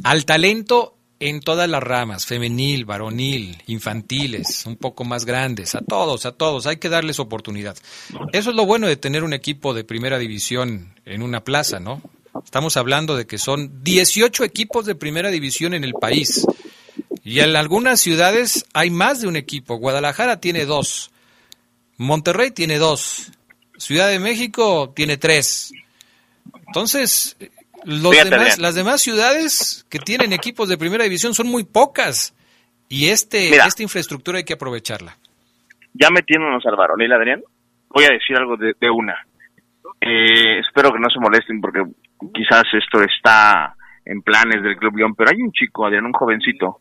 al 0.04 0.26
talento 0.26 0.96
en 1.20 1.40
todas 1.40 1.70
las 1.70 1.82
ramas, 1.82 2.26
femenil, 2.26 2.86
varonil, 2.86 3.62
infantiles, 3.68 4.66
un 4.66 4.76
poco 4.76 5.04
más 5.04 5.26
grandes, 5.26 5.74
a 5.74 5.82
todos, 5.82 6.26
a 6.26 6.34
todos, 6.34 6.68
hay 6.68 6.78
que 6.78 6.90
darles 6.90 7.20
oportunidad. 7.20 7.78
Eso 8.34 8.50
es 8.50 8.56
lo 8.56 8.66
bueno 8.66 8.88
de 8.88 8.98
tener 8.98 9.24
un 9.24 9.34
equipo 9.34 9.74
de 9.74 9.84
primera 9.84 10.20
división 10.20 10.94
en 11.06 11.22
una 11.22 11.44
plaza, 11.44 11.80
¿no? 11.80 12.02
Estamos 12.44 12.76
hablando 12.78 13.16
de 13.16 13.26
que 13.26 13.38
son 13.38 13.84
18 13.84 14.44
equipos 14.44 14.86
de 14.86 14.96
primera 14.96 15.32
división 15.32 15.74
en 15.74 15.84
el 15.84 15.94
país. 15.94 16.46
Y 17.24 17.40
en 17.40 17.56
algunas 17.56 18.02
ciudades 18.02 18.66
hay 18.74 18.92
más 18.92 19.22
de 19.22 19.28
un 19.28 19.36
equipo. 19.36 19.78
Guadalajara 19.78 20.40
tiene 20.40 20.66
dos. 20.66 21.12
Monterrey 21.98 22.52
tiene 22.52 22.78
dos. 22.78 23.32
Ciudad 23.78 24.10
de 24.10 24.20
México 24.20 24.92
tiene 24.96 25.18
tres. 25.18 25.74
Entonces, 26.68 27.38
los 27.86 28.12
demás, 28.12 28.58
las 28.58 28.76
demás 28.76 29.02
ciudades 29.02 29.86
que 29.90 30.00
tienen 30.00 30.34
equipos 30.34 30.70
de 30.70 30.78
primera 30.78 31.04
división 31.04 31.34
son 31.34 31.48
muy 31.48 31.64
pocas. 31.64 32.36
Y 32.90 33.10
este, 33.10 33.56
esta 33.56 33.84
infraestructura 33.84 34.38
hay 34.38 34.44
que 34.44 34.54
aprovecharla. 34.54 35.18
Ya 35.94 36.10
metiéndonos 36.10 36.66
al 36.66 36.76
varonil, 36.76 37.12
Adrián, 37.14 37.42
voy 37.90 38.06
a 38.06 38.14
decir 38.14 38.36
algo 38.38 38.58
de, 38.58 38.74
de 38.80 38.90
una. 38.90 39.16
Eh, 40.02 40.60
espero 40.60 40.92
que 40.92 41.00
no 41.00 41.10
se 41.10 41.20
molesten 41.20 41.62
porque 41.62 41.84
quizás 42.34 42.64
esto 42.74 43.02
está 43.02 43.76
en 44.06 44.22
planes 44.22 44.62
del 44.62 44.78
Club 44.78 44.98
León, 44.98 45.16
pero 45.16 45.32
hay 45.32 45.42
un 45.42 45.52
chico, 45.52 45.86
Adrián, 45.86 46.06
un 46.06 46.14
jovencito, 46.14 46.80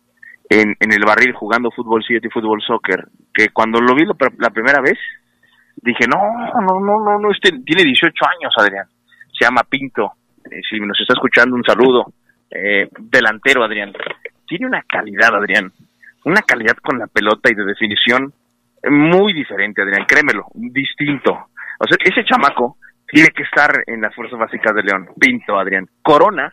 en, 0.48 0.76
en 0.78 0.92
el 0.92 1.04
barril 1.04 1.32
jugando 1.32 1.70
fútbol 1.70 2.04
7 2.06 2.26
y 2.26 2.30
fútbol 2.30 2.60
soccer, 2.62 3.06
que 3.32 3.48
cuando 3.48 3.80
lo 3.80 3.94
vi 3.94 4.04
la 4.38 4.50
primera 4.50 4.80
vez, 4.80 4.98
dije, 5.84 6.06
no, 6.08 6.18
no, 6.60 6.80
no, 6.80 7.04
no, 7.04 7.18
no, 7.18 7.30
este 7.30 7.50
tiene 7.64 7.84
18 7.84 8.12
años, 8.24 8.54
Adrián, 8.56 8.86
se 9.38 9.44
llama 9.44 9.62
Pinto, 9.68 10.12
eh, 10.50 10.60
si 10.68 10.80
nos 10.80 10.98
está 10.98 11.14
escuchando, 11.14 11.56
un 11.56 11.64
saludo, 11.64 12.12
eh, 12.50 12.88
delantero, 12.98 13.64
Adrián, 13.64 13.92
tiene 14.46 14.66
una 14.66 14.82
calidad, 14.82 15.34
Adrián, 15.34 15.70
una 16.24 16.42
calidad 16.42 16.76
con 16.82 16.98
la 16.98 17.06
pelota 17.06 17.50
y 17.50 17.54
de 17.54 17.64
definición 17.64 18.32
muy 18.90 19.32
diferente, 19.32 19.82
Adrián, 19.82 20.06
créemelo, 20.06 20.46
distinto. 20.54 21.32
O 21.32 21.86
sea, 21.86 21.96
ese 22.00 22.24
chamaco 22.24 22.76
tiene 23.06 23.28
que 23.30 23.42
estar 23.42 23.70
en 23.86 24.00
las 24.00 24.14
fuerzas 24.14 24.38
básicas 24.38 24.74
de 24.74 24.82
León. 24.82 25.08
Pinto, 25.18 25.58
Adrián. 25.58 25.88
Corona, 26.02 26.52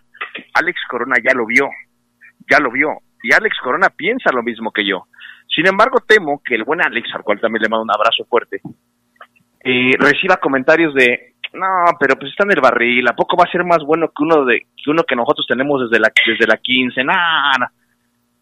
Alex 0.54 0.80
Corona 0.90 1.16
ya 1.24 1.34
lo 1.34 1.46
vio, 1.46 1.70
ya 2.50 2.60
lo 2.60 2.72
vio. 2.72 2.90
Y 3.24 3.34
Alex 3.34 3.58
Corona 3.62 3.90
piensa 3.90 4.32
lo 4.34 4.44
mismo 4.44 4.72
que 4.72 4.86
yo. 4.86 5.08
Sin 5.54 5.68
embargo, 5.68 6.00
temo 6.08 6.42
que 6.44 6.56
el 6.56 6.64
buen 6.64 6.82
Alex, 6.82 7.10
al 7.14 7.24
cual 7.24 7.40
también 7.40 7.64
le 7.64 7.70
mando 7.70 7.84
un 7.84 7.92
abrazo 7.94 8.26
fuerte, 8.26 8.62
eh, 9.64 9.92
reciba 10.00 10.38
comentarios 10.38 10.94
de, 10.94 11.34
no, 11.54 11.68
pero 12.00 12.16
pues 12.16 12.32
está 12.32 12.44
en 12.46 12.52
el 12.52 12.62
barril, 12.62 13.08
¿a 13.08 13.16
poco 13.16 13.38
va 13.38 13.46
a 13.48 13.52
ser 13.52 13.64
más 13.64 13.80
bueno 13.86 14.08
que 14.08 14.24
uno 14.24 14.46
de 14.46 14.60
que 14.76 14.90
uno 14.90 15.04
que 15.04 15.16
nosotros 15.16 15.46
tenemos 15.48 15.82
desde 15.82 16.00
la 16.00 16.12
desde 16.26 16.48
la 16.48 16.58
15? 16.58 17.04
Nada. 17.04 17.72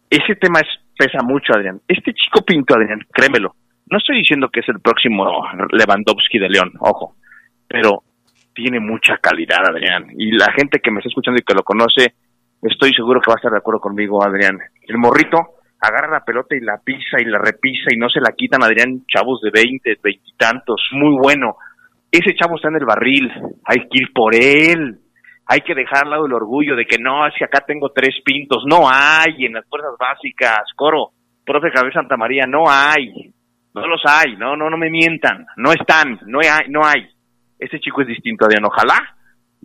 Ese 0.10 0.36
tema 0.36 0.60
es, 0.60 0.68
pesa 0.98 1.20
mucho, 1.24 1.54
Adrián. 1.54 1.82
Este 1.88 2.14
chico 2.14 2.44
Pinto, 2.46 2.76
Adrián, 2.76 3.00
créemelo. 3.12 3.56
No 3.92 3.98
estoy 3.98 4.18
diciendo 4.18 4.50
que 4.50 4.60
es 4.62 4.70
el 4.70 4.80
próximo 4.80 5.44
Lewandowski 5.72 6.40
de 6.40 6.50
León, 6.50 6.74
ojo, 6.80 7.16
pero 7.68 8.04
tiene 8.54 8.80
mucha 8.80 9.18
calidad, 9.18 9.66
Adrián. 9.66 10.08
Y 10.18 10.32
la 10.32 10.52
gente 10.54 10.80
que 10.80 10.92
me 10.92 11.00
está 11.00 11.10
escuchando 11.10 11.40
y 11.40 11.44
que 11.44 11.54
lo 11.54 11.64
conoce, 11.64 12.14
estoy 12.62 12.94
seguro 12.94 13.22
que 13.22 13.30
va 13.30 13.36
a 13.36 13.40
estar 13.40 13.52
de 13.52 13.58
acuerdo 13.58 13.80
conmigo, 13.80 14.24
Adrián. 14.24 14.60
El 14.88 14.98
morrito 14.98 15.59
agarra 15.82 16.12
la 16.12 16.26
pelota 16.26 16.56
y 16.56 16.60
la 16.60 16.78
pisa 16.78 17.18
y 17.20 17.26
la 17.26 17.38
repisa 17.38 17.90
y 17.92 17.98
no 17.98 18.10
se 18.10 18.20
la 18.20 18.34
quitan, 18.36 18.64
Adrián, 18.64 19.06
chavos 19.08 19.42
de 19.42 19.52
20, 19.52 20.00
veintitantos, 20.04 20.82
muy 20.92 21.18
bueno. 21.18 21.56
Ese 22.12 22.36
chavo 22.36 22.56
está 22.56 22.70
en 22.70 22.78
el 22.78 22.86
barril, 22.86 23.32
hay 23.66 23.88
que 23.88 24.00
ir 24.00 24.14
por 24.14 24.36
él. 24.36 25.00
Hay 25.52 25.62
que 25.62 25.74
dejar 25.74 26.04
al 26.04 26.12
lado 26.12 26.26
el 26.28 26.34
orgullo 26.34 26.76
de 26.76 26.86
que 26.86 26.98
no, 27.00 27.28
si 27.36 27.44
acá 27.44 27.64
tengo 27.66 27.90
tres 27.90 28.22
pintos, 28.24 28.64
no 28.68 28.88
hay 28.88 29.46
en 29.46 29.54
las 29.54 29.66
fuerzas 29.68 29.94
básicas, 30.00 30.60
coro, 30.76 31.10
profe 31.44 31.72
Javier 31.74 31.92
Santa 31.92 32.18
María, 32.18 32.46
no 32.46 32.70
hay, 32.70 33.34
no 33.74 33.88
los 33.88 34.02
hay, 34.06 34.36
no, 34.38 34.56
no, 34.56 34.70
no 34.70 34.78
me 34.78 34.92
mientan, 34.92 35.48
no 35.58 35.72
están, 35.72 36.20
no 36.28 36.40
hay, 36.40 36.70
no 36.70 36.86
hay. 36.86 37.10
Ese 37.58 37.80
chico 37.80 38.02
es 38.02 38.08
distinto, 38.08 38.46
Adrián, 38.46 38.66
ojalá, 38.66 39.16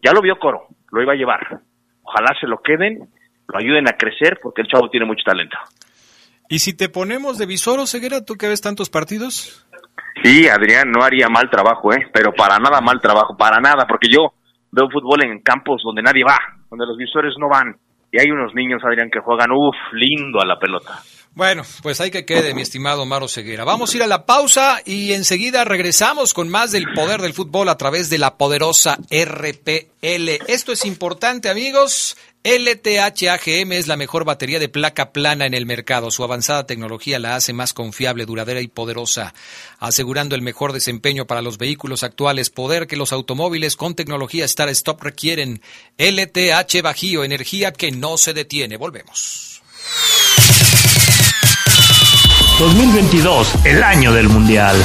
ya 0.02 0.12
lo 0.14 0.22
vio 0.22 0.38
Coro, 0.38 0.68
lo 0.90 1.02
iba 1.02 1.12
a 1.12 1.16
llevar, 1.16 1.60
ojalá 2.02 2.34
se 2.40 2.46
lo 2.46 2.62
queden, 2.62 3.06
lo 3.46 3.58
ayuden 3.58 3.86
a 3.86 3.98
crecer 3.98 4.38
porque 4.42 4.62
el 4.62 4.68
chavo 4.68 4.88
tiene 4.88 5.04
mucho 5.04 5.22
talento. 5.22 5.58
¿Y 6.48 6.58
si 6.58 6.74
te 6.74 6.88
ponemos 6.88 7.38
de 7.38 7.46
visor 7.46 7.80
o 7.80 7.86
ceguera, 7.86 8.24
tú 8.24 8.36
que 8.36 8.48
ves 8.48 8.60
tantos 8.60 8.90
partidos? 8.90 9.64
Sí, 10.22 10.48
Adrián, 10.48 10.90
no 10.90 11.02
haría 11.02 11.28
mal 11.28 11.50
trabajo, 11.50 11.92
¿eh? 11.92 12.06
Pero 12.12 12.32
para 12.32 12.58
nada 12.58 12.80
mal 12.80 13.00
trabajo, 13.00 13.36
para 13.36 13.60
nada, 13.60 13.86
porque 13.86 14.08
yo 14.08 14.34
veo 14.70 14.88
fútbol 14.90 15.24
en 15.24 15.40
campos 15.40 15.82
donde 15.84 16.02
nadie 16.02 16.24
va, 16.24 16.38
donde 16.70 16.86
los 16.86 16.96
visores 16.96 17.34
no 17.38 17.48
van. 17.48 17.76
Y 18.12 18.20
hay 18.20 18.30
unos 18.30 18.54
niños, 18.54 18.80
Adrián, 18.84 19.10
que 19.10 19.20
juegan, 19.20 19.50
uff, 19.50 19.74
lindo 19.92 20.40
a 20.40 20.46
la 20.46 20.58
pelota. 20.58 21.02
Bueno, 21.34 21.64
pues 21.82 22.00
hay 22.00 22.12
que 22.12 22.24
quede, 22.24 22.54
mi 22.54 22.62
estimado 22.62 23.04
Maro 23.06 23.26
Ceguera. 23.26 23.64
Vamos 23.64 23.92
a 23.92 23.96
ir 23.96 24.02
a 24.04 24.06
la 24.06 24.24
pausa 24.24 24.78
y 24.84 25.14
enseguida 25.14 25.64
regresamos 25.64 26.32
con 26.32 26.48
más 26.48 26.70
del 26.70 26.92
poder 26.94 27.20
del 27.20 27.34
fútbol 27.34 27.68
a 27.68 27.76
través 27.76 28.08
de 28.08 28.18
la 28.18 28.36
poderosa 28.36 28.98
RPL. 29.10 30.28
Esto 30.46 30.70
es 30.70 30.84
importante, 30.84 31.48
amigos. 31.48 32.16
LTH 32.44 33.30
AGM 33.30 33.72
es 33.72 33.86
la 33.86 33.96
mejor 33.96 34.26
batería 34.26 34.58
de 34.58 34.68
placa 34.68 35.12
plana 35.12 35.46
en 35.46 35.54
el 35.54 35.64
mercado. 35.64 36.10
Su 36.10 36.24
avanzada 36.24 36.66
tecnología 36.66 37.18
la 37.18 37.36
hace 37.36 37.54
más 37.54 37.72
confiable, 37.72 38.26
duradera 38.26 38.60
y 38.60 38.68
poderosa, 38.68 39.32
asegurando 39.78 40.34
el 40.34 40.42
mejor 40.42 40.74
desempeño 40.74 41.26
para 41.26 41.40
los 41.40 41.56
vehículos 41.56 42.02
actuales, 42.02 42.50
poder 42.50 42.86
que 42.86 42.98
los 42.98 43.14
automóviles 43.14 43.76
con 43.76 43.94
tecnología 43.94 44.44
Star 44.44 44.68
Stop 44.68 45.02
requieren. 45.02 45.62
LTH 45.96 46.82
Bajío, 46.82 47.24
energía 47.24 47.72
que 47.72 47.90
no 47.92 48.18
se 48.18 48.34
detiene. 48.34 48.76
Volvemos. 48.76 49.62
2022, 52.58 53.54
el 53.64 53.82
año 53.82 54.12
del 54.12 54.28
Mundial. 54.28 54.76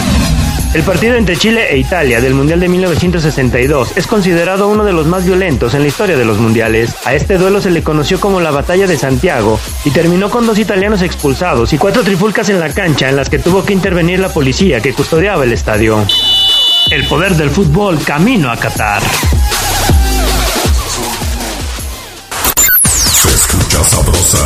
El 0.72 0.84
partido 0.84 1.16
entre 1.16 1.36
Chile 1.36 1.66
e 1.72 1.78
Italia 1.78 2.22
del 2.22 2.36
Mundial 2.36 2.60
de 2.60 2.70
1962 2.70 3.94
es 3.96 4.06
considerado 4.06 4.68
uno 4.68 4.84
de 4.84 4.94
los 4.94 5.08
más 5.08 5.26
violentos 5.26 5.74
en 5.74 5.82
la 5.82 5.88
historia 5.88 6.16
de 6.16 6.26
los 6.26 6.38
mundiales. 6.38 6.96
A 7.06 7.16
este 7.16 7.40
duelo 7.40 7.60
se 7.60 7.72
le 7.72 7.82
conoció 7.82 8.20
como 8.20 8.40
la 8.40 8.52
Batalla 8.52 8.86
de 8.86 8.96
Santiago 8.96 9.60
y 9.84 9.90
terminó 9.90 10.30
con 10.30 10.46
dos 10.46 10.60
italianos 10.60 11.02
expulsados 11.02 11.74
y 11.74 11.80
cuatro 11.80 12.04
trifulcas 12.04 12.50
en 12.50 12.60
la 12.60 12.70
cancha 12.70 13.10
en 13.10 13.16
las 13.16 13.32
que 13.32 13.40
tuvo 13.40 13.66
que 13.66 13.74
intervenir 13.74 14.20
la 14.20 14.30
policía 14.30 14.80
que 14.80 14.94
custodiaba 14.94 15.44
el 15.44 15.54
estadio. 15.54 16.06
El 16.92 17.08
poder 17.08 17.36
del 17.36 17.50
fútbol 17.50 18.00
camino 18.04 18.52
a 18.52 18.58
Qatar. 18.58 19.02
Se 23.12 23.30
escucha 23.30 23.84
sabrosa, 23.84 24.46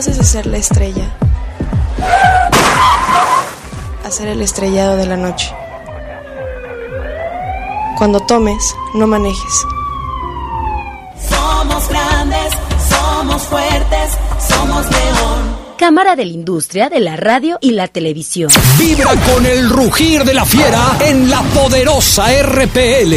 Pases 0.00 0.16
de 0.16 0.24
ser 0.24 0.46
la 0.46 0.56
estrella 0.56 1.14
a 4.02 4.10
ser 4.10 4.28
el 4.28 4.40
estrellado 4.40 4.96
de 4.96 5.04
la 5.04 5.18
noche. 5.18 5.54
Cuando 7.98 8.18
tomes, 8.20 8.74
no 8.94 9.06
manejes. 9.06 9.66
Somos 11.28 11.86
grandes, 11.90 12.50
somos 12.88 13.42
fuertes, 13.42 14.16
somos 14.38 14.90
león. 14.90 15.59
Cámara 15.80 16.14
de 16.14 16.26
la 16.26 16.32
Industria 16.32 16.90
de 16.90 17.00
la 17.00 17.16
Radio 17.16 17.56
y 17.62 17.70
la 17.70 17.88
Televisión. 17.88 18.50
Vibra 18.78 19.14
con 19.32 19.46
el 19.46 19.70
rugir 19.70 20.24
de 20.24 20.34
la 20.34 20.44
fiera 20.44 20.98
en 21.00 21.30
la 21.30 21.40
poderosa 21.40 22.26
RPL. 22.42 23.14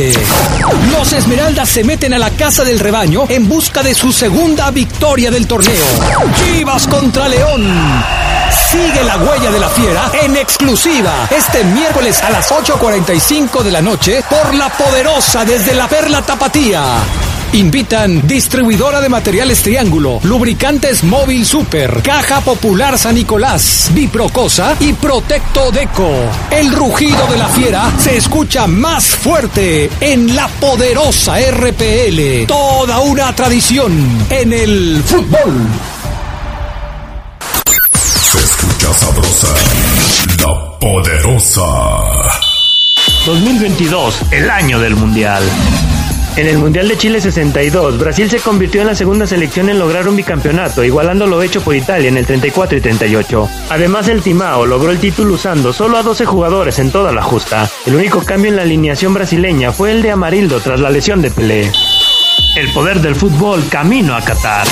Los 0.89 1.11
Esmeraldas 1.11 1.67
se 1.67 1.83
meten 1.83 2.13
a 2.13 2.19
la 2.19 2.29
casa 2.29 2.63
del 2.63 2.79
rebaño 2.79 3.25
en 3.27 3.49
busca 3.49 3.83
de 3.83 3.93
su 3.93 4.13
segunda 4.13 4.71
victoria 4.71 5.29
del 5.29 5.45
torneo. 5.45 5.85
Chivas 6.37 6.87
contra 6.87 7.27
León. 7.27 7.69
Sigue 8.71 9.03
la 9.03 9.17
huella 9.17 9.51
de 9.51 9.59
la 9.59 9.67
fiera 9.67 10.09
en 10.21 10.37
exclusiva 10.37 11.27
este 11.35 11.65
miércoles 11.65 12.23
a 12.23 12.29
las 12.29 12.49
8.45 12.49 13.61
de 13.61 13.71
la 13.71 13.81
noche 13.81 14.23
por 14.29 14.55
la 14.55 14.69
poderosa 14.69 15.43
desde 15.43 15.75
la 15.75 15.89
Perla 15.89 16.21
Tapatía. 16.21 17.32
Invitan 17.53 18.27
distribuidora 18.27 18.99
de 18.99 19.09
materiales 19.09 19.61
Triángulo, 19.61 20.19
lubricantes 20.23 21.03
Móvil 21.03 21.45
Super, 21.45 22.01
Caja 22.01 22.41
Popular 22.41 22.97
San 22.97 23.13
Nicolás, 23.13 23.91
Biprocosa 23.93 24.75
y 24.79 24.93
Protecto 24.93 25.71
Deco. 25.71 26.09
El 26.49 26.71
rugido 26.73 27.27
de 27.27 27.37
la 27.37 27.47
fiera 27.49 27.91
se 27.99 28.17
escucha 28.17 28.65
más 28.65 29.05
fuerte 29.05 29.87
en 30.01 30.35
la 30.35 30.47
poderosa 30.47 31.35
RPL. 31.39 32.47
Toda 32.47 33.01
una 33.01 33.35
tradición 33.35 34.25
en 34.31 34.51
el 34.51 35.03
fútbol. 35.05 35.53
Se 38.31 38.39
escucha 38.39 38.93
sabrosa, 38.95 39.47
la 40.39 40.79
poderosa. 40.79 41.61
2022, 43.27 44.15
el 44.31 44.49
año 44.49 44.79
del 44.79 44.95
Mundial. 44.95 45.43
En 46.35 46.47
el 46.47 46.57
Mundial 46.57 46.87
de 46.87 46.97
Chile 46.97 47.21
62, 47.21 47.99
Brasil 47.99 48.27
se 48.27 48.39
convirtió 48.39 48.81
en 48.81 48.87
la 48.87 48.95
segunda 48.95 49.27
selección 49.27 49.69
en 49.69 49.77
lograr 49.77 50.07
un 50.07 50.15
bicampeonato, 50.15 50.83
igualando 50.83 51.27
lo 51.27 51.43
hecho 51.43 51.61
por 51.61 51.75
Italia 51.75 52.09
en 52.09 52.17
el 52.17 52.25
34 52.25 52.79
y 52.79 52.81
38. 52.81 53.49
Además, 53.69 54.07
el 54.07 54.23
Timao 54.23 54.65
logró 54.65 54.89
el 54.89 54.97
título 54.97 55.35
usando 55.35 55.71
solo 55.71 55.97
a 55.97 56.01
12 56.01 56.25
jugadores 56.25 56.79
en 56.79 56.91
toda 56.91 57.11
la 57.11 57.21
justa. 57.21 57.69
El 57.85 57.95
único 57.95 58.23
cambio 58.23 58.49
en 58.49 58.55
la 58.55 58.63
alineación 58.63 59.13
brasileña 59.13 59.71
fue 59.71 59.91
el 59.91 60.01
de 60.01 60.09
Amarildo 60.09 60.59
tras 60.59 60.79
la 60.79 60.89
lesión 60.89 61.21
de 61.21 61.29
Pelé. 61.29 61.71
El 62.55 62.73
poder 62.73 62.99
del 62.99 63.15
fútbol 63.15 63.63
camino 63.69 64.15
a 64.15 64.21
Qatar. 64.21 64.65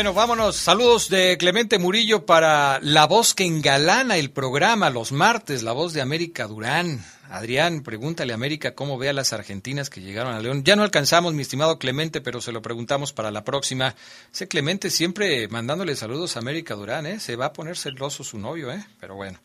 Bueno, 0.00 0.14
vámonos. 0.14 0.56
Saludos 0.56 1.10
de 1.10 1.36
Clemente 1.36 1.78
Murillo 1.78 2.24
para 2.24 2.80
la 2.80 3.06
voz 3.06 3.34
que 3.34 3.44
engalana 3.44 4.16
el 4.16 4.30
programa 4.30 4.88
los 4.88 5.12
martes, 5.12 5.62
la 5.62 5.72
voz 5.72 5.92
de 5.92 6.00
América 6.00 6.46
Durán. 6.46 7.04
Adrián, 7.28 7.82
pregúntale 7.82 8.32
a 8.32 8.36
América 8.36 8.74
cómo 8.74 8.96
ve 8.96 9.10
a 9.10 9.12
las 9.12 9.34
argentinas 9.34 9.90
que 9.90 10.00
llegaron 10.00 10.32
a 10.32 10.40
León. 10.40 10.64
Ya 10.64 10.74
no 10.74 10.84
alcanzamos, 10.84 11.34
mi 11.34 11.42
estimado 11.42 11.78
Clemente, 11.78 12.22
pero 12.22 12.40
se 12.40 12.50
lo 12.50 12.62
preguntamos 12.62 13.12
para 13.12 13.30
la 13.30 13.44
próxima. 13.44 13.94
Ese 14.32 14.48
Clemente 14.48 14.88
siempre 14.88 15.46
mandándole 15.48 15.94
saludos 15.94 16.34
a 16.34 16.38
América 16.38 16.76
Durán, 16.76 17.04
¿eh? 17.04 17.20
Se 17.20 17.36
va 17.36 17.44
a 17.44 17.52
poner 17.52 17.76
celoso 17.76 18.24
su 18.24 18.38
novio, 18.38 18.72
¿eh? 18.72 18.82
Pero 19.00 19.16
bueno. 19.16 19.38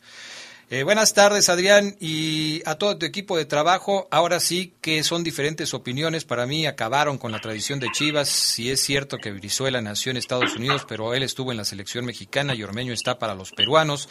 Eh, 0.68 0.82
buenas 0.82 1.14
tardes, 1.14 1.48
Adrián, 1.48 1.94
y 2.00 2.60
a 2.66 2.74
todo 2.74 2.98
tu 2.98 3.06
equipo 3.06 3.36
de 3.36 3.44
trabajo. 3.44 4.08
Ahora 4.10 4.40
sí 4.40 4.74
que 4.80 5.04
son 5.04 5.22
diferentes 5.22 5.72
opiniones. 5.74 6.24
Para 6.24 6.44
mí 6.44 6.66
acabaron 6.66 7.18
con 7.18 7.30
la 7.30 7.38
tradición 7.38 7.78
de 7.78 7.92
Chivas. 7.92 8.28
Si 8.28 8.68
es 8.72 8.80
cierto 8.80 9.18
que 9.18 9.30
Brizuela 9.30 9.80
nació 9.80 10.10
en 10.10 10.16
Estados 10.16 10.56
Unidos, 10.56 10.84
pero 10.88 11.14
él 11.14 11.22
estuvo 11.22 11.52
en 11.52 11.58
la 11.58 11.64
selección 11.64 12.04
mexicana 12.04 12.56
y 12.56 12.64
Ormeño 12.64 12.92
está 12.92 13.16
para 13.20 13.36
los 13.36 13.52
peruanos. 13.52 14.08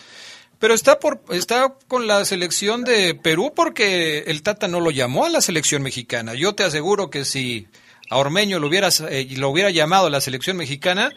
Pero 0.58 0.74
está 0.74 0.98
por 0.98 1.22
está 1.30 1.76
con 1.90 2.08
la 2.08 2.24
selección 2.24 2.86
de 2.86 3.16
Perú 3.16 3.52
porque 3.54 4.20
el 4.28 4.42
Tata 4.42 4.70
no 4.70 4.80
lo 4.80 4.92
llamó 4.92 5.26
a 5.26 5.30
la 5.30 5.42
selección 5.42 5.84
mexicana. 5.84 6.36
Yo 6.36 6.56
te 6.56 6.64
aseguro 6.64 7.10
que 7.10 7.26
si 7.26 7.68
a 8.10 8.16
Ormeño 8.16 8.60
lo 8.60 8.68
hubieras 8.68 9.02
eh, 9.02 9.28
lo 9.32 9.50
hubiera 9.50 9.72
llamado 9.72 10.08
a 10.08 10.10
la 10.10 10.22
selección 10.22 10.56
mexicana, 10.56 11.12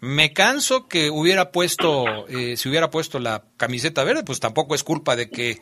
me 0.00 0.32
canso 0.32 0.86
que 0.86 1.10
hubiera 1.10 1.50
puesto, 1.50 2.26
eh, 2.28 2.56
si 2.56 2.68
hubiera 2.68 2.90
puesto 2.90 3.18
la 3.18 3.44
camiseta 3.56 4.04
verde, 4.04 4.24
pues 4.24 4.40
tampoco 4.40 4.74
es 4.74 4.84
culpa 4.84 5.16
de 5.16 5.30
que 5.30 5.60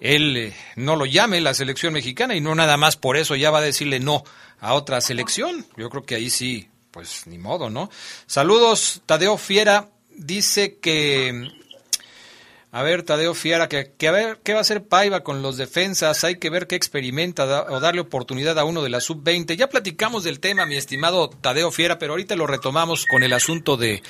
él 0.00 0.36
eh, 0.36 0.54
no 0.76 0.96
lo 0.96 1.06
llame 1.06 1.40
la 1.40 1.54
selección 1.54 1.92
mexicana 1.92 2.34
y 2.34 2.40
no 2.40 2.54
nada 2.54 2.76
más 2.76 2.96
por 2.96 3.16
eso 3.16 3.34
ya 3.34 3.50
va 3.50 3.58
a 3.58 3.62
decirle 3.62 4.00
no 4.00 4.24
a 4.60 4.74
otra 4.74 5.00
selección. 5.00 5.66
Yo 5.76 5.90
creo 5.90 6.02
que 6.02 6.16
ahí 6.16 6.30
sí, 6.30 6.68
pues 6.90 7.26
ni 7.26 7.38
modo, 7.38 7.70
¿no? 7.70 7.90
Saludos, 8.26 9.02
Tadeo 9.06 9.38
Fiera 9.38 9.88
dice 10.10 10.78
que 10.78 11.50
a 12.70 12.82
ver, 12.82 13.02
Tadeo 13.02 13.32
Fiera, 13.32 13.66
que, 13.66 13.92
que, 13.96 14.08
a 14.08 14.12
ver 14.12 14.40
qué 14.44 14.52
va 14.52 14.58
a 14.58 14.60
hacer 14.60 14.86
Paiva 14.86 15.20
con 15.20 15.40
los 15.40 15.56
defensas, 15.56 16.22
hay 16.22 16.36
que 16.36 16.50
ver 16.50 16.66
qué 16.66 16.76
experimenta 16.76 17.64
o 17.70 17.80
darle 17.80 18.02
oportunidad 18.02 18.58
a 18.58 18.64
uno 18.64 18.82
de 18.82 18.90
la 18.90 19.00
sub-20. 19.00 19.56
Ya 19.56 19.68
platicamos 19.70 20.22
del 20.22 20.38
tema, 20.38 20.66
mi 20.66 20.76
estimado 20.76 21.30
Tadeo 21.30 21.70
Fiera, 21.70 21.98
pero 21.98 22.12
ahorita 22.12 22.36
lo 22.36 22.46
retomamos 22.46 23.06
con 23.06 23.22
el 23.22 23.32
asunto 23.32 23.78
de, 23.78 24.02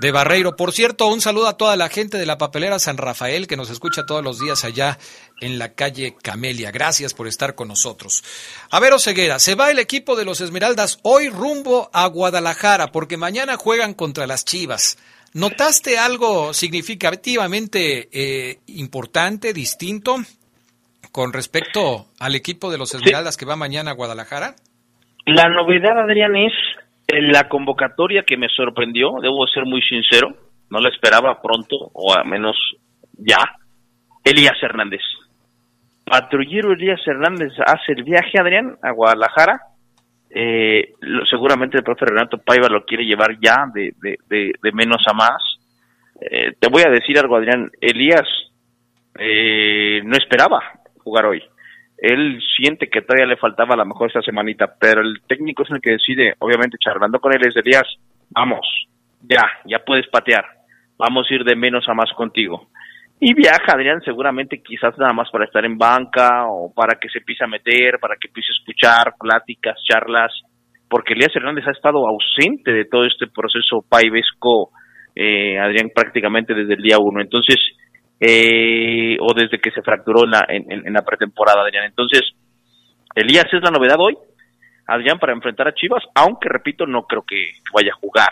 de 0.00 0.12
Barreiro. 0.12 0.56
Por 0.56 0.72
cierto, 0.72 1.08
un 1.08 1.20
saludo 1.20 1.48
a 1.48 1.58
toda 1.58 1.76
la 1.76 1.90
gente 1.90 2.16
de 2.16 2.24
la 2.24 2.38
papelera 2.38 2.78
San 2.78 2.96
Rafael 2.96 3.46
que 3.46 3.58
nos 3.58 3.68
escucha 3.68 4.06
todos 4.06 4.24
los 4.24 4.40
días 4.40 4.64
allá 4.64 4.98
en 5.42 5.58
la 5.58 5.74
calle 5.74 6.16
Camelia. 6.22 6.70
Gracias 6.70 7.12
por 7.12 7.28
estar 7.28 7.54
con 7.54 7.68
nosotros. 7.68 8.24
A 8.70 8.80
ver, 8.80 8.94
Oseguera, 8.94 9.38
se 9.38 9.56
va 9.56 9.70
el 9.70 9.78
equipo 9.78 10.16
de 10.16 10.24
los 10.24 10.40
Esmeraldas 10.40 11.00
hoy 11.02 11.28
rumbo 11.28 11.90
a 11.92 12.06
Guadalajara 12.06 12.92
porque 12.92 13.18
mañana 13.18 13.58
juegan 13.58 13.92
contra 13.92 14.26
las 14.26 14.46
Chivas. 14.46 14.96
¿Notaste 15.32 15.96
algo 15.96 16.52
significativamente 16.52 18.08
eh, 18.12 18.58
importante, 18.66 19.52
distinto, 19.52 20.16
con 21.12 21.32
respecto 21.32 22.06
al 22.18 22.34
equipo 22.34 22.70
de 22.70 22.78
los 22.78 22.94
Esmeraldas 22.94 23.36
que 23.36 23.46
va 23.46 23.54
mañana 23.54 23.92
a 23.92 23.94
Guadalajara? 23.94 24.54
La 25.26 25.48
novedad, 25.48 26.00
Adrián, 26.00 26.34
es 26.34 26.52
la 27.06 27.48
convocatoria 27.48 28.24
que 28.26 28.36
me 28.36 28.48
sorprendió, 28.48 29.20
debo 29.22 29.46
ser 29.46 29.66
muy 29.66 29.82
sincero, 29.82 30.34
no 30.68 30.80
la 30.80 30.88
esperaba 30.88 31.40
pronto, 31.40 31.76
o 31.92 32.12
al 32.12 32.26
menos 32.26 32.56
ya, 33.16 33.38
Elías 34.24 34.60
Hernández. 34.60 35.02
Patrullero 36.04 36.72
Elías 36.72 37.00
Hernández 37.06 37.52
hace 37.64 37.92
el 37.92 38.02
viaje, 38.02 38.40
Adrián, 38.40 38.78
a 38.82 38.90
Guadalajara, 38.90 39.60
eh, 40.30 40.94
seguramente 41.28 41.76
el 41.76 41.82
profe 41.82 42.06
Renato 42.06 42.38
Paiva 42.38 42.68
lo 42.68 42.84
quiere 42.84 43.04
llevar 43.04 43.36
ya 43.40 43.66
de, 43.74 43.92
de, 44.00 44.72
menos 44.72 45.02
a 45.06 45.12
más. 45.12 45.42
Eh, 46.20 46.52
te 46.58 46.68
voy 46.68 46.82
a 46.86 46.90
decir 46.90 47.18
algo, 47.18 47.36
Adrián. 47.36 47.70
Elías 47.80 48.28
eh, 49.18 50.00
no 50.04 50.16
esperaba 50.16 50.62
jugar 50.98 51.26
hoy. 51.26 51.42
Él 51.98 52.40
siente 52.56 52.88
que 52.88 53.02
todavía 53.02 53.26
le 53.26 53.36
faltaba 53.36 53.74
a 53.74 53.78
lo 53.78 53.84
mejor 53.84 54.06
esta 54.06 54.22
semanita, 54.22 54.74
pero 54.80 55.02
el 55.02 55.20
técnico 55.26 55.64
es 55.64 55.70
el 55.70 55.80
que 55.80 55.92
decide, 55.92 56.34
obviamente 56.38 56.78
charlando 56.78 57.20
con 57.20 57.34
él, 57.34 57.46
es 57.46 57.54
Elías, 57.56 57.86
vamos, 58.30 58.66
ya, 59.20 59.44
ya 59.66 59.80
puedes 59.80 60.08
patear, 60.08 60.46
vamos 60.96 61.26
a 61.28 61.34
ir 61.34 61.44
de 61.44 61.56
menos 61.56 61.86
a 61.88 61.94
más 61.94 62.10
contigo. 62.12 62.68
Y 63.22 63.34
viaja 63.34 63.74
Adrián 63.74 64.00
seguramente 64.02 64.62
quizás 64.62 64.96
nada 64.96 65.12
más 65.12 65.30
para 65.30 65.44
estar 65.44 65.62
en 65.66 65.76
banca 65.76 66.46
o 66.48 66.72
para 66.72 66.98
que 66.98 67.10
se 67.10 67.18
empiece 67.18 67.44
a 67.44 67.48
meter, 67.48 67.98
para 68.00 68.16
que 68.16 68.28
empiece 68.28 68.48
a 68.50 68.58
escuchar 68.58 69.14
pláticas, 69.20 69.76
charlas, 69.86 70.32
porque 70.88 71.12
Elías 71.12 71.36
Hernández 71.36 71.66
ha 71.68 71.72
estado 71.72 72.08
ausente 72.08 72.72
de 72.72 72.86
todo 72.86 73.04
este 73.04 73.26
proceso 73.26 73.84
paivesco, 73.86 74.70
eh, 75.14 75.58
Adrián, 75.58 75.90
prácticamente 75.94 76.54
desde 76.54 76.74
el 76.74 76.82
día 76.82 76.98
uno. 76.98 77.20
Entonces, 77.20 77.56
eh, 78.18 79.18
o 79.20 79.34
desde 79.34 79.60
que 79.60 79.70
se 79.70 79.82
fracturó 79.82 80.24
en 80.24 80.30
la, 80.30 80.46
en, 80.48 80.92
la 80.92 81.02
pretemporada, 81.02 81.60
Adrián. 81.60 81.84
Entonces, 81.84 82.22
Elías 83.14 83.52
es 83.52 83.62
la 83.62 83.70
novedad 83.70 83.96
hoy, 83.98 84.16
Adrián, 84.86 85.18
para 85.18 85.34
enfrentar 85.34 85.68
a 85.68 85.74
Chivas, 85.74 86.04
aunque 86.14 86.48
repito, 86.48 86.86
no 86.86 87.02
creo 87.02 87.22
que 87.28 87.50
vaya 87.74 87.92
a 87.92 88.00
jugar 88.00 88.30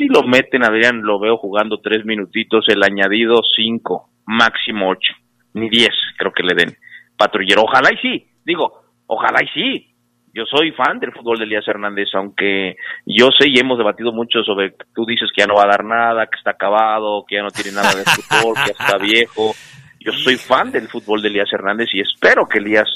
si 0.00 0.08
lo 0.08 0.22
meten, 0.22 0.64
Adrián, 0.64 1.02
lo 1.02 1.18
veo 1.18 1.36
jugando 1.36 1.78
tres 1.78 2.06
minutitos, 2.06 2.64
el 2.68 2.82
añadido 2.82 3.42
cinco, 3.54 4.08
máximo 4.24 4.88
ocho, 4.88 5.12
ni 5.52 5.68
diez 5.68 5.92
creo 6.16 6.32
que 6.32 6.42
le 6.42 6.54
den. 6.54 6.74
Patrullero, 7.18 7.64
ojalá 7.64 7.90
y 7.92 7.98
sí, 7.98 8.26
digo, 8.44 8.82
ojalá 9.06 9.40
y 9.42 9.48
sí. 9.48 9.86
Yo 10.32 10.44
soy 10.46 10.70
fan 10.70 11.00
del 11.00 11.12
fútbol 11.12 11.38
de 11.38 11.44
Elías 11.44 11.66
Hernández, 11.66 12.08
aunque 12.14 12.76
yo 13.04 13.30
sé 13.36 13.48
y 13.48 13.58
hemos 13.58 13.76
debatido 13.76 14.12
mucho 14.12 14.42
sobre, 14.44 14.74
tú 14.94 15.04
dices 15.04 15.28
que 15.34 15.42
ya 15.42 15.46
no 15.46 15.56
va 15.56 15.64
a 15.64 15.72
dar 15.72 15.84
nada, 15.84 16.26
que 16.26 16.38
está 16.38 16.52
acabado, 16.52 17.24
que 17.26 17.34
ya 17.34 17.42
no 17.42 17.50
tiene 17.50 17.72
nada 17.72 17.92
de 17.94 18.04
fútbol, 18.04 18.54
que 18.54 18.72
ya 18.72 18.84
está 18.84 18.96
viejo. 19.02 19.52
Yo 19.98 20.12
soy 20.12 20.36
fan 20.36 20.70
del 20.70 20.88
fútbol 20.88 21.20
de 21.20 21.28
Elías 21.28 21.52
Hernández 21.52 21.88
y 21.92 22.00
espero 22.00 22.46
que 22.48 22.58
Elías, 22.58 22.88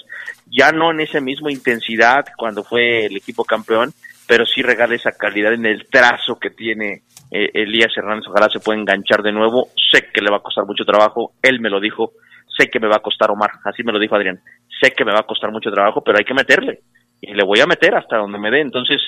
ya 0.47 0.73
no 0.73 0.93
en 0.93 1.01
esa 1.01 1.21
misma 1.21 1.53
intensidad 1.53 2.25
cuando 2.37 2.63
fue 2.63 3.07
el 3.07 3.17
equipo 3.17 3.45
campeón, 3.45 3.93
pero 4.27 4.47
sí 4.47 4.63
regala 4.63 4.95
esa 4.95 5.13
calidad 5.13 5.53
en 5.53 5.67
el 5.67 5.89
trazo 5.89 6.39
que 6.39 6.51
tiene 6.51 7.03
eh, 7.31 7.51
Elías 7.55 7.93
Hernández. 7.97 8.29
Ojalá 8.29 8.49
se 8.49 8.61
pueda 8.61 8.79
enganchar 8.79 9.23
de 9.23 9.33
nuevo. 9.33 9.69
Sé 9.93 10.09
que 10.13 10.21
le 10.21 10.31
va 10.31 10.39
a 10.39 10.43
costar 10.43 10.65
mucho 10.67 10.85
trabajo, 10.85 11.33
él 11.43 11.61
me 11.61 11.71
lo 11.71 11.81
dijo. 11.81 12.13
Sé 12.57 12.69
que 12.71 12.79
me 12.79 12.89
va 12.89 12.97
a 12.97 13.03
costar 13.03 13.31
Omar, 13.31 13.51
así 13.65 13.83
me 13.83 13.93
lo 13.93 13.99
dijo 13.99 14.15
Adrián. 14.15 14.41
Sé 14.81 14.93
que 14.93 15.05
me 15.05 15.13
va 15.13 15.21
a 15.21 15.27
costar 15.27 15.51
mucho 15.51 15.71
trabajo, 15.71 16.03
pero 16.03 16.19
hay 16.19 16.25
que 16.25 16.35
meterle. 16.35 16.81
Y 17.21 17.35
le 17.35 17.45
voy 17.45 17.61
a 17.61 17.67
meter 17.67 17.95
hasta 17.95 18.19
donde 18.19 18.39
me 18.39 18.51
dé. 18.51 18.61
Entonces, 18.61 19.01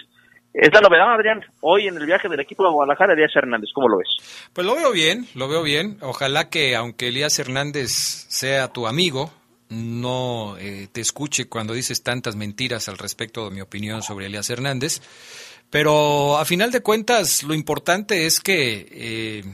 es 0.53 0.73
la 0.73 0.81
novedad, 0.81 1.13
Adrián. 1.13 1.45
Hoy 1.61 1.87
en 1.87 1.97
el 1.97 2.07
viaje 2.07 2.29
del 2.29 2.41
equipo 2.41 2.65
de 2.65 2.71
Guadalajara, 2.71 3.13
Elías 3.13 3.37
Hernández, 3.37 3.71
¿cómo 3.75 3.89
lo 3.89 3.99
ves? 3.99 4.09
Pues 4.53 4.67
lo 4.67 4.75
veo 4.75 4.91
bien, 4.91 5.27
lo 5.35 5.49
veo 5.49 5.63
bien. 5.63 5.99
Ojalá 6.01 6.49
que, 6.49 6.75
aunque 6.75 7.09
Elías 7.09 7.39
Hernández 7.39 7.91
sea 7.91 8.73
tu 8.73 8.87
amigo, 8.87 9.31
no 9.69 10.57
eh, 10.59 10.89
te 10.93 11.01
escuche 11.01 11.47
cuando 11.47 11.75
dices 11.75 12.03
tantas 12.03 12.37
mentiras 12.37 12.89
al 12.89 12.99
respecto 12.99 13.45
de 13.45 13.55
mi 13.55 13.61
opinión 13.61 14.03
sobre 14.03 14.27
Elías 14.27 14.51
Hernández. 14.51 15.01
Pero 15.71 16.39
a 16.39 16.45
final 16.45 16.71
de 16.71 16.81
cuentas, 16.81 17.43
lo 17.43 17.55
importante 17.55 18.27
es 18.27 18.41
que, 18.41 18.89
eh, 18.91 19.45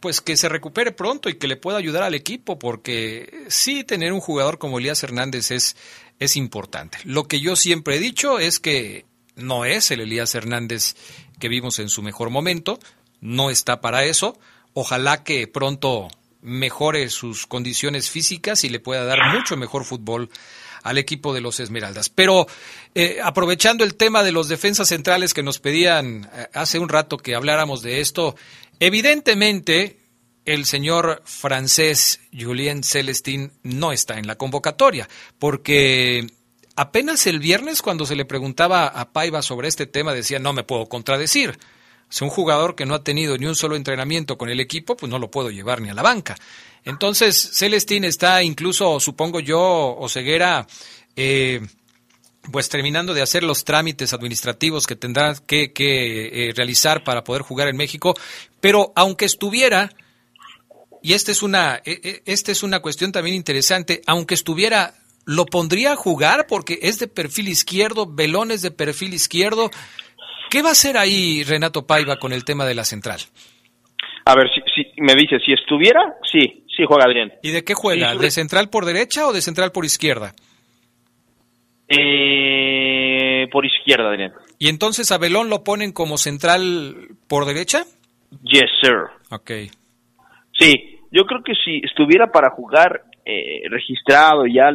pues 0.00 0.20
que 0.20 0.36
se 0.36 0.48
recupere 0.48 0.92
pronto 0.92 1.28
y 1.28 1.34
que 1.34 1.48
le 1.48 1.56
pueda 1.56 1.78
ayudar 1.78 2.04
al 2.04 2.14
equipo, 2.14 2.58
porque 2.58 3.46
sí 3.48 3.82
tener 3.82 4.12
un 4.12 4.20
jugador 4.20 4.58
como 4.58 4.78
Elías 4.78 5.02
Hernández 5.02 5.50
es, 5.50 5.76
es 6.20 6.36
importante. 6.36 6.98
Lo 7.04 7.24
que 7.24 7.40
yo 7.40 7.56
siempre 7.56 7.96
he 7.96 8.00
dicho 8.00 8.38
es 8.38 8.60
que 8.60 9.04
no 9.34 9.64
es 9.64 9.90
el 9.90 10.00
Elías 10.00 10.34
Hernández 10.34 10.94
que 11.40 11.48
vimos 11.48 11.78
en 11.78 11.88
su 11.88 12.02
mejor 12.02 12.30
momento, 12.30 12.78
no 13.20 13.50
está 13.50 13.80
para 13.80 14.04
eso. 14.04 14.38
Ojalá 14.74 15.24
que 15.24 15.48
pronto 15.48 16.08
mejore 16.40 17.08
sus 17.10 17.46
condiciones 17.46 18.10
físicas 18.10 18.64
y 18.64 18.68
le 18.68 18.80
pueda 18.80 19.04
dar 19.04 19.18
mucho 19.32 19.56
mejor 19.56 19.84
fútbol 19.84 20.30
al 20.82 20.98
equipo 20.98 21.34
de 21.34 21.40
los 21.40 21.60
Esmeraldas. 21.60 22.08
Pero 22.08 22.46
eh, 22.94 23.18
aprovechando 23.22 23.84
el 23.84 23.94
tema 23.94 24.22
de 24.22 24.32
los 24.32 24.48
defensas 24.48 24.88
centrales 24.88 25.34
que 25.34 25.42
nos 25.42 25.58
pedían 25.58 26.30
eh, 26.32 26.46
hace 26.54 26.78
un 26.78 26.88
rato 26.88 27.18
que 27.18 27.34
habláramos 27.34 27.82
de 27.82 28.00
esto, 28.00 28.36
evidentemente 28.80 29.98
el 30.44 30.64
señor 30.64 31.22
francés 31.26 32.20
Julien 32.32 32.82
Celestin 32.82 33.52
no 33.62 33.92
está 33.92 34.18
en 34.18 34.26
la 34.26 34.36
convocatoria, 34.36 35.08
porque 35.38 36.26
apenas 36.74 37.26
el 37.26 37.38
viernes 37.38 37.82
cuando 37.82 38.06
se 38.06 38.16
le 38.16 38.24
preguntaba 38.24 38.86
a 38.86 39.12
Paiva 39.12 39.42
sobre 39.42 39.68
este 39.68 39.86
tema 39.86 40.14
decía 40.14 40.38
no 40.38 40.52
me 40.52 40.64
puedo 40.64 40.86
contradecir. 40.86 41.58
Si 42.08 42.24
un 42.24 42.30
jugador 42.30 42.74
que 42.74 42.86
no 42.86 42.94
ha 42.94 43.04
tenido 43.04 43.36
ni 43.36 43.46
un 43.46 43.54
solo 43.54 43.76
entrenamiento 43.76 44.38
con 44.38 44.48
el 44.48 44.60
equipo, 44.60 44.96
pues 44.96 45.10
no 45.10 45.18
lo 45.18 45.30
puedo 45.30 45.50
llevar 45.50 45.80
ni 45.80 45.90
a 45.90 45.94
la 45.94 46.02
banca. 46.02 46.36
Entonces, 46.84 47.50
Celestín 47.52 48.04
está 48.04 48.42
incluso, 48.42 48.98
supongo 48.98 49.40
yo, 49.40 49.96
o 49.98 50.08
Ceguera, 50.08 50.66
eh, 51.16 51.60
pues 52.50 52.68
terminando 52.68 53.12
de 53.12 53.22
hacer 53.22 53.42
los 53.42 53.64
trámites 53.64 54.12
administrativos 54.12 54.86
que 54.86 54.96
tendrá 54.96 55.34
que, 55.34 55.72
eh, 55.76 56.52
realizar 56.54 57.04
para 57.04 57.24
poder 57.24 57.42
jugar 57.42 57.68
en 57.68 57.76
México. 57.76 58.14
Pero 58.60 58.92
aunque 58.96 59.26
estuviera, 59.26 59.90
y 61.02 61.12
esta 61.12 61.30
es 61.30 61.42
una, 61.42 61.82
e, 61.84 62.00
e, 62.02 62.22
esta 62.24 62.52
es 62.52 62.62
una 62.62 62.80
cuestión 62.80 63.12
también 63.12 63.36
interesante, 63.36 64.00
aunque 64.06 64.34
estuviera, 64.34 64.94
¿lo 65.24 65.44
pondría 65.46 65.92
a 65.92 65.96
jugar? 65.96 66.46
Porque 66.46 66.78
es 66.82 66.98
de 66.98 67.08
perfil 67.08 67.48
izquierdo, 67.48 68.06
Belón 68.06 68.50
es 68.50 68.62
de 68.62 68.70
perfil 68.70 69.12
izquierdo. 69.12 69.70
¿Qué 70.50 70.62
va 70.62 70.70
a 70.70 70.72
hacer 70.72 70.96
ahí 70.96 71.44
Renato 71.44 71.86
Paiva 71.86 72.16
con 72.16 72.32
el 72.32 72.44
tema 72.44 72.64
de 72.64 72.74
la 72.74 72.84
central? 72.84 73.20
A 74.24 74.34
ver, 74.34 74.48
si, 74.74 74.86
me 74.98 75.14
dice, 75.14 75.38
si 75.44 75.52
estuviera, 75.52 76.00
sí, 76.30 76.64
sí 76.74 76.84
juega 76.86 77.04
Adrián. 77.04 77.32
¿Y 77.42 77.50
de 77.50 77.64
qué 77.64 77.74
juega? 77.74 78.14
¿De 78.14 78.30
central 78.30 78.68
por 78.68 78.84
derecha 78.84 79.26
o 79.26 79.32
de 79.32 79.40
central 79.40 79.72
por 79.72 79.84
izquierda? 79.84 80.32
Eh, 81.88 83.46
por 83.50 83.64
izquierda, 83.64 84.08
Adrián. 84.10 84.32
¿Y 84.58 84.68
entonces 84.68 85.10
a 85.12 85.18
Belón 85.18 85.48
lo 85.48 85.64
ponen 85.64 85.92
como 85.92 86.18
central 86.18 87.08
por 87.26 87.46
derecha? 87.46 87.84
Yes, 88.42 88.70
sir. 88.82 89.04
Ok. 89.30 89.50
Sí, 90.58 90.98
yo 91.10 91.24
creo 91.24 91.42
que 91.42 91.54
si 91.54 91.80
estuviera 91.84 92.30
para 92.30 92.50
jugar 92.50 93.04
eh, 93.24 93.62
registrado, 93.70 94.46
ya 94.46 94.70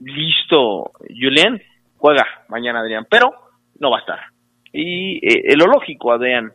listo, 0.00 0.92
Julián, 1.08 1.60
juega 1.96 2.26
mañana, 2.48 2.80
Adrián, 2.80 3.06
pero 3.08 3.30
no 3.78 3.90
va 3.90 3.98
a 3.98 4.00
estar. 4.00 4.20
Y 4.72 5.18
eh, 5.26 5.56
lo 5.56 5.66
lógico, 5.66 6.12
Adrián, 6.12 6.52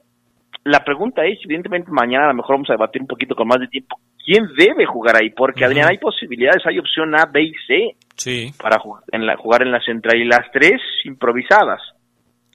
la 0.63 0.83
pregunta 0.83 1.25
es, 1.25 1.39
evidentemente 1.43 1.91
mañana 1.91 2.25
a 2.25 2.29
lo 2.29 2.35
mejor 2.35 2.55
vamos 2.55 2.69
a 2.69 2.73
debatir 2.73 3.01
un 3.01 3.07
poquito 3.07 3.35
con 3.35 3.47
más 3.47 3.59
de 3.59 3.67
tiempo, 3.67 3.97
¿quién 4.23 4.47
debe 4.57 4.85
jugar 4.85 5.17
ahí? 5.21 5.29
Porque 5.29 5.65
Adrián, 5.65 5.89
hay 5.89 5.97
posibilidades, 5.97 6.65
hay 6.65 6.79
opción 6.79 7.13
A, 7.15 7.25
B 7.25 7.43
y 7.43 7.53
C 7.67 7.95
sí. 8.15 8.51
para 8.61 8.79
jugar 8.79 9.03
en, 9.11 9.25
la, 9.25 9.35
jugar 9.37 9.61
en 9.61 9.71
la 9.71 9.81
central 9.81 10.17
y 10.17 10.25
las 10.25 10.51
tres 10.51 10.81
improvisadas. 11.03 11.81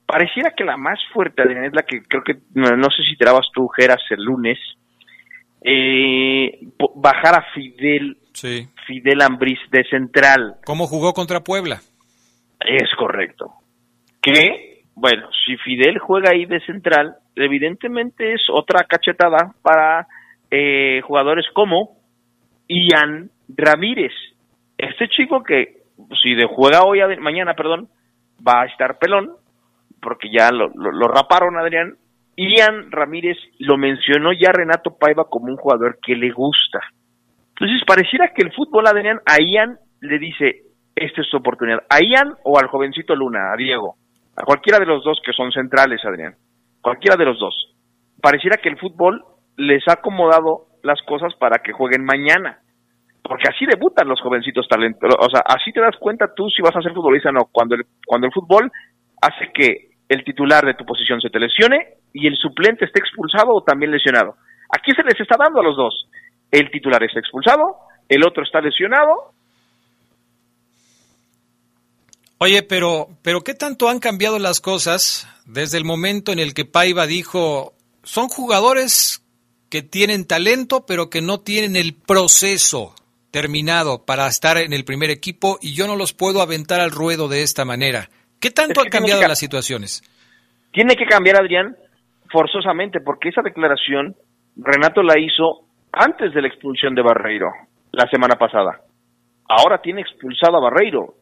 Pareciera 0.07 0.51
que 0.57 0.65
la 0.65 0.77
más 0.77 0.99
fuerte, 1.13 1.43
Adrián, 1.43 1.65
es 1.65 1.73
la 1.73 1.83
que 1.83 2.03
creo 2.03 2.25
que, 2.25 2.39
no, 2.55 2.91
sé 2.91 3.03
si 3.09 3.17
te 3.17 3.25
dabas 3.25 3.47
tú, 3.55 3.69
Geras, 3.69 4.03
el 4.11 4.25
lunes, 4.25 4.59
eh, 5.63 6.59
bajar 6.97 7.35
a 7.35 7.45
Fidel 7.55 8.17
Sí. 8.33 8.69
Fidel 8.87 9.23
Ambriz 9.23 9.59
de 9.71 9.85
central. 9.85 10.57
¿Cómo 10.65 10.87
jugó 10.87 11.13
contra 11.13 11.41
Puebla? 11.41 11.81
Es 12.61 12.89
correcto. 12.99 13.53
Que, 14.23 14.70
bueno, 15.01 15.31
si 15.47 15.57
Fidel 15.57 15.99
juega 15.99 16.31
ahí 16.31 16.45
de 16.45 16.61
central, 16.61 17.17
evidentemente 17.35 18.35
es 18.35 18.43
otra 18.53 18.85
cachetada 18.85 19.55
para 19.63 20.07
eh, 20.51 21.01
jugadores 21.05 21.47
como 21.55 21.97
Ian 22.69 23.31
Ramírez. 23.49 24.13
Este 24.77 25.09
chico 25.09 25.43
que, 25.43 25.85
si 26.21 26.35
de 26.35 26.45
juega 26.45 26.83
hoy, 26.83 27.01
mañana, 27.19 27.55
perdón, 27.55 27.89
va 28.47 28.61
a 28.61 28.67
estar 28.67 28.99
pelón, 28.99 29.31
porque 30.03 30.29
ya 30.31 30.51
lo, 30.51 30.69
lo, 30.75 31.09
raparon, 31.09 31.57
Adrián. 31.57 31.97
Ian 32.37 32.93
Ramírez 32.93 33.39
lo 33.59 33.79
mencionó 33.79 34.35
ya 34.35 34.53
Renato 34.53 34.99
Paiva 34.99 35.25
como 35.31 35.47
un 35.47 35.57
jugador 35.57 35.99
que 36.03 36.15
le 36.15 36.31
gusta. 36.31 36.81
Entonces, 37.59 37.83
pareciera 37.87 38.35
que 38.35 38.43
el 38.43 38.53
fútbol, 38.53 38.87
Adrián, 38.87 39.21
a 39.25 39.39
Ian 39.41 39.79
le 40.03 40.19
dice, 40.19 40.63
esta 40.95 41.23
es 41.23 41.31
tu 41.31 41.39
oportunidad. 41.39 41.85
A 41.89 42.01
Ian 42.03 42.35
o 42.45 42.59
al 42.59 42.67
jovencito 42.67 43.17
Luna, 43.17 43.53
a 43.53 43.57
Diego. 43.57 43.97
A 44.41 44.45
cualquiera 44.45 44.79
de 44.79 44.87
los 44.87 45.05
dos 45.05 45.21
que 45.23 45.35
son 45.35 45.53
centrales, 45.53 46.03
Adrián. 46.03 46.35
Cualquiera 46.81 47.17
de 47.17 47.27
los 47.27 47.39
dos. 47.39 47.55
Pareciera 48.23 48.57
que 48.57 48.71
el 48.71 48.79
fútbol 48.79 49.23
les 49.59 49.87
ha 49.87 49.95
acomodado 49.95 50.69
las 50.83 50.99
cosas 51.03 51.35
para 51.35 51.59
que 51.59 51.73
jueguen 51.73 52.07
mañana. 52.07 52.61
Porque 53.23 53.45
así 53.51 53.67
debutan 53.67 54.09
los 54.09 54.19
jovencitos 54.23 54.67
talentos. 54.67 55.15
O 55.19 55.29
sea, 55.29 55.43
así 55.45 55.73
te 55.73 55.81
das 55.81 55.95
cuenta 56.01 56.33
tú 56.35 56.49
si 56.49 56.63
vas 56.63 56.75
a 56.75 56.81
ser 56.81 56.95
futbolista 56.95 57.29
o 57.29 57.33
no. 57.33 57.45
Cuando 57.53 57.75
el, 57.75 57.85
cuando 58.07 58.29
el 58.29 58.33
fútbol 58.33 58.73
hace 59.21 59.53
que 59.53 59.91
el 60.09 60.25
titular 60.25 60.65
de 60.65 60.73
tu 60.73 60.87
posición 60.87 61.21
se 61.21 61.29
te 61.29 61.39
lesione 61.39 61.97
y 62.15 62.27
el 62.27 62.37
suplente 62.37 62.87
esté 62.87 63.01
expulsado 63.01 63.53
o 63.53 63.63
también 63.63 63.93
lesionado. 63.93 64.37
Aquí 64.71 64.93
se 64.93 65.03
les 65.03 65.21
está 65.21 65.37
dando 65.39 65.61
a 65.61 65.65
los 65.65 65.77
dos. 65.77 66.09
El 66.51 66.71
titular 66.71 67.03
está 67.03 67.21
expulsado, 67.21 67.77
el 68.09 68.25
otro 68.27 68.43
está 68.43 68.63
lesionado. 68.63 69.35
Oye, 72.43 72.63
pero, 72.63 73.09
pero 73.23 73.43
¿qué 73.43 73.53
tanto 73.53 73.91
han 73.91 73.99
cambiado 73.99 74.39
las 74.39 74.63
cosas 74.63 75.29
desde 75.45 75.77
el 75.77 75.85
momento 75.85 76.33
en 76.33 76.39
el 76.39 76.55
que 76.55 76.65
Paiva 76.65 77.07
dijo, 77.07 77.75
son 78.03 78.29
jugadores 78.29 79.23
que 79.69 79.83
tienen 79.83 80.27
talento, 80.27 80.87
pero 80.87 81.11
que 81.11 81.21
no 81.21 81.41
tienen 81.41 81.77
el 81.77 81.95
proceso 81.95 82.95
terminado 83.31 84.07
para 84.07 84.27
estar 84.27 84.57
en 84.57 84.73
el 84.73 84.87
primer 84.87 85.11
equipo 85.11 85.59
y 85.61 85.75
yo 85.75 85.87
no 85.87 85.97
los 85.97 86.15
puedo 86.15 86.41
aventar 86.41 86.81
al 86.81 86.93
ruedo 86.93 87.29
de 87.29 87.43
esta 87.43 87.67
manera? 87.67 88.09
¿Qué 88.41 88.51
tanto 88.51 88.81
han 88.81 88.89
cambiado 88.89 89.21
las 89.21 89.39
situaciones? 89.39 90.03
Tiene 90.73 90.97
que 90.97 91.05
cambiar, 91.05 91.37
Adrián, 91.43 91.77
forzosamente, 92.33 93.01
porque 93.01 93.29
esa 93.29 93.43
declaración 93.43 94.17
Renato 94.57 95.03
la 95.03 95.19
hizo 95.21 95.67
antes 95.93 96.33
de 96.33 96.41
la 96.41 96.49
expulsión 96.49 96.95
de 96.95 97.03
Barreiro, 97.03 97.51
la 97.93 98.09
semana 98.09 98.37
pasada. 98.37 98.81
Ahora 99.47 99.83
tiene 99.83 100.01
expulsado 100.01 100.57
a 100.57 100.61
Barreiro. 100.61 101.20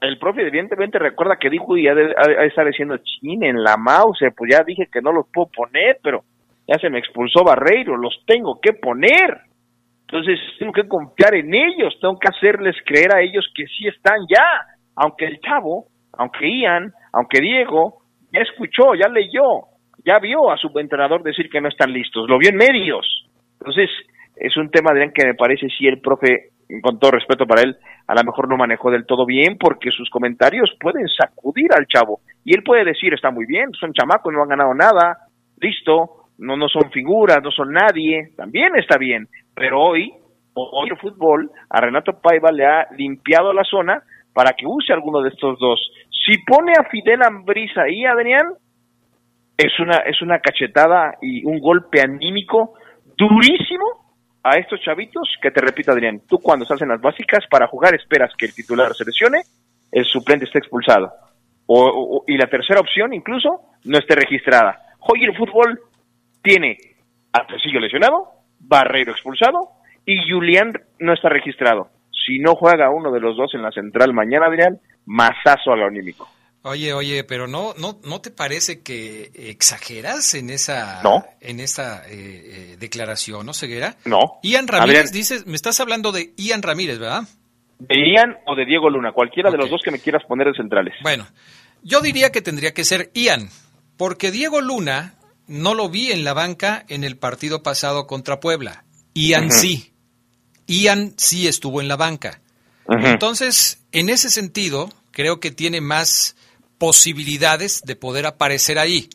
El, 0.00 0.18
propio 0.18 0.46
evidentemente 0.46 0.98
recuerda 0.98 1.36
que 1.36 1.50
dijo 1.50 1.76
y 1.76 1.88
ha 1.88 1.94
de, 1.94 2.14
estar 2.46 2.66
diciendo, 2.66 2.96
chin, 2.98 3.42
en 3.42 3.62
la 3.62 3.76
mouse, 3.76 4.24
pues 4.36 4.50
ya 4.52 4.62
dije 4.62 4.88
que 4.92 5.00
no 5.00 5.10
los 5.10 5.26
puedo 5.32 5.48
poner, 5.48 5.98
pero 6.02 6.22
ya 6.68 6.78
se 6.78 6.90
me 6.90 6.98
expulsó 6.98 7.42
Barreiro, 7.42 7.96
los 7.96 8.22
tengo 8.26 8.60
que 8.60 8.74
poner. 8.74 9.40
Entonces 10.02 10.38
tengo 10.58 10.72
que 10.72 10.86
confiar 10.86 11.34
en 11.34 11.54
ellos, 11.54 11.96
tengo 12.00 12.18
que 12.18 12.28
hacerles 12.28 12.76
creer 12.84 13.14
a 13.14 13.22
ellos 13.22 13.50
que 13.54 13.66
sí 13.66 13.88
están 13.88 14.20
ya, 14.28 14.44
aunque 14.94 15.24
el 15.24 15.40
chavo, 15.40 15.86
aunque 16.12 16.46
Ian, 16.46 16.92
aunque 17.12 17.40
Diego, 17.40 18.02
ya 18.32 18.40
escuchó, 18.40 18.94
ya 18.94 19.08
leyó, 19.08 19.62
ya 20.04 20.18
vio 20.18 20.50
a 20.50 20.56
su 20.56 20.70
entrenador 20.78 21.22
decir 21.22 21.48
que 21.48 21.60
no 21.60 21.68
están 21.68 21.92
listos, 21.92 22.28
lo 22.28 22.38
vio 22.38 22.50
en 22.50 22.56
medios. 22.56 23.26
Entonces, 23.58 23.88
es 24.36 24.56
un 24.56 24.70
tema, 24.70 24.90
Adrián, 24.90 25.12
que 25.12 25.26
me 25.26 25.34
parece 25.34 25.68
si 25.68 25.86
el 25.86 26.00
profe, 26.00 26.50
con 26.82 26.98
todo 26.98 27.12
respeto 27.12 27.46
para 27.46 27.62
él, 27.62 27.76
a 28.06 28.14
lo 28.14 28.24
mejor 28.24 28.48
no 28.48 28.56
manejó 28.56 28.90
del 28.90 29.06
todo 29.06 29.26
bien 29.26 29.58
porque 29.58 29.90
sus 29.90 30.08
comentarios 30.10 30.70
pueden 30.80 31.08
sacudir 31.08 31.72
al 31.72 31.86
chavo. 31.86 32.20
Y 32.44 32.54
él 32.54 32.62
puede 32.62 32.84
decir, 32.84 33.12
está 33.14 33.30
muy 33.30 33.46
bien, 33.46 33.72
son 33.72 33.92
chamacos, 33.92 34.32
no 34.32 34.42
han 34.42 34.48
ganado 34.48 34.74
nada, 34.74 35.18
listo, 35.60 36.26
no, 36.38 36.56
no 36.56 36.68
son 36.68 36.90
figuras, 36.90 37.38
no 37.42 37.50
son 37.50 37.72
nadie, 37.72 38.32
también 38.36 38.76
está 38.76 38.98
bien. 38.98 39.28
Pero 39.54 39.80
hoy, 39.80 40.12
hoy 40.54 40.88
el 40.88 40.98
fútbol, 40.98 41.50
a 41.70 41.80
Renato 41.80 42.20
Paiva 42.20 42.50
le 42.50 42.66
ha 42.66 42.86
limpiado 42.96 43.52
la 43.52 43.64
zona 43.64 44.02
para 44.32 44.52
que 44.52 44.66
use 44.66 44.92
alguno 44.92 45.20
de 45.20 45.30
estos 45.30 45.58
dos. 45.58 45.80
Si 46.10 46.38
pone 46.38 46.72
a 46.72 46.84
Fidel 46.84 47.22
Ambriz 47.22 47.76
ahí, 47.76 48.04
Adrián, 48.04 48.54
es 49.56 49.78
una, 49.78 49.98
es 49.98 50.20
una 50.22 50.40
cachetada 50.40 51.16
y 51.20 51.44
un 51.44 51.60
golpe 51.60 52.00
anímico 52.00 52.74
durísimo 53.16 54.01
a 54.42 54.58
estos 54.58 54.80
chavitos 54.80 55.36
que 55.40 55.50
te 55.50 55.60
repito 55.60 55.92
Adrián, 55.92 56.22
tú 56.28 56.38
cuando 56.38 56.64
estás 56.64 56.82
en 56.82 56.88
las 56.88 57.00
básicas 57.00 57.44
para 57.50 57.68
jugar 57.68 57.94
esperas 57.94 58.32
que 58.36 58.46
el 58.46 58.54
titular 58.54 58.92
se 58.94 59.04
lesione, 59.04 59.42
el 59.90 60.04
suplente 60.04 60.46
esté 60.46 60.58
expulsado. 60.58 61.12
O, 61.66 62.24
y 62.26 62.36
la 62.36 62.48
tercera 62.48 62.80
opción 62.80 63.14
incluso 63.14 63.60
no 63.84 63.98
esté 63.98 64.14
registrada. 64.16 64.78
Hoy 65.00 65.24
el 65.24 65.36
fútbol 65.36 65.80
tiene 66.42 66.76
a 67.32 67.46
lesionado, 67.80 68.30
Barreiro 68.58 69.12
expulsado 69.12 69.70
y 70.04 70.30
Julián 70.30 70.72
no 70.98 71.12
está 71.12 71.28
registrado. 71.28 71.88
Si 72.10 72.38
no 72.38 72.54
juega 72.54 72.90
uno 72.90 73.10
de 73.10 73.20
los 73.20 73.36
dos 73.36 73.54
en 73.54 73.62
la 73.62 73.70
central 73.70 74.12
mañana, 74.12 74.46
Adrián, 74.46 74.78
masazo 75.06 75.72
al 75.72 75.82
anímico. 75.82 76.28
Oye, 76.64 76.92
oye, 76.92 77.24
pero 77.24 77.48
no, 77.48 77.74
no, 77.76 77.98
¿no 78.04 78.20
te 78.20 78.30
parece 78.30 78.82
que 78.82 79.32
exageras 79.34 80.34
en 80.34 80.48
esa, 80.48 81.02
en 81.40 81.58
esa 81.58 82.08
eh, 82.08 82.12
eh, 82.14 82.76
declaración, 82.78 83.44
no, 83.44 83.52
Ceguera? 83.52 83.96
No. 84.04 84.38
Ian 84.44 84.68
Ramírez, 84.68 85.10
dices, 85.10 85.44
me 85.46 85.56
estás 85.56 85.80
hablando 85.80 86.12
de 86.12 86.32
Ian 86.36 86.62
Ramírez, 86.62 87.00
¿verdad? 87.00 87.24
De 87.80 87.96
Ian 87.96 88.36
o 88.46 88.54
de 88.54 88.64
Diego 88.64 88.88
Luna, 88.90 89.10
cualquiera 89.10 89.50
de 89.50 89.58
los 89.58 89.70
dos 89.70 89.80
que 89.84 89.90
me 89.90 89.98
quieras 89.98 90.22
poner 90.28 90.46
de 90.46 90.54
centrales. 90.54 90.94
Bueno, 91.02 91.26
yo 91.82 92.00
diría 92.00 92.30
que 92.30 92.42
tendría 92.42 92.72
que 92.72 92.84
ser 92.84 93.10
Ian, 93.12 93.48
porque 93.96 94.30
Diego 94.30 94.60
Luna 94.60 95.14
no 95.48 95.74
lo 95.74 95.88
vi 95.88 96.12
en 96.12 96.22
la 96.22 96.32
banca 96.32 96.84
en 96.88 97.02
el 97.02 97.16
partido 97.16 97.64
pasado 97.64 98.06
contra 98.06 98.38
Puebla. 98.38 98.84
Ian 99.14 99.50
sí. 99.50 99.92
Ian 100.68 101.14
sí 101.16 101.48
estuvo 101.48 101.80
en 101.80 101.88
la 101.88 101.96
banca. 101.96 102.40
Entonces, 102.88 103.82
en 103.90 104.10
ese 104.10 104.30
sentido, 104.30 104.90
creo 105.10 105.40
que 105.40 105.50
tiene 105.50 105.80
más 105.80 106.36
posibilidades 106.82 107.82
de 107.84 107.94
poder 107.94 108.26
aparecer 108.26 108.76
ahí. 108.76 109.08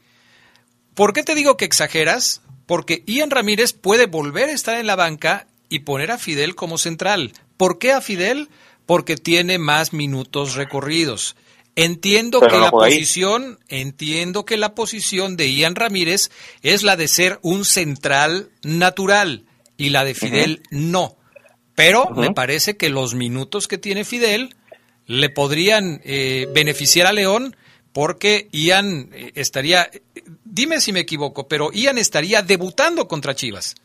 ¿Por 0.93 1.11
qué 1.11 1.23
te 1.23 1.35
digo 1.35 1.57
que 1.57 1.65
exageras? 1.65 2.41
Porque 2.65 3.03
Ian 3.05 3.29
Ramírez 3.29 3.73
puede 3.73 4.05
volver 4.05 4.47
a 4.47 4.53
estar 4.53 4.77
en 4.77 4.87
la 4.87 4.95
banca 4.95 5.47
y 5.67 5.79
poner 5.79 6.11
a 6.11 6.17
Fidel 6.17 6.55
como 6.55 6.77
central. 6.77 7.33
¿Por 7.57 7.77
qué 7.77 7.91
a 7.91 7.99
Fidel? 7.99 8.47
Porque 8.85 9.17
tiene 9.17 9.57
más 9.57 9.91
minutos 9.91 10.55
recorridos. 10.55 11.35
Entiendo 11.75 12.39
que 12.39 12.57
la 12.57 12.71
posición, 12.71 13.59
entiendo 13.67 14.45
que 14.45 14.55
la 14.55 14.73
posición 14.73 15.35
de 15.35 15.53
Ian 15.53 15.75
Ramírez 15.75 16.31
es 16.61 16.83
la 16.83 16.95
de 16.95 17.09
ser 17.09 17.37
un 17.41 17.65
central 17.65 18.49
natural 18.63 19.43
y 19.75 19.89
la 19.89 20.05
de 20.05 20.15
Fidel 20.15 20.63
no. 20.71 21.17
Pero 21.75 22.11
me 22.11 22.31
parece 22.31 22.77
que 22.77 22.87
los 22.87 23.13
minutos 23.13 23.67
que 23.67 23.77
tiene 23.77 24.05
Fidel 24.05 24.55
le 25.07 25.29
podrían 25.29 26.01
eh, 26.03 26.47
beneficiar 26.53 27.07
a 27.07 27.13
León 27.13 27.55
porque 27.93 28.49
Ian 28.51 29.09
eh, 29.13 29.31
estaría, 29.35 29.89
dime 30.43 30.79
si 30.81 30.91
me 30.91 30.99
equivoco, 30.99 31.47
pero 31.47 31.71
Ian 31.71 31.97
estaría 31.97 32.43
debutando 32.43 33.07
contra 33.07 33.33
Chivas. 33.33 33.75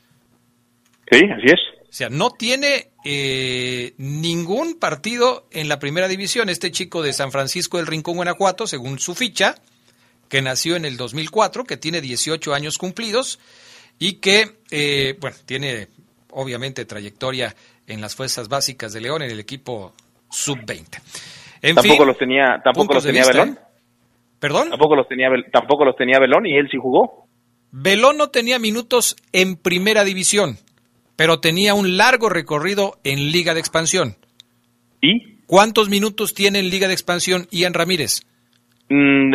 Sí, 1.11 1.21
así 1.25 1.47
es. 1.47 1.61
O 1.89 1.95
sea, 1.95 2.09
no 2.09 2.31
tiene 2.31 2.91
eh, 3.05 3.95
ningún 3.99 4.79
partido 4.79 5.47
en 5.51 5.69
la 5.69 5.79
primera 5.79 6.09
división. 6.09 6.49
Este 6.49 6.71
chico 6.71 7.03
de 7.03 7.13
San 7.13 7.31
Francisco 7.31 7.77
del 7.77 7.87
Rincón, 7.87 8.17
Guanajuato, 8.17 8.67
según 8.67 8.99
su 8.99 9.15
ficha, 9.15 9.57
que 10.29 10.43
nació 10.43 10.75
en 10.75 10.87
el 10.87 10.97
2004, 10.97 11.65
que 11.65 11.77
tiene 11.77 12.01
18 12.01 12.55
años 12.55 12.79
cumplidos 12.79 13.39
y 13.99 14.15
que, 14.15 15.17
bueno, 15.21 15.37
tiene 15.45 15.89
obviamente 16.31 16.87
trayectoria 16.87 17.55
en 17.87 18.01
las 18.01 18.15
fuerzas 18.15 18.49
básicas 18.49 18.95
de 18.95 19.03
León, 19.03 19.21
en 19.21 19.31
el 19.31 19.41
equipo 19.41 19.93
sub-20. 20.33 21.75
tampoco 21.75 22.05
los 22.05 22.19
tenía, 22.19 22.61
tampoco 22.65 22.95
los 22.95 23.05
tenía 23.05 23.25
Belón. 23.27 23.49
¿eh? 23.51 23.73
¿Perdón? 24.41 24.71
Tampoco 24.71 24.97
los 24.97 25.07
tenía 25.07 25.29
tampoco 25.53 25.85
los 25.85 25.95
tenía 25.95 26.19
Belón 26.19 26.47
y 26.47 26.57
él 26.57 26.69
sí 26.71 26.79
jugó. 26.81 27.27
Belón 27.71 28.17
no 28.17 28.31
tenía 28.31 28.59
minutos 28.59 29.17
en 29.33 29.57
primera 29.57 30.05
división, 30.05 30.59
pero 31.17 31.41
tenía 31.41 31.75
un 31.75 31.97
largo 31.97 32.29
recorrido 32.29 32.99
en 33.05 33.31
Liga 33.31 33.55
de 33.55 33.61
Expansión. 33.61 34.17
¿Y? 35.01 35.37
¿Cuántos 35.47 35.89
minutos 35.89 36.35
tiene 36.35 36.59
en 36.59 36.71
Liga 36.71 36.89
de 36.89 36.95
Expansión 36.95 37.47
Ian 37.51 37.75
Ramírez? 37.75 38.23
Mm, 38.89 39.31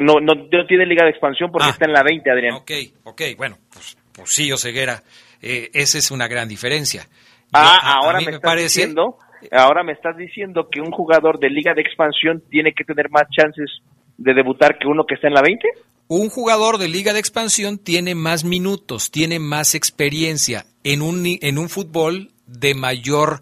no, 0.00 0.20
no, 0.20 0.66
tiene 0.66 0.86
Liga 0.86 1.04
de 1.04 1.10
Expansión 1.10 1.50
porque 1.50 1.68
ah. 1.68 1.72
está 1.72 1.86
en 1.86 1.92
la 1.92 2.02
20, 2.02 2.30
Adrián. 2.30 2.54
Ok, 2.54 2.70
ok, 3.04 3.22
bueno, 3.36 3.58
pues, 3.72 3.96
pues 4.12 4.30
sí, 4.30 4.50
Oseguera, 4.52 5.02
eh, 5.42 5.70
esa 5.74 5.98
es 5.98 6.10
una 6.10 6.28
gran 6.28 6.48
diferencia. 6.48 7.08
ah, 7.52 7.98
ahora 8.02 8.20
me, 8.20 8.40
parece, 8.40 8.80
diciendo 8.80 9.18
ahora 9.50 9.82
me 9.82 9.92
estás 9.92 10.16
diciendo 10.16 10.68
que 10.70 10.80
un 10.80 10.90
jugador 10.90 11.38
de 11.38 11.50
liga 11.50 11.74
de 11.74 11.82
expansión 11.82 12.42
tiene 12.50 12.72
que 12.72 12.84
tener 12.84 13.10
más 13.10 13.24
chances 13.30 13.70
de 14.16 14.34
debutar 14.34 14.78
que 14.78 14.86
uno 14.86 15.04
que 15.06 15.14
está 15.14 15.28
en 15.28 15.34
la 15.34 15.42
20? 15.42 15.68
Un 16.06 16.28
jugador 16.28 16.78
de 16.78 16.88
liga 16.88 17.12
de 17.12 17.18
expansión 17.18 17.78
tiene 17.78 18.14
más 18.14 18.44
minutos, 18.44 19.10
tiene 19.10 19.38
más 19.38 19.74
experiencia 19.74 20.66
en 20.82 21.02
un, 21.02 21.24
en 21.24 21.58
un 21.58 21.68
fútbol 21.68 22.30
de 22.46 22.74
mayor... 22.74 23.40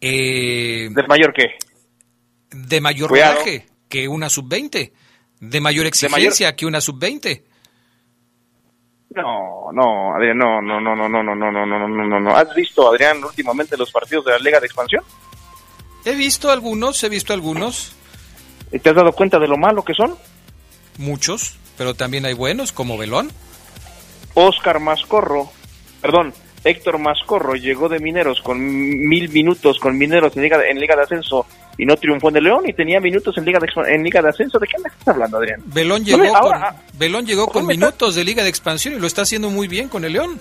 Eh, 0.00 0.88
¿De 0.90 1.06
mayor 1.08 1.32
qué? 1.32 1.54
De 2.50 2.80
mayor 2.80 3.10
rodaje 3.10 3.66
que 3.88 4.06
una 4.06 4.28
sub-20. 4.28 4.92
De 5.40 5.60
mayor 5.60 5.86
exigencia 5.86 6.54
que 6.54 6.66
una 6.66 6.80
sub-20. 6.80 7.42
No, 9.10 9.72
no, 9.72 10.14
Adrián, 10.14 10.36
no, 10.38 10.60
no, 10.60 10.80
no, 10.80 10.94
no, 10.94 11.08
no, 11.08 11.22
no, 11.22 11.34
no, 11.34 11.50
no, 11.52 11.66
no, 11.66 11.88
no, 11.88 12.06
no, 12.06 12.20
no. 12.20 12.36
¿Has 12.36 12.54
visto, 12.54 12.88
Adrián, 12.88 13.22
últimamente 13.24 13.76
los 13.76 13.90
partidos 13.90 14.26
de 14.26 14.32
la 14.32 14.38
Liga 14.38 14.60
de 14.60 14.66
Expansión? 14.66 15.02
He 16.04 16.14
visto 16.14 16.50
algunos, 16.50 17.02
he 17.02 17.08
visto 17.08 17.32
algunos. 17.32 17.94
¿Te 18.70 18.90
has 18.90 18.96
dado 18.96 19.12
cuenta 19.12 19.38
de 19.38 19.48
lo 19.48 19.56
malo 19.56 19.82
que 19.82 19.94
son? 19.94 20.14
Muchos, 20.98 21.58
pero 21.78 21.94
también 21.94 22.26
hay 22.26 22.34
buenos, 22.34 22.72
como 22.72 22.98
Belón. 22.98 23.30
Oscar 24.34 24.78
Mascorro, 24.78 25.50
perdón, 26.02 26.34
Héctor 26.64 26.98
Mascorro 26.98 27.54
llegó 27.54 27.88
de 27.88 27.98
Mineros 27.98 28.40
con 28.42 28.58
mil 28.60 29.28
minutos 29.30 29.78
con 29.78 29.96
Mineros 29.96 30.36
en 30.36 30.42
Liga 30.42 30.60
en 30.68 30.78
Liga 30.78 30.96
de 30.96 31.02
Ascenso 31.02 31.46
y 31.78 31.86
no 31.86 31.96
triunfó 31.96 32.28
en 32.28 32.36
el 32.36 32.44
León 32.44 32.68
y 32.68 32.72
tenía 32.72 33.00
minutos 33.00 33.38
en 33.38 33.44
Liga 33.44 33.60
de, 33.60 33.94
en 33.94 34.02
Liga 34.02 34.20
de 34.20 34.28
Ascenso. 34.28 34.58
¿De 34.58 34.66
qué 34.66 34.76
me 34.82 34.88
estás 34.88 35.08
hablando, 35.08 35.38
Adrián? 35.38 35.62
Belón 35.64 36.04
llegó 36.04 36.24
con, 36.40 36.52
Belón 36.98 37.24
llegó 37.24 37.46
con 37.46 37.66
minutos 37.66 38.16
de 38.16 38.24
Liga 38.24 38.42
de 38.42 38.48
Expansión 38.48 38.94
y 38.94 38.98
lo 38.98 39.06
está 39.06 39.22
haciendo 39.22 39.48
muy 39.48 39.68
bien 39.68 39.88
con 39.88 40.04
el 40.04 40.12
León. 40.12 40.40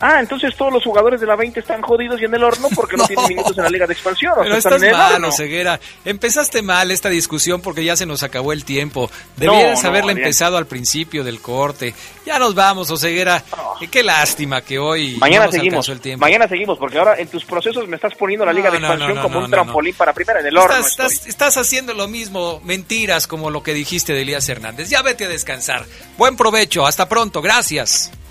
Ah, 0.00 0.20
entonces 0.20 0.54
todos 0.56 0.72
los 0.72 0.84
jugadores 0.84 1.20
de 1.20 1.26
la 1.26 1.34
20 1.34 1.58
están 1.58 1.82
jodidos 1.82 2.20
y 2.20 2.24
en 2.24 2.34
el 2.34 2.44
horno 2.44 2.68
porque 2.74 2.96
no, 2.96 3.04
tienen 3.06 3.26
minutos 3.26 3.56
en 3.56 3.64
la 3.64 3.70
Liga 3.70 3.86
de 3.86 3.94
Expansión. 3.94 4.34
Pero 4.40 4.56
estás 4.56 4.80
mal, 4.80 5.32
Ceguera. 5.32 5.80
Empezaste 6.04 6.62
mal 6.62 6.90
esta 6.90 7.08
discusión 7.08 7.60
porque 7.60 7.84
ya 7.84 7.96
se 7.96 8.06
nos 8.06 8.22
acabó 8.22 8.52
el 8.52 8.64
tiempo. 8.64 9.10
Debieras 9.36 9.84
haberla 9.84 10.12
empezado 10.12 10.56
al 10.56 10.66
principio 10.66 11.24
del 11.24 11.40
corte. 11.40 11.94
Ya 12.24 12.38
nos 12.38 12.54
vamos, 12.54 12.90
Oseguera. 12.90 13.42
Qué 13.90 14.02
lástima 14.02 14.60
que 14.60 14.78
hoy 14.78 15.16
mañana 15.16 15.46
no 15.46 15.52
seguimos. 15.52 15.88
el 15.88 16.00
tiempo. 16.00 16.24
Mañana 16.24 16.46
seguimos 16.48 16.78
porque 16.78 16.98
ahora 16.98 17.16
en 17.18 17.28
tus 17.28 17.44
procesos 17.44 17.88
me 17.88 17.96
estás 17.96 18.14
poniendo 18.14 18.44
la 18.44 18.52
Liga 18.52 18.70
de 18.70 18.78
Expansión 18.78 19.18
como 19.18 19.40
un 19.40 19.50
trampolín 19.50 19.94
para 19.94 20.12
primera 20.12 20.40
en 20.40 20.46
el 20.46 20.56
horno. 20.56 20.76
Estás, 20.76 21.26
estás 21.26 21.56
haciendo 21.56 21.94
lo 21.94 22.08
mismo, 22.08 22.60
mentiras 22.64 23.26
como 23.26 23.50
lo 23.50 23.62
que 23.62 23.74
dijiste 23.74 24.12
de 24.12 24.22
Elías 24.22 24.48
Hernández. 24.48 24.88
Ya 24.88 25.02
vete 25.02 25.24
a 25.24 25.28
descansar. 25.28 25.86
Buen 26.16 26.36
provecho. 26.36 26.86
Hasta 26.86 27.08
pronto. 27.08 27.42
Gracias. 27.42 28.12